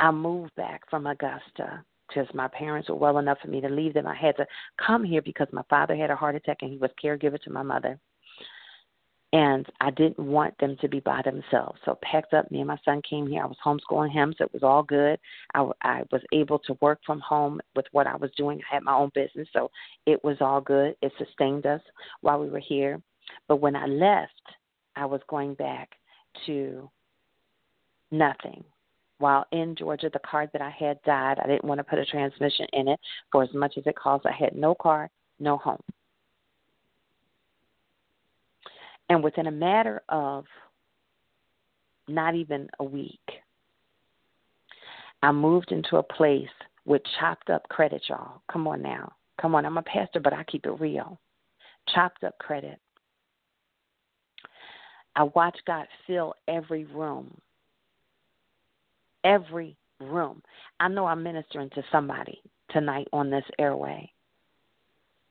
I 0.01 0.11
moved 0.11 0.55
back 0.57 0.82
from 0.90 1.07
Augusta 1.07 1.84
because 2.09 2.26
my 2.34 2.48
parents 2.48 2.88
were 2.88 2.96
well 2.96 3.18
enough 3.18 3.38
for 3.40 3.48
me 3.48 3.61
to 3.61 3.68
leave 3.68 3.94
them. 3.94 4.07
I 4.07 4.16
had 4.16 4.36
to 4.38 4.46
come 4.84 5.05
here 5.05 5.22
because 5.22 5.48
my 5.53 5.62
father 5.70 5.94
had 5.94 6.11
a 6.11 6.16
heart 6.16 6.34
attack 6.34 6.59
and 6.62 6.72
he 6.72 6.78
was 6.78 6.90
caregiver 7.03 7.40
to 7.42 7.51
my 7.51 7.62
mother 7.62 7.98
and 9.32 9.66
I 9.80 9.90
didn't 9.90 10.18
want 10.18 10.59
them 10.59 10.76
to 10.80 10.88
be 10.88 11.01
by 11.01 11.22
themselves. 11.22 11.78
So 11.84 11.98
packed 12.03 12.34
up. 12.34 12.51
Me 12.51 12.59
and 12.59 12.66
my 12.66 12.78
son 12.84 13.01
came 13.09 13.28
here. 13.28 13.42
I 13.42 13.46
was 13.46 13.57
homeschooling 13.64 14.11
him, 14.11 14.34
so 14.36 14.44
it 14.44 14.53
was 14.53 14.64
all 14.64 14.82
good. 14.82 15.20
I, 15.55 15.68
I 15.82 16.03
was 16.11 16.22
able 16.32 16.59
to 16.61 16.76
work 16.80 16.98
from 17.07 17.20
home 17.20 17.61
with 17.76 17.86
what 17.92 18.09
I 18.09 18.16
was 18.16 18.30
doing. 18.36 18.61
I 18.61 18.74
had 18.74 18.82
my 18.82 18.94
own 18.94 19.11
business, 19.14 19.46
so 19.53 19.70
it 20.07 20.22
was 20.24 20.38
all 20.40 20.61
good. 20.61 20.96
It 21.01 21.12
sustained 21.16 21.66
us 21.66 21.80
while 22.22 22.40
we 22.40 22.51
were 22.51 22.59
here. 22.59 23.01
But 23.46 23.57
when 23.57 23.76
I 23.76 23.86
left, 23.86 24.32
I 24.96 25.07
was 25.07 25.20
going 25.28 25.55
back 25.55 25.90
to 26.46 26.90
nothing. 28.11 28.64
While 29.20 29.44
in 29.52 29.76
Georgia, 29.76 30.08
the 30.10 30.18
car 30.20 30.48
that 30.50 30.62
I 30.62 30.70
had 30.70 31.00
died. 31.02 31.38
I 31.38 31.46
didn't 31.46 31.66
want 31.66 31.78
to 31.78 31.84
put 31.84 31.98
a 31.98 32.06
transmission 32.06 32.66
in 32.72 32.88
it 32.88 32.98
for 33.30 33.42
as 33.42 33.52
much 33.52 33.74
as 33.76 33.86
it 33.86 33.94
cost. 33.94 34.24
I 34.24 34.32
had 34.32 34.56
no 34.56 34.74
car, 34.74 35.10
no 35.38 35.58
home. 35.58 35.82
And 39.10 39.22
within 39.22 39.46
a 39.46 39.50
matter 39.50 40.00
of 40.08 40.46
not 42.08 42.34
even 42.34 42.70
a 42.78 42.84
week, 42.84 43.20
I 45.22 45.32
moved 45.32 45.70
into 45.70 45.98
a 45.98 46.02
place 46.02 46.48
with 46.86 47.02
chopped 47.18 47.50
up 47.50 47.68
credit, 47.68 48.02
y'all. 48.08 48.40
Come 48.50 48.66
on 48.66 48.80
now. 48.80 49.12
Come 49.38 49.54
on, 49.54 49.66
I'm 49.66 49.76
a 49.76 49.82
pastor, 49.82 50.20
but 50.20 50.32
I 50.32 50.44
keep 50.44 50.64
it 50.64 50.80
real. 50.80 51.18
Chopped 51.94 52.24
up 52.24 52.38
credit. 52.38 52.78
I 55.14 55.24
watched 55.24 55.60
God 55.66 55.86
fill 56.06 56.34
every 56.48 56.84
room. 56.86 57.38
Every 59.24 59.76
room. 60.00 60.42
I 60.78 60.88
know 60.88 61.06
I'm 61.06 61.22
ministering 61.22 61.70
to 61.70 61.82
somebody 61.92 62.40
tonight 62.70 63.08
on 63.12 63.30
this 63.30 63.44
airway, 63.58 64.10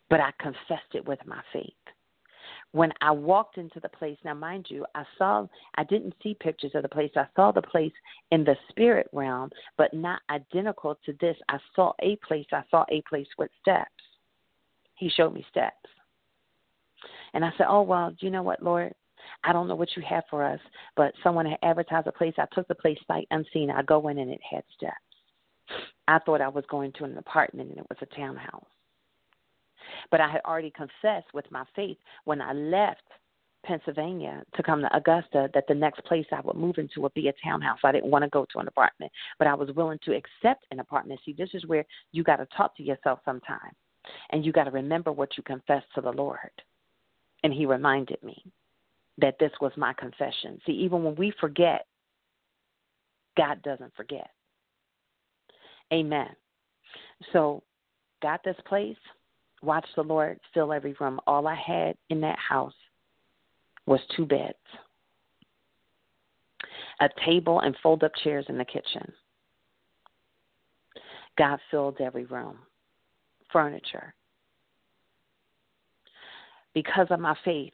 but 0.09 0.19
I 0.19 0.31
confessed 0.39 0.93
it 0.93 1.07
with 1.07 1.19
my 1.25 1.41
faith 1.53 1.73
when 2.71 2.91
I 3.01 3.11
walked 3.11 3.57
into 3.57 3.79
the 3.79 3.89
place, 3.89 4.17
now 4.23 4.33
mind 4.33 4.67
you, 4.69 4.85
I 4.93 5.03
saw 5.17 5.47
I 5.75 5.83
didn't 5.83 6.13
see 6.21 6.35
pictures 6.39 6.71
of 6.75 6.83
the 6.83 6.89
place. 6.89 7.11
I 7.15 7.25
saw 7.35 7.51
the 7.51 7.61
place 7.61 7.93
in 8.31 8.43
the 8.43 8.55
spirit 8.69 9.07
realm, 9.11 9.49
but 9.77 9.93
not 9.93 10.21
identical 10.29 10.97
to 11.05 11.13
this. 11.19 11.35
I 11.49 11.57
saw 11.75 11.93
a 12.01 12.15
place, 12.27 12.45
I 12.51 12.63
saw 12.69 12.85
a 12.89 13.01
place 13.09 13.27
with 13.37 13.49
steps. 13.61 13.89
He 14.95 15.09
showed 15.09 15.33
me 15.33 15.45
steps. 15.49 15.75
And 17.33 17.43
I 17.43 17.51
said, 17.57 17.67
Oh 17.69 17.81
well, 17.81 18.11
do 18.11 18.25
you 18.25 18.31
know 18.31 18.43
what, 18.43 18.61
Lord? 18.61 18.93
I 19.43 19.53
don't 19.53 19.67
know 19.67 19.75
what 19.75 19.95
you 19.95 20.03
have 20.07 20.23
for 20.30 20.43
us, 20.43 20.59
but 20.95 21.13
someone 21.23 21.45
had 21.45 21.59
advertised 21.63 22.07
a 22.07 22.11
place. 22.11 22.34
I 22.38 22.45
took 22.53 22.67
the 22.67 22.75
place 22.75 22.97
sight 23.07 23.27
unseen. 23.32 23.71
I 23.71 23.82
go 23.84 24.07
in 24.07 24.17
and 24.17 24.32
it 24.32 24.41
had 24.49 24.63
steps. 24.75 24.95
I 26.07 26.19
thought 26.19 26.41
I 26.41 26.47
was 26.49 26.65
going 26.69 26.91
to 26.93 27.03
an 27.03 27.17
apartment 27.17 27.69
and 27.69 27.80
it 27.80 27.86
was 27.89 27.97
a 28.01 28.15
townhouse. 28.15 28.65
But 30.11 30.21
I 30.21 30.30
had 30.30 30.41
already 30.45 30.71
confessed 30.71 31.34
with 31.34 31.49
my 31.51 31.63
faith 31.75 31.97
when 32.25 32.41
I 32.41 32.53
left 32.53 33.03
Pennsylvania 33.63 34.43
to 34.55 34.63
come 34.63 34.82
to 34.82 34.95
Augusta 34.95 35.49
that 35.53 35.65
the 35.67 35.75
next 35.75 36.03
place 36.05 36.25
I 36.32 36.41
would 36.41 36.55
move 36.55 36.77
into 36.77 37.01
would 37.01 37.13
be 37.13 37.27
a 37.27 37.34
townhouse. 37.43 37.80
I 37.84 37.91
didn't 37.91 38.11
want 38.11 38.23
to 38.23 38.30
go 38.30 38.45
to 38.51 38.59
an 38.59 38.67
apartment, 38.67 39.11
but 39.38 39.47
I 39.47 39.53
was 39.53 39.69
willing 39.75 39.99
to 40.05 40.15
accept 40.15 40.65
an 40.71 40.80
apartment. 40.80 41.19
See, 41.25 41.34
this 41.34 41.49
is 41.53 41.65
where 41.67 41.86
you 42.11 42.23
got 42.23 42.38
to 42.38 42.47
talk 42.57 42.75
to 42.77 42.84
yourself 42.84 43.19
sometime, 43.25 43.73
and 44.32 44.45
you 44.45 44.51
got 44.51 44.65
to 44.65 44.71
remember 44.71 45.11
what 45.11 45.38
you 45.38 45.43
confessed 45.43 45.88
to 45.95 46.01
the 46.01 46.11
Lord. 46.11 46.51
And 47.43 47.53
He 47.53 47.65
reminded 47.65 48.21
me 48.23 48.43
that 49.22 49.38
this 49.39 49.51
was 49.61 49.72
my 49.78 49.93
confession. 49.93 50.59
See, 50.65 50.74
even 50.74 51.03
when 51.03 51.15
we 51.15 51.34
forget, 51.39 51.86
God 53.38 53.61
doesn't 53.63 53.95
forget. 53.95 54.30
Amen. 55.91 56.30
So, 57.34 57.63
got 58.22 58.43
this 58.43 58.57
place 58.65 58.97
watched 59.61 59.95
the 59.95 60.03
Lord 60.03 60.39
fill 60.53 60.74
every 60.74 60.95
room. 60.99 61.20
All 61.28 61.47
I 61.47 61.55
had 61.55 61.95
in 62.09 62.22
that 62.22 62.38
house 62.38 62.74
was 63.86 63.99
two 64.15 64.26
beds, 64.26 64.53
a 67.01 67.09
table, 67.26 67.61
and 67.61 67.76
fold 67.82 68.03
up 68.03 68.11
chairs 68.24 68.45
in 68.49 68.57
the 68.57 68.65
kitchen. 68.65 69.11
God 71.38 71.59
filled 71.72 71.99
every 72.01 72.26
room, 72.26 72.57
furniture. 73.51 74.13
Because 76.74 77.07
of 77.09 77.20
my 77.20 77.36
faith, 77.43 77.74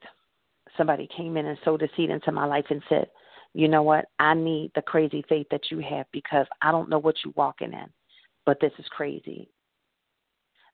somebody 0.78 1.08
came 1.16 1.38
in 1.38 1.46
and 1.46 1.58
sowed 1.64 1.82
a 1.82 1.88
seed 1.96 2.10
into 2.10 2.32
my 2.32 2.46
life 2.46 2.66
and 2.70 2.82
said, 2.90 3.08
You 3.54 3.68
know 3.68 3.84
what? 3.84 4.06
I 4.20 4.34
need 4.34 4.72
the 4.76 4.82
crazy 4.82 5.24
faith 5.28 5.48
that 5.52 5.72
you 5.72 5.80
have 5.80 6.06
because 6.12 6.46
I 6.62 6.72
don't 6.72 6.90
know 6.90 7.00
what 7.00 7.16
you're 7.24 7.34
walking 7.36 7.74
in, 7.74 7.88
but 8.46 8.60
this 8.60 8.74
is 8.80 8.86
crazy 8.90 9.50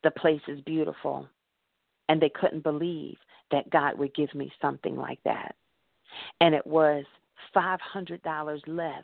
the 0.03 0.11
place 0.11 0.41
is 0.47 0.61
beautiful. 0.61 1.27
And 2.09 2.21
they 2.21 2.29
couldn't 2.29 2.63
believe 2.63 3.17
that 3.51 3.69
God 3.69 3.97
would 3.97 4.13
give 4.15 4.33
me 4.35 4.51
something 4.61 4.95
like 4.95 5.19
that. 5.23 5.55
And 6.41 6.53
it 6.53 6.65
was 6.65 7.05
$500 7.55 8.61
less 8.67 9.03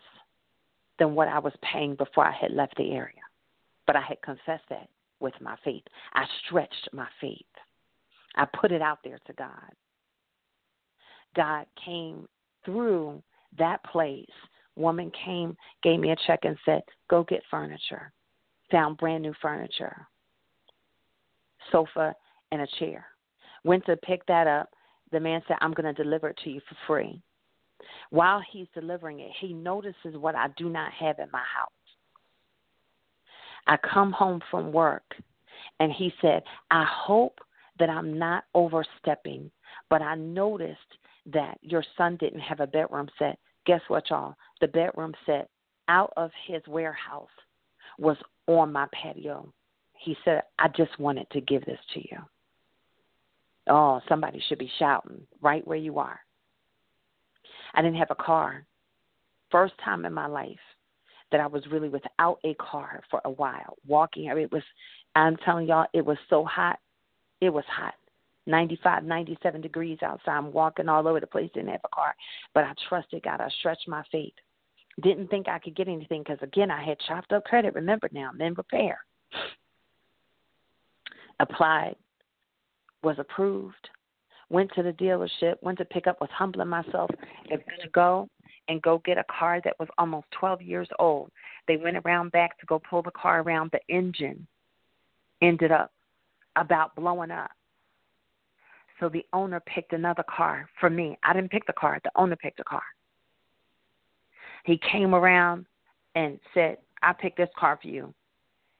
than 1.00 1.16
what 1.16 1.28
I 1.28 1.40
was 1.40 1.54
paying 1.62 1.96
before 1.96 2.26
I 2.26 2.32
had 2.32 2.52
left 2.52 2.76
the 2.78 2.92
area. 2.92 3.22
But 3.86 3.96
I 3.96 4.02
had 4.02 4.22
confessed 4.22 4.66
that 4.70 4.90
with 5.20 5.34
my 5.40 5.56
faith. 5.64 5.84
I 6.14 6.26
stretched 6.46 6.90
my 6.92 7.08
faith. 7.22 7.46
I 8.36 8.46
put 8.60 8.72
it 8.72 8.82
out 8.82 9.00
there 9.04 9.20
to 9.26 9.34
God. 9.34 9.72
God 11.38 11.66
came 11.84 12.28
through 12.66 13.24
that 13.58 13.82
place. 13.86 14.26
Woman 14.76 15.12
came, 15.24 15.56
gave 15.82 16.00
me 16.00 16.12
a 16.12 16.16
check, 16.28 16.42
and 16.44 16.58
said, 16.66 16.82
Go 17.10 17.24
get 17.24 17.42
furniture. 17.50 18.12
Found 18.72 18.98
brand 18.98 19.24
new 19.24 19.34
furniture 19.42 20.06
sofa, 21.72 22.16
and 22.52 22.62
a 22.62 22.68
chair. 22.80 23.06
Went 23.64 23.86
to 23.86 23.98
pick 23.98 24.26
that 24.28 24.48
up. 24.48 24.70
The 25.12 25.20
man 25.20 25.42
said, 25.48 25.58
I'm 25.62 25.74
going 25.74 25.94
to 25.94 26.04
deliver 26.04 26.30
it 26.30 26.40
to 26.44 26.50
you 26.50 26.62
for 26.68 26.76
free. 26.86 27.22
While 28.10 28.42
he's 28.52 28.68
delivering 28.74 29.20
it, 29.20 29.32
he 29.40 29.54
notices 29.54 30.16
what 30.16 30.36
I 30.36 30.48
do 30.58 30.70
not 30.70 30.92
have 30.94 31.20
in 31.20 31.30
my 31.32 31.40
house. 31.40 31.70
I 33.68 33.78
come 33.78 34.12
home 34.12 34.42
from 34.50 34.72
work 34.72 35.04
and 35.80 35.92
he 35.92 36.14
said, 36.22 36.42
I 36.72 36.86
hope 36.90 37.40
that 37.80 37.90
I'm 37.90 38.18
not 38.18 38.46
overstepping, 38.54 39.52
but 39.90 40.02
I 40.02 40.16
noticed 40.16 40.80
that 41.34 41.58
your 41.62 41.84
son 41.98 42.18
didn't 42.18 42.40
have 42.40 42.60
a 42.60 42.68
bedroom 42.68 43.08
set. 43.20 43.38
Guess 43.66 43.82
what, 43.88 44.10
y'all? 44.10 44.36
The 44.62 44.68
bedroom 44.68 45.14
set 45.26 45.50
out 45.88 46.14
of 46.18 46.32
his 46.48 46.62
warehouse 46.68 47.28
was 47.98 48.18
on 48.48 48.72
my 48.72 48.88
patio 48.94 49.54
he 49.98 50.16
said, 50.24 50.44
I 50.60 50.68
just 50.70 50.98
wanted 51.00 51.30
to 51.32 51.42
give 51.42 51.66
this 51.66 51.80
to 51.94 52.00
you. 52.00 52.18
Oh, 53.70 54.00
somebody 54.08 54.42
should 54.48 54.60
be 54.60 54.72
shouting 54.80 55.22
right 55.42 55.66
where 55.68 55.78
you 55.78 56.00
are. 56.00 56.20
I 57.74 57.82
didn't 57.82 57.98
have 57.98 58.12
a 58.12 58.24
car. 58.24 58.66
First 59.52 59.74
time 59.84 60.06
in 60.06 60.14
my 60.14 60.28
life 60.28 60.58
that 61.32 61.42
I 61.42 61.48
was 61.48 61.68
really 61.70 61.90
without 61.90 62.40
a 62.46 62.54
car 62.56 63.02
for 63.12 63.22
a 63.26 63.32
while. 63.32 63.78
Walking, 63.86 64.30
I 64.30 64.36
mean, 64.36 64.44
it 64.46 64.52
was, 64.52 64.64
I'm 65.16 65.36
telling 65.38 65.68
y'all, 65.68 65.88
it 65.94 66.06
was 66.06 66.18
so 66.30 66.46
hot. 66.46 66.80
It 67.42 67.50
was 67.50 67.66
hot. 67.68 67.96
95, 68.48 69.04
97 69.04 69.62
degrees 69.62 70.00
outside. 70.02 70.38
I'm 70.38 70.52
walking 70.52 70.90
all 70.90 71.08
over 71.08 71.20
the 71.20 71.28
place, 71.28 71.50
didn't 71.54 71.70
have 71.70 71.82
a 71.84 71.96
car. 71.96 72.16
But 72.54 72.64
I 72.64 72.74
trusted 72.88 73.24
God. 73.24 73.42
I 73.42 73.50
stretched 73.60 73.88
my 73.88 74.04
faith. 74.12 74.34
Didn't 75.02 75.28
think 75.28 75.48
I 75.48 75.60
could 75.60 75.76
get 75.76 75.88
anything 75.88 76.24
because, 76.24 76.40
again, 76.42 76.72
I 76.72 76.84
had 76.84 76.98
chopped 77.08 77.32
up 77.32 77.44
credit. 77.46 77.76
Remember 77.76 78.10
now, 78.12 78.32
in 78.40 78.54
repair 78.56 79.00
applied, 81.40 81.96
was 83.04 83.18
approved, 83.20 83.90
went 84.50 84.72
to 84.76 84.84
the 84.84 84.94
dealership, 84.94 85.56
went 85.62 85.78
to 85.78 85.86
pick 85.86 86.08
up, 86.08 86.20
was 86.20 86.30
humbling 86.34 86.68
myself, 86.68 87.10
was 87.50 87.60
going 87.68 87.82
to 87.82 87.90
go 87.90 88.28
and 88.70 88.82
go 88.82 89.02
get 89.06 89.18
a 89.18 89.24
car 89.26 89.62
that 89.64 89.76
was 89.80 89.88
almost 89.98 90.28
12 90.32 90.62
years 90.62 90.88
old. 91.00 91.32
They 91.68 91.78
went 91.78 91.98
around 91.98 92.32
back 92.32 92.58
to 92.60 92.66
go 92.66 92.80
pull 92.80 93.02
the 93.02 93.12
car 93.12 93.42
around. 93.42 93.72
The 93.72 93.96
engine 93.96 94.48
ended 95.42 95.72
up 95.72 95.92
about 96.56 96.96
blowing 96.96 97.32
up. 97.32 97.52
So 99.00 99.10
the 99.10 99.26
owner 99.34 99.60
picked 99.62 99.94
another 99.94 100.24
car 100.24 100.70
for 100.80 100.90
me. 100.90 101.18
I 101.24 101.34
didn't 101.34 101.52
pick 101.52 101.66
the 101.68 101.74
car, 101.74 102.00
the 102.04 102.12
owner 102.16 102.36
picked 102.36 102.58
the 102.58 102.64
car. 102.64 102.84
He 104.66 104.80
came 104.92 105.14
around 105.14 105.66
and 106.16 106.40
said, 106.54 106.78
I 107.04 107.14
picked 107.14 107.38
this 107.38 107.50
car 107.58 107.78
for 107.82 107.88
you. 107.88 108.14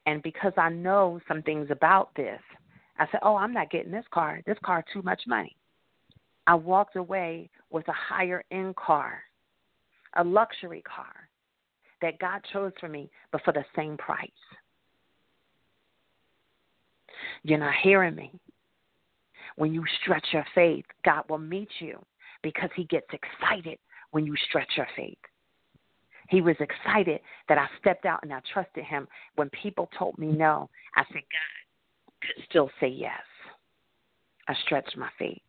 And 0.06 0.22
because 0.22 0.52
I 0.56 0.70
know 0.70 1.20
some 1.28 1.42
things 1.42 1.68
about 1.70 2.14
this, 2.14 2.40
I 2.98 3.06
said, 3.10 3.20
"Oh, 3.22 3.36
I'm 3.36 3.52
not 3.52 3.70
getting 3.70 3.92
this 3.92 4.06
car. 4.10 4.40
This 4.46 4.58
car 4.64 4.84
too 4.92 5.02
much 5.02 5.22
money." 5.26 5.54
I 6.46 6.54
walked 6.54 6.96
away 6.96 7.50
with 7.70 7.86
a 7.88 7.92
higher 7.92 8.42
end 8.50 8.74
car 8.74 9.22
a 10.14 10.24
luxury 10.24 10.82
car 10.82 11.28
that 12.00 12.18
God 12.18 12.40
chose 12.52 12.72
for 12.80 12.88
me, 12.88 13.10
but 13.32 13.42
for 13.44 13.52
the 13.52 13.64
same 13.74 13.96
price. 13.96 14.30
You're 17.42 17.58
not 17.58 17.74
hearing 17.82 18.14
me. 18.14 18.32
When 19.58 19.74
you 19.74 19.82
stretch 20.00 20.28
your 20.32 20.46
faith, 20.54 20.84
God 21.04 21.24
will 21.28 21.38
meet 21.38 21.68
you 21.80 22.00
because 22.42 22.70
He 22.76 22.84
gets 22.84 23.08
excited 23.12 23.78
when 24.12 24.24
you 24.24 24.36
stretch 24.48 24.70
your 24.76 24.86
faith. 24.94 25.18
He 26.28 26.40
was 26.40 26.54
excited 26.60 27.20
that 27.48 27.58
I 27.58 27.66
stepped 27.80 28.06
out 28.06 28.20
and 28.22 28.32
I 28.32 28.40
trusted 28.52 28.84
Him. 28.84 29.08
When 29.34 29.50
people 29.50 29.90
told 29.98 30.16
me 30.16 30.28
no, 30.28 30.70
I 30.94 31.02
said, 31.08 31.22
God 31.22 32.20
could 32.22 32.44
still 32.48 32.70
say 32.78 32.86
yes. 32.86 33.20
I 34.46 34.54
stretched 34.64 34.96
my 34.96 35.08
faith. 35.18 35.42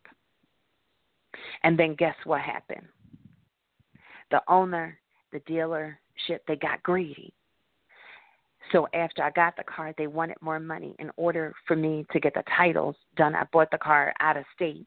And 1.62 1.78
then 1.78 1.93
guess 1.93 2.16
what 2.24 2.41
happened? 2.41 2.88
The 4.32 4.41
owner, 4.47 4.97
the 5.32 5.39
dealership, 5.41 6.39
they 6.47 6.55
got 6.55 6.82
greedy. 6.82 7.32
So 8.72 8.88
after 8.93 9.24
I 9.24 9.32
got 9.32 9.55
the 9.57 9.63
car, 9.63 9.93
they 9.97 10.07
wanted 10.07 10.38
more 10.41 10.59
money. 10.59 10.95
In 10.99 11.11
order 11.17 11.53
for 11.67 11.76
me 11.76 12.05
to 12.11 12.20
get 12.20 12.34
the 12.34 12.43
titles 12.55 12.95
done, 13.15 13.36
I 13.36 13.45
bought 13.51 13.72
the 13.72 13.78
car 13.78 14.13
out 14.20 14.38
of 14.38 14.45
state. 14.55 14.86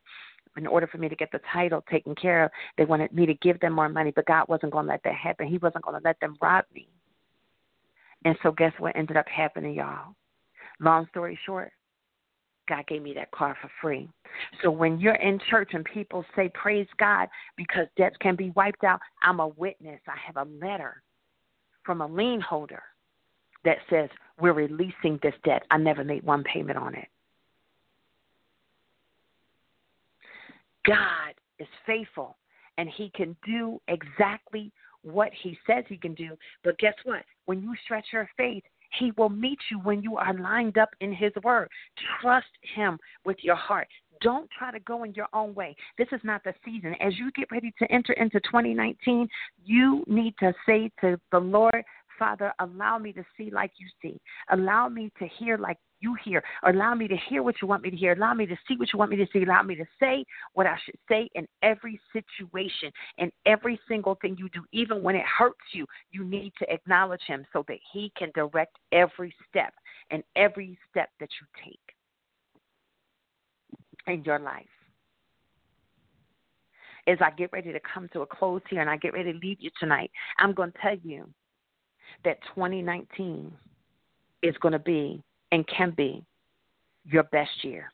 In 0.56 0.66
order 0.66 0.86
for 0.86 0.98
me 0.98 1.08
to 1.08 1.16
get 1.16 1.32
the 1.32 1.40
title 1.52 1.82
taken 1.90 2.14
care 2.14 2.44
of, 2.44 2.50
they 2.76 2.84
wanted 2.84 3.12
me 3.12 3.24
to 3.26 3.34
give 3.34 3.58
them 3.60 3.72
more 3.72 3.88
money, 3.88 4.12
but 4.14 4.26
God 4.26 4.44
wasn't 4.48 4.72
going 4.72 4.84
to 4.84 4.92
let 4.92 5.02
that 5.04 5.14
happen. 5.14 5.48
He 5.48 5.58
wasn't 5.58 5.84
going 5.84 5.98
to 5.98 6.04
let 6.04 6.20
them 6.20 6.36
rob 6.42 6.64
me. 6.74 6.88
And 8.24 8.36
so, 8.42 8.52
guess 8.52 8.72
what 8.78 8.94
ended 8.94 9.16
up 9.16 9.26
happening, 9.28 9.74
y'all? 9.74 10.14
Long 10.78 11.06
story 11.10 11.38
short, 11.46 11.72
God 12.68 12.86
gave 12.86 13.02
me 13.02 13.14
that 13.14 13.30
car 13.30 13.56
for 13.60 13.70
free. 13.80 14.08
So 14.62 14.70
when 14.70 15.00
you're 15.00 15.16
in 15.16 15.40
church 15.50 15.70
and 15.72 15.84
people 15.84 16.24
say, 16.36 16.50
Praise 16.54 16.86
God, 16.98 17.28
because 17.56 17.86
debts 17.96 18.16
can 18.20 18.36
be 18.36 18.50
wiped 18.54 18.84
out, 18.84 19.00
I'm 19.22 19.40
a 19.40 19.48
witness. 19.48 20.00
I 20.06 20.16
have 20.26 20.36
a 20.36 20.50
letter 20.50 21.02
from 21.84 22.02
a 22.02 22.06
lien 22.06 22.40
holder 22.40 22.82
that 23.64 23.78
says, 23.90 24.08
We're 24.40 24.52
releasing 24.52 25.18
this 25.22 25.34
debt. 25.44 25.62
I 25.70 25.78
never 25.78 26.04
made 26.04 26.24
one 26.24 26.44
payment 26.44 26.78
on 26.78 26.94
it. 26.94 27.08
God 30.86 31.34
is 31.58 31.68
faithful 31.86 32.36
and 32.78 32.88
He 32.88 33.10
can 33.14 33.36
do 33.46 33.80
exactly 33.88 34.72
what 35.02 35.30
He 35.42 35.56
says 35.66 35.84
He 35.88 35.96
can 35.96 36.14
do. 36.14 36.36
But 36.64 36.78
guess 36.78 36.94
what? 37.04 37.22
When 37.46 37.62
you 37.62 37.74
stretch 37.84 38.06
your 38.12 38.28
faith, 38.36 38.64
he 38.98 39.12
will 39.16 39.28
meet 39.28 39.58
you 39.70 39.78
when 39.78 40.02
you 40.02 40.16
are 40.16 40.34
lined 40.34 40.78
up 40.78 40.90
in 41.00 41.12
His 41.12 41.32
Word. 41.42 41.68
Trust 42.20 42.46
Him 42.74 42.98
with 43.24 43.38
your 43.40 43.56
heart. 43.56 43.88
Don't 44.20 44.48
try 44.56 44.70
to 44.70 44.78
go 44.80 45.02
in 45.02 45.14
your 45.14 45.28
own 45.32 45.54
way. 45.54 45.74
This 45.98 46.08
is 46.12 46.20
not 46.22 46.44
the 46.44 46.54
season. 46.64 46.94
As 47.00 47.18
you 47.18 47.32
get 47.32 47.50
ready 47.50 47.72
to 47.80 47.90
enter 47.90 48.12
into 48.12 48.38
2019, 48.40 49.28
you 49.64 50.04
need 50.06 50.34
to 50.38 50.54
say 50.66 50.90
to 51.00 51.18
the 51.32 51.38
Lord, 51.38 51.82
Father, 52.22 52.52
allow 52.60 52.98
me 52.98 53.12
to 53.14 53.24
see 53.36 53.50
like 53.50 53.72
you 53.78 53.88
see. 54.00 54.20
Allow 54.52 54.88
me 54.88 55.10
to 55.18 55.26
hear 55.40 55.58
like 55.58 55.78
you 55.98 56.14
hear. 56.24 56.40
Allow 56.62 56.94
me 56.94 57.08
to 57.08 57.16
hear 57.28 57.42
what 57.42 57.56
you 57.60 57.66
want 57.66 57.82
me 57.82 57.90
to 57.90 57.96
hear. 57.96 58.12
Allow 58.12 58.32
me 58.34 58.46
to 58.46 58.56
see 58.68 58.76
what 58.76 58.92
you 58.92 58.98
want 59.00 59.10
me 59.10 59.16
to 59.16 59.26
see. 59.32 59.42
Allow 59.42 59.64
me 59.64 59.74
to 59.74 59.84
say 59.98 60.24
what 60.52 60.64
I 60.64 60.76
should 60.84 60.94
say 61.08 61.28
in 61.34 61.48
every 61.64 62.00
situation, 62.12 62.92
in 63.18 63.32
every 63.44 63.76
single 63.88 64.16
thing 64.22 64.36
you 64.38 64.48
do. 64.50 64.62
Even 64.70 65.02
when 65.02 65.16
it 65.16 65.24
hurts 65.26 65.64
you, 65.72 65.84
you 66.12 66.22
need 66.22 66.52
to 66.60 66.72
acknowledge 66.72 67.22
Him 67.26 67.44
so 67.52 67.64
that 67.66 67.78
He 67.92 68.12
can 68.16 68.30
direct 68.36 68.76
every 68.92 69.34
step 69.50 69.74
and 70.12 70.22
every 70.36 70.78
step 70.92 71.08
that 71.18 71.30
you 71.40 71.46
take 71.64 71.80
in 74.06 74.22
your 74.22 74.38
life. 74.38 74.62
As 77.08 77.18
I 77.20 77.32
get 77.32 77.50
ready 77.52 77.72
to 77.72 77.80
come 77.80 78.08
to 78.12 78.20
a 78.20 78.26
close 78.26 78.62
here 78.70 78.80
and 78.80 78.88
I 78.88 78.96
get 78.96 79.12
ready 79.12 79.32
to 79.32 79.38
leave 79.40 79.58
you 79.58 79.70
tonight, 79.80 80.12
I'm 80.38 80.54
going 80.54 80.70
to 80.70 80.78
tell 80.78 80.96
you 81.02 81.28
that 82.24 82.38
2019 82.54 83.52
is 84.42 84.56
going 84.58 84.72
to 84.72 84.78
be 84.78 85.22
and 85.50 85.66
can 85.66 85.90
be 85.90 86.24
your 87.04 87.24
best 87.24 87.62
year. 87.62 87.92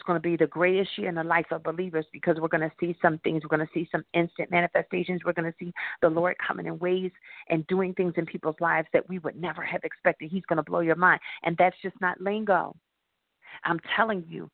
It's 0.00 0.06
going 0.06 0.16
to 0.16 0.22
be 0.22 0.36
the 0.36 0.46
greatest 0.46 0.96
year 0.96 1.10
in 1.10 1.14
the 1.14 1.22
life 1.24 1.46
of 1.50 1.62
believers 1.62 2.06
because 2.10 2.36
we're 2.40 2.48
going 2.48 2.62
to 2.62 2.72
see 2.80 2.96
some 3.02 3.18
things. 3.18 3.42
We're 3.42 3.54
going 3.54 3.66
to 3.66 3.72
see 3.74 3.86
some 3.92 4.02
instant 4.14 4.50
manifestations. 4.50 5.20
We're 5.24 5.34
going 5.34 5.52
to 5.52 5.58
see 5.58 5.72
the 6.00 6.08
Lord 6.08 6.36
coming 6.46 6.64
in 6.64 6.78
ways 6.78 7.10
and 7.50 7.66
doing 7.66 7.92
things 7.92 8.14
in 8.16 8.24
people's 8.24 8.56
lives 8.60 8.88
that 8.94 9.06
we 9.10 9.18
would 9.18 9.38
never 9.38 9.62
have 9.62 9.84
expected. 9.84 10.30
He's 10.30 10.44
going 10.48 10.56
to 10.56 10.62
blow 10.62 10.80
your 10.80 10.96
mind. 10.96 11.20
And 11.42 11.54
that's 11.58 11.76
just 11.82 12.00
not 12.00 12.18
lingo. 12.18 12.74
I'm 13.64 13.78
telling 13.94 14.24
you, 14.26 14.50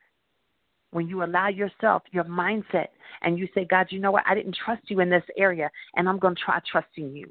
when 0.90 1.09
you 1.09 1.22
allow 1.22 1.48
yourself, 1.48 2.02
your 2.11 2.24
mindset, 2.24 2.88
and 3.22 3.38
you 3.38 3.48
say, 3.54 3.64
God, 3.64 3.86
you 3.90 4.00
know 4.00 4.11
what? 4.11 4.24
I 4.26 4.34
didn't 4.34 4.57
trust 4.64 4.82
you 4.88 5.00
in 5.00 5.11
this 5.11 5.24
area, 5.36 5.70
and 5.94 6.09
I'm 6.09 6.18
going 6.18 6.34
to 6.34 6.40
try 6.40 6.59
trusting 6.70 7.14
you. 7.14 7.30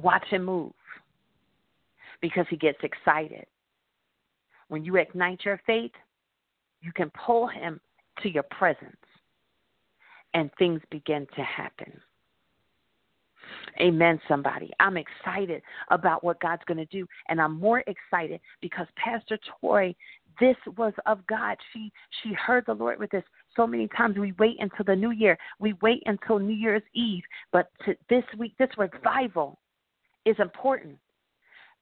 Watch 0.00 0.26
him 0.28 0.44
move 0.44 0.72
because 2.20 2.46
he 2.48 2.56
gets 2.56 2.78
excited. 2.82 3.46
When 4.68 4.84
you 4.84 4.96
ignite 4.96 5.44
your 5.44 5.60
faith, 5.66 5.92
you 6.80 6.92
can 6.92 7.10
pull 7.10 7.48
him 7.48 7.80
to 8.22 8.28
your 8.28 8.44
presence 8.44 8.96
and 10.34 10.50
things 10.58 10.80
begin 10.90 11.26
to 11.34 11.42
happen. 11.42 12.00
Amen, 13.80 14.20
somebody. 14.28 14.70
I'm 14.78 14.96
excited 14.96 15.62
about 15.90 16.22
what 16.22 16.40
God's 16.40 16.62
going 16.66 16.78
to 16.78 16.86
do. 16.86 17.06
And 17.28 17.40
I'm 17.40 17.58
more 17.58 17.82
excited 17.86 18.40
because 18.60 18.86
Pastor 18.96 19.38
Toy, 19.60 19.94
this 20.38 20.56
was 20.76 20.92
of 21.06 21.26
God. 21.26 21.56
She 21.72 21.90
she 22.22 22.32
heard 22.34 22.64
the 22.66 22.74
Lord 22.74 22.98
with 22.98 23.10
this. 23.10 23.24
So 23.56 23.66
many 23.66 23.88
times 23.96 24.18
we 24.18 24.32
wait 24.38 24.56
until 24.60 24.84
the 24.84 24.94
new 24.94 25.12
year. 25.12 25.38
We 25.58 25.74
wait 25.80 26.02
until 26.06 26.38
New 26.38 26.54
Year's 26.54 26.82
Eve. 26.94 27.22
But 27.52 27.70
this 28.10 28.24
week, 28.36 28.54
this 28.58 28.68
revival 28.76 29.58
is 30.28 30.36
important 30.38 30.96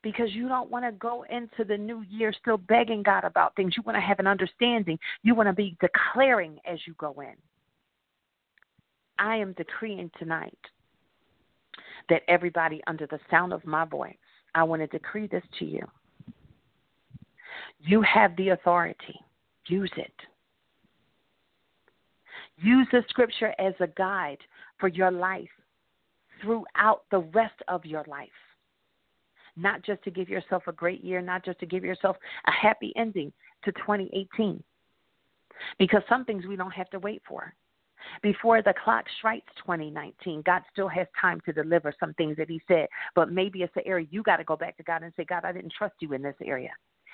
because 0.02 0.32
you 0.32 0.48
don't 0.48 0.70
want 0.70 0.84
to 0.84 0.92
go 0.92 1.24
into 1.28 1.64
the 1.66 1.76
new 1.76 2.02
year 2.08 2.32
still 2.40 2.58
begging 2.58 3.02
God 3.02 3.24
about 3.24 3.56
things. 3.56 3.74
You 3.76 3.82
want 3.84 3.96
to 3.96 4.00
have 4.00 4.20
an 4.20 4.26
understanding. 4.26 4.98
You 5.22 5.34
want 5.34 5.48
to 5.48 5.52
be 5.52 5.76
declaring 5.80 6.58
as 6.64 6.78
you 6.86 6.94
go 6.98 7.12
in. 7.20 7.34
I 9.18 9.36
am 9.36 9.52
decreeing 9.54 10.10
tonight 10.18 10.58
that 12.08 12.22
everybody 12.28 12.80
under 12.86 13.06
the 13.06 13.18
sound 13.30 13.52
of 13.52 13.64
my 13.66 13.84
voice, 13.84 14.14
I 14.54 14.62
want 14.62 14.82
to 14.82 14.86
decree 14.86 15.26
this 15.26 15.42
to 15.58 15.64
you. 15.64 15.82
You 17.80 18.02
have 18.02 18.36
the 18.36 18.50
authority, 18.50 19.18
use 19.66 19.92
it. 19.96 20.12
Use 22.58 22.86
the 22.92 23.02
scripture 23.08 23.54
as 23.58 23.74
a 23.80 23.88
guide 23.88 24.38
for 24.78 24.88
your 24.88 25.10
life 25.10 25.48
throughout 26.42 27.02
the 27.10 27.20
rest 27.34 27.60
of 27.68 27.84
your 27.84 28.04
life. 28.06 28.28
Not 29.56 29.82
just 29.82 30.02
to 30.04 30.10
give 30.10 30.28
yourself 30.28 30.64
a 30.66 30.72
great 30.72 31.02
year, 31.02 31.22
not 31.22 31.44
just 31.44 31.58
to 31.60 31.66
give 31.66 31.84
yourself 31.84 32.16
a 32.46 32.50
happy 32.50 32.92
ending 32.96 33.32
to 33.64 33.72
2018. 33.72 34.62
Because 35.78 36.02
some 36.08 36.24
things 36.24 36.44
we 36.46 36.56
don't 36.56 36.72
have 36.72 36.90
to 36.90 36.98
wait 36.98 37.22
for. 37.26 37.54
Before 38.22 38.62
the 38.62 38.74
clock 38.84 39.06
strikes 39.18 39.50
2019, 39.58 40.42
God 40.42 40.62
still 40.70 40.88
has 40.88 41.06
time 41.18 41.40
to 41.46 41.52
deliver 41.52 41.92
some 41.98 42.12
things 42.14 42.36
that 42.36 42.50
He 42.50 42.60
said. 42.68 42.86
But 43.14 43.32
maybe 43.32 43.62
it's 43.62 43.74
the 43.74 43.86
area 43.86 44.06
you 44.10 44.22
got 44.22 44.36
to 44.36 44.44
go 44.44 44.56
back 44.56 44.76
to 44.76 44.82
God 44.82 45.02
and 45.02 45.12
say, 45.16 45.24
God, 45.24 45.44
I 45.44 45.52
didn't 45.52 45.72
trust 45.72 45.94
you 46.00 46.12
in 46.12 46.22
this 46.22 46.36
area. 46.44 46.70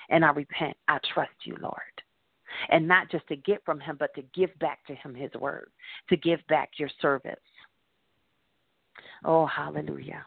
And 0.09 0.25
I 0.25 0.31
repent. 0.31 0.75
I 0.89 0.99
trust 1.13 1.31
you, 1.45 1.55
Lord 1.61 1.79
and 2.69 2.87
not 2.87 3.09
just 3.09 3.27
to 3.27 3.35
get 3.35 3.63
from 3.65 3.79
him, 3.79 3.97
but 3.99 4.13
to 4.15 4.21
give 4.33 4.57
back 4.59 4.85
to 4.87 4.95
him 4.95 5.13
his 5.13 5.31
word, 5.33 5.69
to 6.09 6.17
give 6.17 6.39
back 6.47 6.71
your 6.77 6.89
service. 7.01 7.39
Oh, 9.25 9.45
hallelujah. 9.45 10.25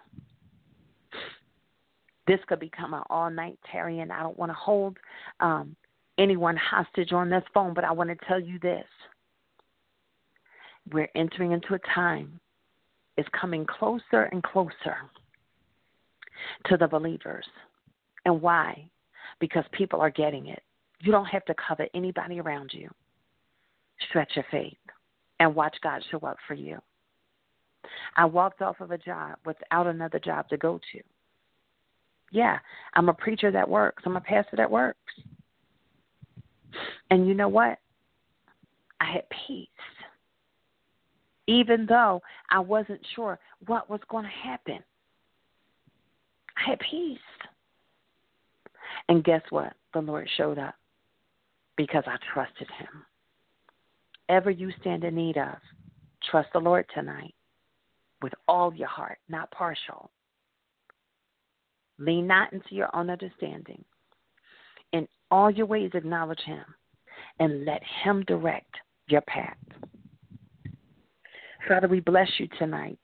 This 2.26 2.40
could 2.48 2.60
become 2.60 2.94
an 2.94 3.02
all 3.08 3.30
night 3.30 3.58
tarrying. 3.70 4.10
I 4.10 4.22
don't 4.22 4.38
want 4.38 4.50
to 4.50 4.56
hold 4.56 4.96
um, 5.40 5.76
anyone 6.18 6.56
hostage 6.56 7.12
on 7.12 7.30
this 7.30 7.44
phone, 7.54 7.74
but 7.74 7.84
I 7.84 7.92
want 7.92 8.10
to 8.10 8.26
tell 8.26 8.40
you 8.40 8.58
this. 8.58 8.86
We're 10.92 11.08
entering 11.14 11.52
into 11.52 11.74
a 11.74 11.78
time, 11.94 12.40
it's 13.16 13.28
coming 13.38 13.66
closer 13.66 14.24
and 14.32 14.42
closer 14.42 14.96
to 16.66 16.76
the 16.76 16.86
believers. 16.86 17.46
And 18.24 18.40
why? 18.40 18.88
Because 19.40 19.64
people 19.72 20.00
are 20.00 20.10
getting 20.10 20.46
it. 20.46 20.62
You 21.00 21.12
don't 21.12 21.26
have 21.26 21.44
to 21.46 21.54
cover 21.54 21.86
anybody 21.94 22.40
around 22.40 22.70
you. 22.72 22.88
Stretch 24.08 24.32
your 24.34 24.44
faith 24.50 24.76
and 25.40 25.54
watch 25.54 25.76
God 25.82 26.02
show 26.10 26.18
up 26.20 26.36
for 26.46 26.54
you. 26.54 26.78
I 28.16 28.24
walked 28.24 28.62
off 28.62 28.80
of 28.80 28.90
a 28.90 28.98
job 28.98 29.38
without 29.44 29.86
another 29.86 30.18
job 30.18 30.48
to 30.48 30.56
go 30.56 30.78
to. 30.92 31.00
Yeah, 32.32 32.58
I'm 32.94 33.08
a 33.08 33.14
preacher 33.14 33.50
that 33.50 33.68
works. 33.68 34.02
I'm 34.06 34.16
a 34.16 34.20
pastor 34.20 34.56
that 34.56 34.70
works. 34.70 34.98
And 37.10 37.26
you 37.26 37.34
know 37.34 37.48
what? 37.48 37.78
I 39.00 39.12
had 39.12 39.24
peace. 39.46 39.68
Even 41.46 41.86
though 41.86 42.20
I 42.50 42.58
wasn't 42.58 43.00
sure 43.14 43.38
what 43.66 43.88
was 43.88 44.00
going 44.08 44.24
to 44.24 44.48
happen, 44.48 44.80
I 46.56 46.70
had 46.70 46.80
peace. 46.90 47.18
And 49.08 49.22
guess 49.22 49.42
what? 49.50 49.72
The 49.94 50.00
Lord 50.00 50.28
showed 50.36 50.58
up 50.58 50.74
because 51.76 52.02
I 52.06 52.16
trusted 52.34 52.68
Him. 52.78 53.04
Ever 54.28 54.50
you 54.50 54.72
stand 54.80 55.04
in 55.04 55.14
need 55.14 55.36
of, 55.36 55.54
trust 56.28 56.48
the 56.52 56.58
Lord 56.58 56.86
tonight. 56.92 57.34
With 58.22 58.32
all 58.48 58.74
your 58.74 58.88
heart, 58.88 59.18
not 59.28 59.50
partial. 59.50 60.10
Lean 61.98 62.26
not 62.26 62.52
into 62.52 62.74
your 62.74 62.94
own 62.94 63.10
understanding. 63.10 63.84
In 64.92 65.08
all 65.30 65.50
your 65.50 65.66
ways, 65.66 65.90
acknowledge 65.94 66.40
Him 66.40 66.64
and 67.38 67.64
let 67.64 67.82
Him 68.04 68.24
direct 68.26 68.74
your 69.08 69.22
path. 69.22 69.56
Father, 71.68 71.88
we 71.88 72.00
bless 72.00 72.28
you 72.38 72.48
tonight. 72.58 72.98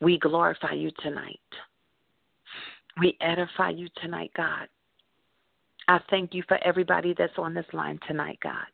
We 0.00 0.18
glorify 0.18 0.72
you 0.72 0.90
tonight. 1.02 1.40
We 3.00 3.16
edify 3.20 3.70
you 3.70 3.88
tonight, 4.00 4.30
God. 4.36 4.68
I 5.88 5.98
thank 6.10 6.32
you 6.32 6.42
for 6.48 6.58
everybody 6.64 7.14
that's 7.16 7.32
on 7.36 7.54
this 7.54 7.66
line 7.72 7.98
tonight, 8.06 8.38
God. 8.42 8.66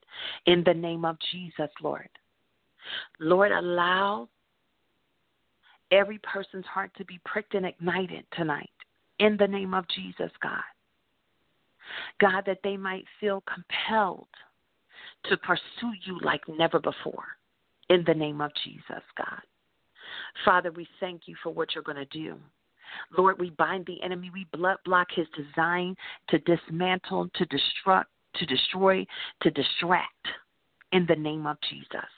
In 0.47 0.63
the 0.65 0.75
name 0.75 1.05
of 1.05 1.17
Jesus, 1.33 1.71
Lord. 1.83 2.09
Lord, 3.19 3.53
allow 3.53 4.29
every 5.91 6.18
person's 6.18 6.66
heart 6.66 6.91
to 6.97 7.05
be 7.05 7.20
pricked 7.24 7.55
and 7.55 7.66
ignited 7.66 8.24
tonight. 8.36 8.70
In 9.18 9.36
the 9.36 9.47
name 9.47 9.74
of 9.74 9.84
Jesus, 9.88 10.30
God. 10.43 10.62
God, 12.20 12.45
that 12.47 12.61
they 12.62 12.76
might 12.76 13.05
feel 13.20 13.43
compelled 13.43 14.28
to 15.24 15.36
pursue 15.36 15.93
you 16.05 16.18
like 16.22 16.43
never 16.49 16.78
before. 16.78 17.24
In 17.88 18.05
the 18.07 18.14
name 18.14 18.41
of 18.41 18.53
Jesus, 18.64 19.03
God. 19.16 19.41
Father, 20.45 20.70
we 20.70 20.86
thank 21.01 21.22
you 21.26 21.34
for 21.43 21.53
what 21.53 21.74
you're 21.74 21.84
going 21.84 21.97
to 21.97 22.05
do. 22.07 22.36
Lord, 23.16 23.38
we 23.38 23.51
bind 23.51 23.86
the 23.86 24.03
enemy. 24.03 24.30
We 24.32 24.47
blood 24.53 24.78
block 24.84 25.09
his 25.14 25.26
design 25.36 25.97
to 26.28 26.38
dismantle, 26.41 27.30
to 27.34 27.47
destruct, 27.47 28.05
to 28.36 28.47
destroy, 28.47 29.07
to 29.43 29.51
distract 29.51 30.28
in 30.93 31.07
the 31.09 31.16
name 31.16 31.47
of 31.47 31.57
Jesus. 31.68 32.09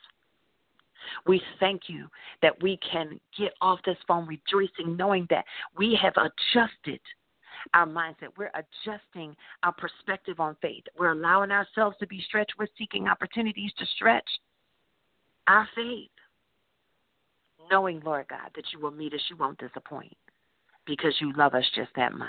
We 1.26 1.40
thank 1.60 1.82
you 1.88 2.08
that 2.42 2.60
we 2.62 2.78
can 2.90 3.20
get 3.38 3.52
off 3.60 3.80
this 3.84 3.96
phone 4.06 4.26
rejoicing, 4.26 4.96
knowing 4.96 5.26
that 5.30 5.44
we 5.76 5.98
have 6.00 6.14
adjusted 6.16 7.00
our 7.74 7.86
mindset. 7.86 8.28
We're 8.36 8.50
adjusting 8.54 9.36
our 9.62 9.72
perspective 9.72 10.40
on 10.40 10.56
faith. 10.60 10.84
We're 10.98 11.12
allowing 11.12 11.50
ourselves 11.50 11.96
to 12.00 12.06
be 12.06 12.22
stretched. 12.26 12.54
We're 12.58 12.66
seeking 12.78 13.08
opportunities 13.08 13.72
to 13.78 13.86
stretch 13.96 14.28
our 15.48 15.68
faith, 15.74 16.10
knowing, 17.70 18.00
Lord 18.04 18.26
God, 18.28 18.50
that 18.54 18.64
you 18.72 18.80
will 18.80 18.90
meet 18.90 19.14
us, 19.14 19.20
you 19.28 19.36
won't 19.36 19.58
disappoint 19.58 20.16
because 20.86 21.14
you 21.20 21.32
love 21.36 21.54
us 21.54 21.64
just 21.74 21.90
that 21.96 22.12
much. 22.12 22.28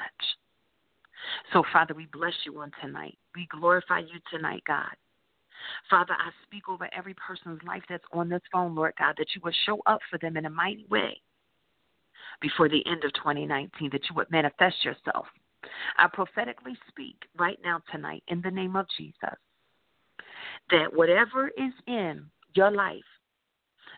So, 1.52 1.64
Father, 1.72 1.94
we 1.94 2.08
bless 2.12 2.34
you 2.46 2.60
on 2.60 2.72
tonight. 2.82 3.18
We 3.36 3.48
glorify 3.48 4.00
you 4.00 4.20
tonight, 4.32 4.64
God. 4.68 4.96
Father, 5.90 6.14
I 6.14 6.30
speak 6.44 6.70
over 6.70 6.90
every 6.96 7.16
person's 7.16 7.62
life 7.64 7.84
that's 7.90 8.04
on 8.12 8.30
this 8.30 8.42
phone, 8.52 8.76
Lord 8.76 8.94
God, 8.98 9.16
that 9.18 9.28
you 9.36 9.42
would 9.44 9.56
show 9.66 9.82
up 9.86 10.00
for 10.10 10.18
them 10.20 10.38
in 10.38 10.46
a 10.46 10.50
mighty 10.50 10.86
way 10.90 11.22
before 12.42 12.70
the 12.70 12.86
end 12.86 13.04
of 13.04 13.14
2019, 13.14 13.90
that 13.92 14.02
you 14.10 14.16
would 14.16 14.32
manifest 14.32 14.84
yourself. 14.84 15.26
I 15.98 16.08
prophetically 16.12 16.78
speak 16.90 17.16
right 17.38 17.60
now 17.64 17.82
tonight 17.92 18.24
in 18.28 18.42
the 18.42 18.52
name 18.52 18.76
of 18.76 18.86
Jesus 18.98 19.38
that 20.70 20.94
whatever 20.94 21.48
is 21.50 21.74
in 21.88 22.26
your 22.54 22.72
life 22.72 23.00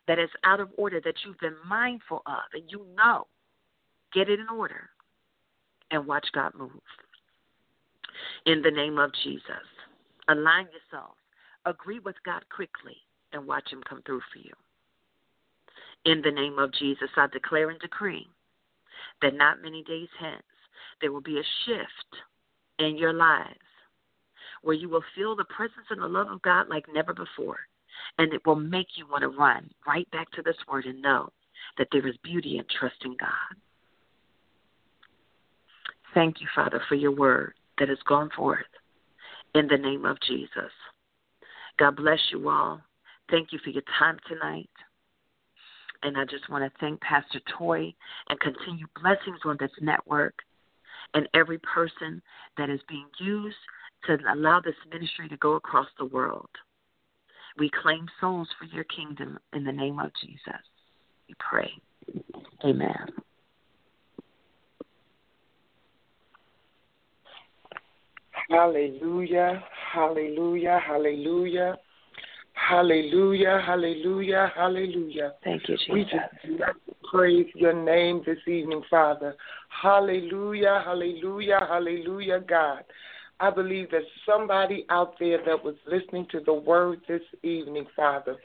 that 0.07 0.20
is 0.20 0.30
out 0.43 0.59
of 0.59 0.70
order, 0.78 1.01
that 1.03 1.16
you've 1.26 1.39
been 1.39 1.55
mindful 1.68 2.22
of, 2.28 2.43
and 2.53 2.63
you 2.70 2.86
know 2.95 3.28
Get 4.16 4.30
it 4.30 4.39
in 4.39 4.47
order 4.47 4.89
and 5.91 6.07
watch 6.07 6.26
God 6.34 6.53
move. 6.57 6.72
In 8.45 8.61
the 8.61 8.72
name 8.72 8.97
of 8.97 9.11
Jesus, 9.24 9.68
align 10.30 10.68
yourself. 10.68 11.16
Agree 11.66 11.99
with 11.99 12.16
God 12.26 12.43
quickly 12.53 12.97
and 13.34 13.47
watch 13.47 13.72
Him 13.72 13.82
come 13.88 14.01
through 14.05 14.22
for 14.32 14.39
you. 14.39 14.53
In 16.05 16.22
the 16.22 16.32
name 16.32 16.59
of 16.59 16.74
Jesus, 16.74 17.09
I 17.18 17.28
declare 17.28 17.70
and 17.70 17.80
decree 17.80 18.28
that 19.22 19.34
not 19.34 19.61
many 19.61 19.84
days 19.84 20.09
hence 20.20 20.43
there 21.01 21.11
will 21.11 21.22
be 21.22 21.39
a 21.39 21.66
shift 21.66 22.24
in 22.80 22.97
your 22.97 23.13
lives 23.13 23.59
where 24.61 24.76
you 24.76 24.89
will 24.89 25.03
feel 25.16 25.36
the 25.36 25.45
presence 25.45 25.86
and 25.89 26.01
the 26.01 26.07
love 26.07 26.28
of 26.28 26.41
God 26.41 26.68
like 26.70 26.86
never 26.93 27.13
before. 27.13 27.59
And 28.18 28.34
it 28.34 28.45
will 28.45 28.55
make 28.55 28.88
you 28.95 29.07
want 29.09 29.22
to 29.22 29.30
run 29.30 29.70
right 29.88 30.09
back 30.11 30.30
to 30.32 30.41
this 30.41 30.57
word 30.68 30.86
and 30.86 31.01
know 31.01 31.30
that 31.78 31.88
there 31.91 32.07
is 32.07 32.16
beauty 32.24 32.57
in 32.57 32.66
trusting 32.80 33.16
God. 33.20 33.57
Thank 36.13 36.41
you, 36.41 36.47
Father, 36.53 36.82
for 36.88 36.95
your 36.95 37.11
word 37.11 37.53
that 37.78 37.89
has 37.89 37.97
gone 38.07 38.30
forth 38.36 38.66
in 39.53 39.68
the 39.68 39.78
name 39.78 40.05
of 40.05 40.18
Jesus. 40.28 40.72
God 41.78 41.97
bless 41.97 42.19
you 42.32 42.49
all. 42.49 42.82
Thank 43.30 43.51
you 43.51 43.59
for 43.63 43.69
your 43.69 43.84
time 43.99 44.17
tonight. 44.28 44.69
And 46.03 46.17
I 46.17 46.26
just 46.26 46.49
want 46.49 46.63
to 46.63 46.80
thank 46.80 47.01
Pastor 47.01 47.39
Toy 47.57 47.93
and 48.30 48.39
continue 48.39 48.86
blessings 49.01 49.39
on 49.43 49.57
this 49.59 49.71
network 49.82 50.36
and 51.13 51.28
every 51.34 51.59
person 51.59 52.21
that 52.57 52.69
is 52.69 52.80
being 52.88 53.07
used 53.19 53.55
to 54.05 54.17
allow 54.32 54.61
this 54.61 54.76
ministry 54.91 55.28
to 55.30 55.38
go 55.38 55.53
across 55.53 55.88
the 55.97 56.05
world. 56.05 56.49
We 57.57 57.71
claim 57.82 58.07
souls 58.19 58.49
for 58.59 58.65
your 58.65 58.84
kingdom 58.84 59.39
in 59.53 59.63
the 59.63 59.71
name 59.71 59.99
of 59.99 60.11
Jesus. 60.21 60.61
We 61.28 61.36
pray. 61.39 61.71
Amen. 62.63 63.07
Hallelujah, 68.49 69.63
hallelujah, 69.93 70.79
hallelujah, 70.85 71.77
hallelujah, 72.53 73.61
hallelujah, 73.65 74.51
hallelujah. 74.55 75.33
Thank 75.43 75.67
you, 75.67 75.77
Jesus. 75.77 75.89
We 75.91 76.03
just 76.03 76.97
praise 77.11 77.47
your 77.55 77.73
name 77.73 78.21
this 78.25 78.37
evening, 78.47 78.83
Father. 78.89 79.35
Hallelujah, 79.69 80.81
hallelujah, 80.85 81.59
hallelujah, 81.67 82.39
God. 82.47 82.83
I 83.39 83.49
believe 83.49 83.91
that 83.91 84.03
somebody 84.25 84.85
out 84.89 85.15
there 85.19 85.39
that 85.45 85.63
was 85.63 85.75
listening 85.87 86.27
to 86.31 86.39
the 86.39 86.53
word 86.53 87.01
this 87.07 87.21
evening, 87.43 87.85
Father, 87.95 88.37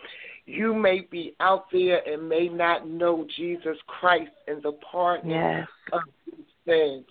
you 0.47 0.75
may 0.75 1.03
be 1.11 1.35
out 1.39 1.67
there 1.71 2.01
and 2.09 2.29
may 2.29 2.49
not 2.49 2.89
know 2.89 3.27
Jesus 3.37 3.77
Christ 3.87 4.33
and 4.49 4.63
the 4.63 4.73
pardon 4.91 5.31
yes. 5.31 5.69
of 5.93 6.01
sins. 6.67 7.05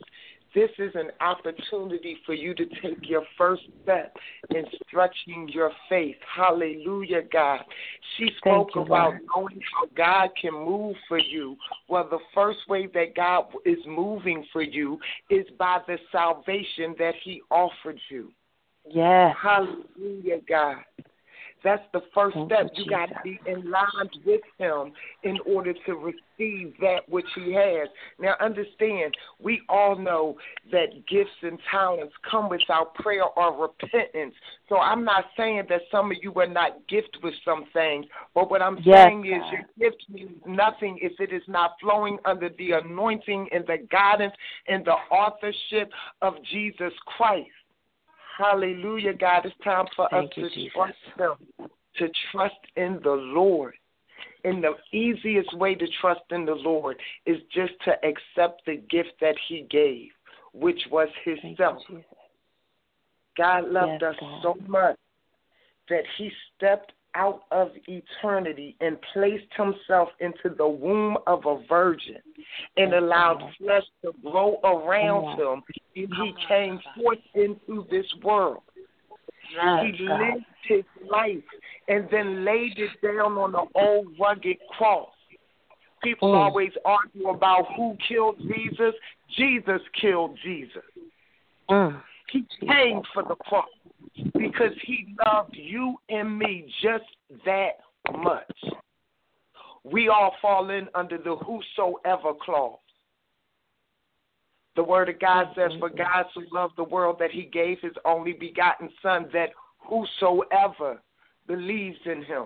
This 0.56 0.70
is 0.80 0.92
an 0.96 1.12
opportunity 1.22 2.18
for 2.26 2.34
you 2.34 2.56
to 2.56 2.66
take 2.82 3.08
your 3.08 3.24
first 3.38 3.64
step 3.84 4.16
in 4.50 4.66
stretching 4.88 5.48
your 5.54 5.72
faith. 5.88 6.16
Hallelujah, 6.36 7.22
God. 7.32 7.60
She 8.18 8.30
spoke 8.38 8.70
you, 8.74 8.82
about 8.82 9.12
Lord. 9.12 9.22
knowing 9.36 9.62
how 9.74 9.88
God 9.96 10.30
can 10.42 10.54
move 10.54 10.96
for 11.08 11.20
you. 11.20 11.56
Well, 11.88 12.08
the 12.10 12.20
first 12.34 12.60
way 12.68 12.88
that 12.94 13.16
God 13.16 13.46
is 13.66 13.78
moving 13.88 14.46
for 14.52 14.64
you 14.64 15.00
is 15.30 15.46
by 15.60 15.80
the 15.88 15.98
salvation 16.12 16.96
that 16.98 17.14
He 17.24 17.42
offered 17.52 18.00
you. 18.10 18.32
Yes. 18.90 19.36
Hallelujah, 19.40 20.40
God. 20.48 20.78
That's 21.64 21.84
the 21.94 22.02
first 22.14 22.36
Thank 22.36 22.52
step. 22.52 22.72
you, 22.76 22.84
You 22.86 22.90
got 22.90 23.08
to 23.08 23.16
be 23.24 23.40
in 23.46 23.70
line 23.70 24.10
with 24.26 24.42
him 24.58 24.94
in 25.24 25.38
order 25.46 25.74
to 25.86 25.94
receive 25.94 26.74
that 26.80 27.02
which 27.08 27.26
he 27.36 27.54
has. 27.54 27.90
Now, 28.20 28.36
understand, 28.40 29.16
we 29.42 29.62
all 29.68 29.98
know 29.98 30.38
that 30.72 31.06
gifts 31.08 31.32
and 31.42 31.60
talents 31.70 32.14
come 32.30 32.50
without 32.50 32.96
prayer 32.96 33.26
or 33.26 33.62
repentance. 33.62 34.34
So 34.70 34.78
I'm 34.78 35.04
not 35.04 35.26
saying 35.36 35.64
that 35.70 35.82
some 35.92 36.12
of 36.12 36.18
you 36.22 36.34
are 36.36 36.48
not 36.48 36.88
gifted 36.88 37.22
with 37.24 37.34
some 37.44 37.66
things, 37.74 38.06
but 38.34 38.50
what 38.50 38.62
I'm 38.62 38.78
Yes, 38.84 39.08
saying 39.08 39.26
is 39.26 39.42
God. 39.42 39.52
your 39.52 39.90
gift 39.92 40.04
means 40.10 40.42
nothing 40.46 41.00
if 41.02 41.20
it 41.20 41.34
is 41.34 41.44
not 41.48 41.72
flowing 41.82 42.18
under 42.26 42.50
the 42.58 42.72
anointing 42.72 43.50
and 43.52 43.66
the 43.68 43.86
guidance 43.92 44.34
and 44.68 44.86
the 44.86 44.96
authorship 45.12 45.92
of 46.22 46.36
Jesus 46.52 46.94
Christ. 47.18 47.50
Hallelujah, 48.40 49.14
God. 49.14 49.46
It's 49.46 49.56
time 49.66 49.86
for 49.98 50.08
Thank 50.10 50.32
us 50.32 50.38
you, 50.38 50.50
to 50.50 50.56
Jesus. 50.56 50.72
trust 50.74 50.96
Him, 51.18 51.70
to 51.98 52.10
trust 52.32 52.56
in 52.78 53.00
the 53.04 53.12
Lord. 53.12 53.74
And 54.46 54.64
the 54.64 54.76
easiest 54.98 55.54
way 55.58 55.76
to 55.76 55.86
trust 56.00 56.22
in 56.32 56.46
the 56.46 56.56
Lord 56.56 56.96
is 57.26 57.38
just 57.54 57.74
to 57.84 57.92
accept 58.06 58.62
the 58.66 58.78
gift 58.90 59.12
that 59.20 59.36
He 59.50 59.68
gave, 59.70 60.08
which 60.54 60.80
was 60.90 61.10
Thank 61.26 61.44
you, 61.44 61.50
Himself. 61.50 61.84
God 63.38 63.68
loved 63.68 64.02
Yes, 64.02 64.14
us 64.14 64.16
God. 64.22 64.42
so 64.42 64.56
much 64.68 64.96
that 65.90 66.04
He 66.18 66.32
stepped 66.56 66.94
out 67.16 67.44
of 67.52 67.72
eternity 67.88 68.76
and 68.82 68.98
placed 69.14 69.52
Himself 69.56 70.10
into 70.20 70.56
the 70.56 70.68
womb 70.68 71.18
of 71.28 71.46
a 71.46 71.62
virgin 71.68 72.18
and 72.78 72.94
allowed 72.94 73.42
flesh 73.58 73.84
to 74.04 74.12
grow 74.22 74.60
around 74.64 75.40
Him. 75.40 75.64
And 75.96 76.14
He 76.16 76.34
came 76.48 76.80
forth 76.96 77.20
into 77.34 77.86
this 77.90 78.06
world. 78.24 78.62
He 79.50 80.04
lived 80.04 80.46
his 80.64 80.84
life 81.10 81.38
and 81.88 82.08
then 82.12 82.46
laid 82.46 82.78
it 82.78 82.92
down 83.02 83.38
on 83.38 83.52
the 83.52 83.66
old 83.76 84.08
rugged 84.20 84.58
cross. 84.78 85.10
People 86.04 86.32
Mm. 86.32 86.38
always 86.38 86.78
argue 86.86 87.30
about 87.30 87.66
who 87.74 87.98
killed 87.98 88.40
Jesus. 88.40 88.96
Jesus 89.30 89.82
killed 89.94 90.38
Jesus. 90.38 90.86
Mm. 91.70 92.02
He 92.32 92.46
came 92.62 93.02
for 93.14 93.24
the 93.24 93.36
cross 93.36 93.70
because 94.34 94.74
he 94.86 95.16
loved 95.26 95.56
you 95.56 95.96
and 96.10 96.38
me 96.38 96.72
just 96.82 97.06
that 97.46 97.72
much. 98.22 98.46
We 99.84 100.10
all 100.10 100.36
fall 100.42 100.70
in 100.70 100.88
under 100.94 101.18
the 101.18 101.36
whosoever 101.38 102.34
clause. 102.44 102.78
The 104.76 104.84
word 104.84 105.10
of 105.10 105.20
God 105.20 105.48
says, 105.56 105.72
For 105.80 105.90
God 105.90 106.26
so 106.34 106.42
loved 106.52 106.76
the 106.78 106.84
world 106.84 107.18
that 107.20 107.32
he 107.32 107.44
gave 107.44 107.80
his 107.82 107.94
only 108.06 108.34
begotten 108.34 108.90
Son, 109.02 109.28
that 109.34 109.50
whosoever 109.78 111.02
believes 111.48 111.98
in 112.06 112.24
him 112.24 112.46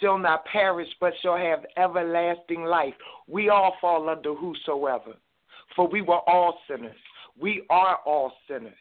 shall 0.00 0.18
not 0.18 0.44
perish, 0.46 0.88
but 1.00 1.12
shall 1.22 1.36
have 1.36 1.64
everlasting 1.76 2.64
life. 2.64 2.94
We 3.26 3.48
all 3.48 3.74
fall 3.80 4.08
under 4.08 4.34
whosoever, 4.34 5.14
for 5.74 5.88
we 5.88 6.02
were 6.02 6.20
all 6.28 6.58
sinners. 6.68 6.96
We 7.38 7.64
are 7.68 7.98
all 8.06 8.32
sinners. 8.48 8.74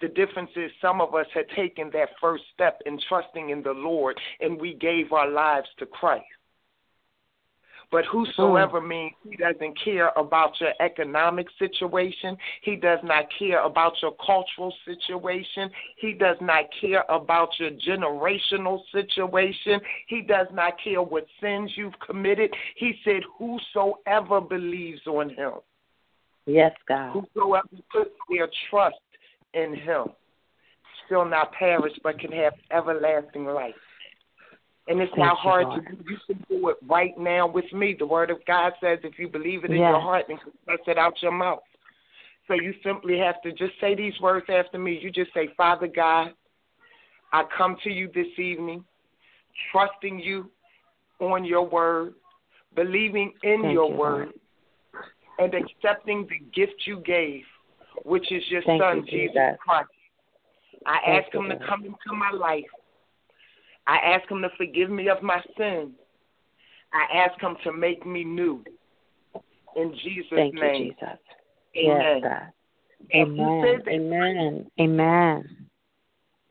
The 0.00 0.08
difference 0.08 0.50
is 0.56 0.70
some 0.80 1.00
of 1.00 1.14
us 1.14 1.26
had 1.34 1.46
taken 1.56 1.90
that 1.92 2.10
first 2.20 2.44
step 2.54 2.80
in 2.86 2.98
trusting 3.08 3.50
in 3.50 3.62
the 3.62 3.72
Lord 3.72 4.18
and 4.40 4.60
we 4.60 4.74
gave 4.74 5.12
our 5.12 5.28
lives 5.28 5.68
to 5.78 5.86
Christ. 5.86 6.24
But 7.90 8.04
whosoever 8.04 8.80
mm. 8.80 8.88
means 8.88 9.14
he 9.28 9.36
doesn't 9.36 9.78
care 9.82 10.10
about 10.16 10.60
your 10.60 10.72
economic 10.80 11.46
situation. 11.58 12.36
He 12.62 12.76
does 12.76 12.98
not 13.02 13.26
care 13.38 13.64
about 13.64 13.94
your 14.02 14.14
cultural 14.24 14.74
situation. 14.84 15.70
He 15.96 16.12
does 16.12 16.36
not 16.40 16.64
care 16.80 17.04
about 17.08 17.48
your 17.58 17.70
generational 17.70 18.80
situation. 18.92 19.80
He 20.06 20.20
does 20.20 20.48
not 20.52 20.74
care 20.82 21.02
what 21.02 21.26
sins 21.40 21.72
you've 21.76 21.98
committed. 22.06 22.52
He 22.76 22.94
said, 23.04 23.22
Whosoever 23.38 24.40
believes 24.40 25.06
on 25.06 25.30
him. 25.30 25.52
Yes, 26.44 26.72
God. 26.86 27.12
Whosoever 27.12 27.68
puts 27.90 28.10
their 28.30 28.48
trust 28.70 28.96
in 29.54 29.74
him 29.74 30.06
shall 31.08 31.24
not 31.24 31.52
perish 31.52 31.92
but 32.02 32.18
can 32.18 32.32
have 32.32 32.52
everlasting 32.70 33.44
life. 33.46 33.74
And 34.88 35.00
it's 35.00 35.10
Thank 35.10 35.18
not 35.18 35.36
hard 35.36 35.66
to 35.74 35.96
do. 35.96 36.02
You 36.08 36.16
can 36.26 36.44
do 36.48 36.68
it 36.70 36.76
right 36.88 37.16
now 37.18 37.46
with 37.46 37.70
me. 37.72 37.94
The 37.98 38.06
Word 38.06 38.30
of 38.30 38.38
God 38.46 38.72
says 38.80 38.98
if 39.04 39.18
you 39.18 39.28
believe 39.28 39.64
it 39.64 39.70
in 39.70 39.76
yes. 39.78 39.90
your 39.90 40.00
heart 40.00 40.26
and 40.28 40.38
confess 40.40 40.84
it 40.86 40.96
out 40.96 41.14
your 41.20 41.32
mouth. 41.32 41.60
So 42.46 42.54
you 42.54 42.72
simply 42.82 43.18
have 43.18 43.40
to 43.42 43.50
just 43.52 43.78
say 43.80 43.94
these 43.94 44.18
words 44.20 44.46
after 44.48 44.78
me. 44.78 44.98
You 45.00 45.10
just 45.10 45.32
say, 45.34 45.50
Father 45.56 45.86
God, 45.86 46.32
I 47.32 47.44
come 47.56 47.76
to 47.84 47.90
you 47.90 48.10
this 48.14 48.38
evening, 48.38 48.82
trusting 49.70 50.18
you 50.18 50.50
on 51.20 51.44
your 51.44 51.68
word, 51.68 52.14
believing 52.74 53.34
in 53.42 53.60
Thank 53.62 53.74
your 53.74 53.90
you, 53.90 53.96
word, 53.96 54.28
Lord. 54.94 55.04
and 55.38 55.54
accepting 55.54 56.26
the 56.30 56.38
gift 56.54 56.86
you 56.86 57.00
gave, 57.00 57.42
which 58.04 58.30
is 58.32 58.42
your 58.48 58.62
Thank 58.62 58.82
son, 58.82 58.96
you, 58.96 59.02
Jesus 59.04 59.56
Christ. 59.60 59.88
I 60.86 60.98
Thank 61.04 61.24
ask 61.24 61.34
him 61.34 61.44
you, 61.44 61.48
to 61.50 61.66
come 61.66 61.84
into 61.84 62.16
my 62.16 62.30
life 62.30 62.64
I 63.88 63.96
ask 63.96 64.30
him 64.30 64.42
to 64.42 64.50
forgive 64.58 64.90
me 64.90 65.08
of 65.08 65.22
my 65.22 65.42
sins. 65.56 65.92
I 66.92 67.16
ask 67.16 67.40
him 67.40 67.56
to 67.64 67.72
make 67.72 68.06
me 68.06 68.22
new. 68.22 68.62
In 69.76 69.94
Jesus' 70.04 70.28
Thank 70.30 70.54
name. 70.54 70.84
You, 70.84 70.92
Jesus. 70.92 71.18
Amen. 71.76 72.20
Yes. 72.22 72.42
Amen. 73.14 73.82
Amen. 73.88 74.70
Amen. 74.78 75.68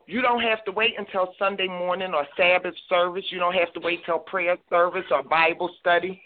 You 0.06 0.22
don't 0.22 0.40
have 0.42 0.64
to 0.64 0.72
wait 0.72 0.94
until 0.98 1.34
Sunday 1.38 1.68
morning 1.68 2.12
or 2.14 2.26
Sabbath 2.36 2.74
service. 2.88 3.24
You 3.30 3.38
don't 3.38 3.54
have 3.54 3.72
to 3.74 3.80
wait 3.80 4.00
till 4.04 4.18
prayer 4.18 4.56
service 4.68 5.04
or 5.12 5.22
Bible 5.22 5.70
study. 5.78 6.20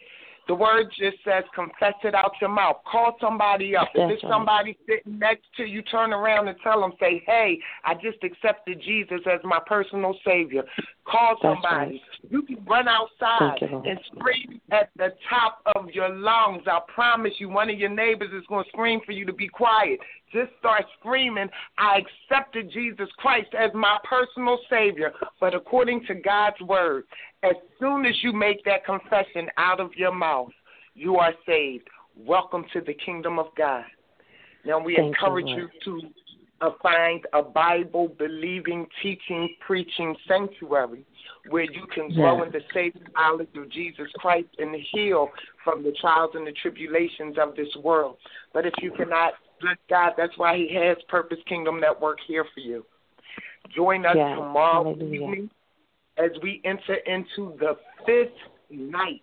The 0.48 0.54
word 0.54 0.86
just 0.98 1.18
says 1.24 1.44
confess 1.54 1.94
it 2.02 2.14
out 2.14 2.32
your 2.40 2.50
mouth. 2.50 2.78
Call 2.90 3.16
somebody 3.20 3.76
up. 3.76 3.88
That's 3.94 4.10
if 4.10 4.18
it's 4.18 4.22
somebody 4.22 4.76
sitting 4.88 5.18
next 5.18 5.44
to 5.56 5.64
you, 5.64 5.82
turn 5.82 6.12
around 6.12 6.48
and 6.48 6.56
tell 6.62 6.80
them, 6.80 6.92
say, 6.98 7.22
hey, 7.26 7.58
I 7.84 7.94
just 7.94 8.22
accepted 8.24 8.82
Jesus 8.82 9.20
as 9.32 9.40
my 9.44 9.60
personal 9.66 10.16
Savior. 10.26 10.64
Call 11.06 11.36
somebody. 11.40 12.02
Right. 12.22 12.30
You 12.30 12.42
can 12.42 12.64
run 12.64 12.86
outside 12.88 13.58
you, 13.60 13.82
and 13.86 14.00
scream 14.16 14.60
at 14.70 14.90
the 14.96 15.14
top 15.30 15.60
of 15.76 15.90
your 15.90 16.08
lungs. 16.08 16.62
I 16.66 16.80
promise 16.92 17.32
you, 17.38 17.48
one 17.48 17.70
of 17.70 17.78
your 17.78 17.90
neighbors 17.90 18.30
is 18.36 18.44
going 18.48 18.64
to 18.64 18.70
scream 18.70 19.00
for 19.06 19.12
you 19.12 19.24
to 19.26 19.32
be 19.32 19.48
quiet. 19.48 20.00
Just 20.32 20.50
start 20.58 20.84
screaming, 20.98 21.48
I 21.78 22.00
accepted 22.30 22.70
Jesus 22.72 23.08
Christ 23.18 23.50
as 23.58 23.70
my 23.74 23.98
personal 24.08 24.58
Savior. 24.70 25.12
But 25.40 25.54
according 25.54 26.04
to 26.06 26.14
God's 26.14 26.60
Word, 26.60 27.04
as 27.42 27.54
soon 27.78 28.06
as 28.06 28.14
you 28.22 28.32
make 28.32 28.64
that 28.64 28.84
confession 28.86 29.48
out 29.58 29.80
of 29.80 29.90
your 29.94 30.14
mouth, 30.14 30.50
you 30.94 31.16
are 31.16 31.34
saved. 31.46 31.88
Welcome 32.16 32.64
to 32.72 32.80
the 32.80 32.94
kingdom 32.94 33.38
of 33.38 33.46
God. 33.56 33.84
Now, 34.64 34.78
we 34.78 34.96
Thank 34.96 35.08
encourage 35.08 35.48
you, 35.48 35.68
you 35.84 36.00
to 36.00 36.08
uh, 36.62 36.70
find 36.82 37.20
a 37.32 37.42
Bible 37.42 38.14
believing, 38.18 38.86
teaching, 39.02 39.56
preaching 39.66 40.14
sanctuary 40.28 41.04
where 41.48 41.64
you 41.64 41.86
can 41.92 42.12
grow 42.14 42.42
in 42.44 42.52
the 42.52 42.60
saving 42.72 43.02
knowledge 43.16 43.48
of 43.56 43.68
Jesus 43.70 44.06
Christ 44.16 44.48
and 44.58 44.74
heal 44.92 45.28
from 45.64 45.82
the 45.82 45.92
trials 46.00 46.30
and 46.34 46.46
the 46.46 46.52
tribulations 46.52 47.36
of 47.40 47.56
this 47.56 47.68
world. 47.82 48.16
But 48.54 48.66
if 48.66 48.74
you 48.80 48.92
cannot, 48.92 49.32
bless 49.62 49.76
God, 49.88 50.12
that's 50.16 50.36
why 50.36 50.56
He 50.56 50.74
has 50.74 50.96
Purpose 51.08 51.38
Kingdom 51.48 51.80
Network 51.80 52.18
here 52.26 52.44
for 52.54 52.60
you. 52.60 52.84
Join 53.74 54.04
us 54.04 54.16
yes. 54.16 54.36
tomorrow 54.36 54.94
Hallelujah. 54.94 55.22
evening 55.22 55.50
as 56.18 56.30
we 56.42 56.60
enter 56.64 56.94
into 57.06 57.56
the 57.58 57.76
fifth 58.04 58.36
night, 58.70 59.22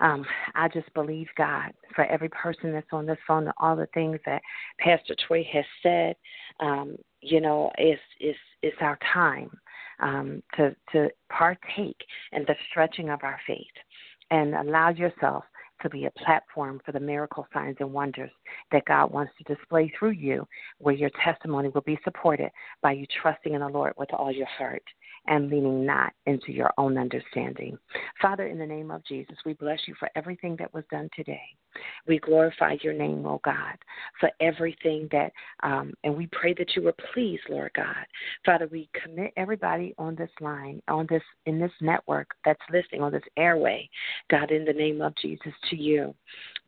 um, 0.00 0.24
I 0.54 0.68
just 0.68 0.92
believe 0.94 1.28
God 1.38 1.72
for 1.94 2.04
every 2.06 2.28
person 2.30 2.72
that's 2.72 2.86
on 2.92 3.06
this 3.06 3.18
phone 3.26 3.44
and 3.44 3.52
all 3.58 3.76
the 3.76 3.88
things 3.94 4.18
that 4.26 4.42
Pastor 4.80 5.14
Troy 5.26 5.46
has 5.52 5.64
said. 5.82 6.16
Um, 6.60 6.96
you 7.20 7.40
know, 7.40 7.70
it's 7.78 8.00
it's 8.18 8.38
it's 8.62 8.76
our 8.80 8.98
time 9.12 9.50
um, 10.02 10.42
to 10.56 10.74
to 10.92 11.08
partake 11.30 12.00
in 12.32 12.42
the 12.46 12.54
stretching 12.70 13.08
of 13.08 13.20
our 13.22 13.40
faith 13.46 13.66
and 14.30 14.54
allow 14.54 14.90
yourself 14.90 15.44
to 15.82 15.90
be 15.90 16.06
a 16.06 16.10
platform 16.12 16.80
for 16.84 16.92
the 16.92 17.00
miracle 17.00 17.46
signs 17.52 17.76
and 17.80 17.92
wonders 17.92 18.30
that 18.70 18.84
God 18.84 19.10
wants 19.10 19.32
to 19.38 19.54
display 19.54 19.92
through 19.98 20.12
you, 20.12 20.46
where 20.78 20.94
your 20.94 21.10
testimony 21.24 21.68
will 21.70 21.82
be 21.82 21.98
supported 22.04 22.50
by 22.82 22.92
you 22.92 23.06
trusting 23.20 23.54
in 23.54 23.60
the 23.60 23.68
Lord 23.68 23.92
with 23.96 24.12
all 24.12 24.30
your 24.30 24.46
heart 24.46 24.82
and 25.26 25.50
leaning 25.50 25.86
not 25.86 26.12
into 26.26 26.52
your 26.52 26.70
own 26.78 26.98
understanding. 26.98 27.78
Father, 28.20 28.46
in 28.46 28.58
the 28.58 28.66
name 28.66 28.90
of 28.90 29.04
Jesus, 29.04 29.36
we 29.44 29.54
bless 29.54 29.78
you 29.86 29.94
for 29.98 30.08
everything 30.16 30.56
that 30.58 30.72
was 30.74 30.84
done 30.90 31.08
today. 31.14 31.42
We 32.06 32.18
glorify 32.18 32.76
your 32.82 32.92
name, 32.92 33.24
oh 33.26 33.40
God, 33.44 33.76
for 34.20 34.30
everything 34.40 35.08
that, 35.10 35.32
um, 35.62 35.94
and 36.04 36.14
we 36.14 36.28
pray 36.30 36.54
that 36.54 36.76
you 36.76 36.82
were 36.82 36.94
pleased, 37.14 37.44
Lord 37.48 37.70
God. 37.74 38.04
Father, 38.44 38.68
we 38.70 38.90
commit 39.02 39.32
everybody 39.36 39.94
on 39.96 40.14
this 40.14 40.30
line, 40.40 40.82
on 40.88 41.06
this, 41.08 41.22
in 41.46 41.58
this 41.58 41.72
network 41.80 42.28
that's 42.44 42.60
listening 42.70 43.00
on 43.02 43.12
this 43.12 43.22
airway, 43.36 43.88
God, 44.30 44.50
in 44.50 44.64
the 44.64 44.72
name 44.72 45.00
of 45.00 45.14
Jesus, 45.16 45.52
to 45.70 45.76
you, 45.76 46.14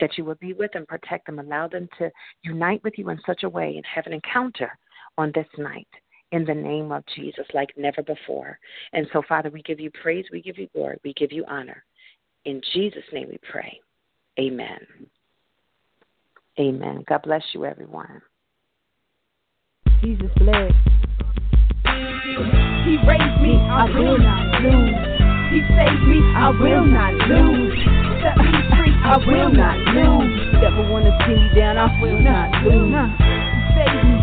that 0.01 0.17
you 0.17 0.25
will 0.25 0.37
be 0.37 0.53
with 0.53 0.73
them, 0.73 0.87
protect 0.87 1.27
them, 1.27 1.39
allow 1.39 1.69
them 1.69 1.89
to 1.99 2.11
unite 2.43 2.83
with 2.83 2.95
you 2.97 3.11
in 3.11 3.21
such 3.27 3.43
a 3.43 3.49
way 3.49 3.75
and 3.77 3.85
have 3.93 4.07
an 4.07 4.13
encounter 4.15 4.71
on 5.19 5.33
this 5.35 5.47
night 5.59 5.89
in 6.35 6.45
the 6.45 6.55
name 6.55 6.91
of 6.91 7.05
Jesus 7.15 7.47
like 7.55 7.71
never 7.77 8.03
before. 8.03 8.59
And 8.93 9.07
so, 9.13 9.23
Father, 9.29 9.51
we 9.51 9.63
give 9.63 9.79
you 9.79 9.91
praise, 10.03 10.25
we 10.33 10.43
give 10.43 10.59
you 10.59 10.69
glory, 10.75 10.99
we 11.05 11.15
give 11.15 11.31
you 11.31 11.45
honor. 11.47 11.85
In 12.45 12.61
Jesus' 12.73 13.05
name 13.13 13.29
we 13.31 13.39
pray. 13.51 13.81
Amen. 14.39 14.81
Amen. 16.59 17.05
God 17.09 17.23
bless 17.23 17.43
you, 17.53 17.65
everyone. 17.65 18.21
Jesus 20.03 20.31
bless. 20.37 20.73
He 22.85 22.99
raised 23.07 23.39
me, 23.41 23.55
I 23.71 23.87
will 23.95 24.19
not 24.19 24.61
lose. 24.61 25.15
He 25.55 25.61
saved 25.71 26.03
me, 26.11 26.19
I 26.35 26.51
will 26.51 26.85
not 26.85 27.15
lose. 27.31 27.79
Set 28.27 28.37
me 28.43 28.51
free, 28.75 28.93
I 29.07 29.17
will 29.23 29.53
not 29.55 29.79
lose. 29.95 30.35
The 30.51 30.61
never 30.61 30.91
wanna 30.91 31.17
see 31.27 31.35
me 31.35 31.55
down. 31.55 31.79
I 31.79 32.03
will 32.03 32.19
not 32.19 32.51
lose. 32.65 32.91
Save 33.79 34.05
me 34.05 34.14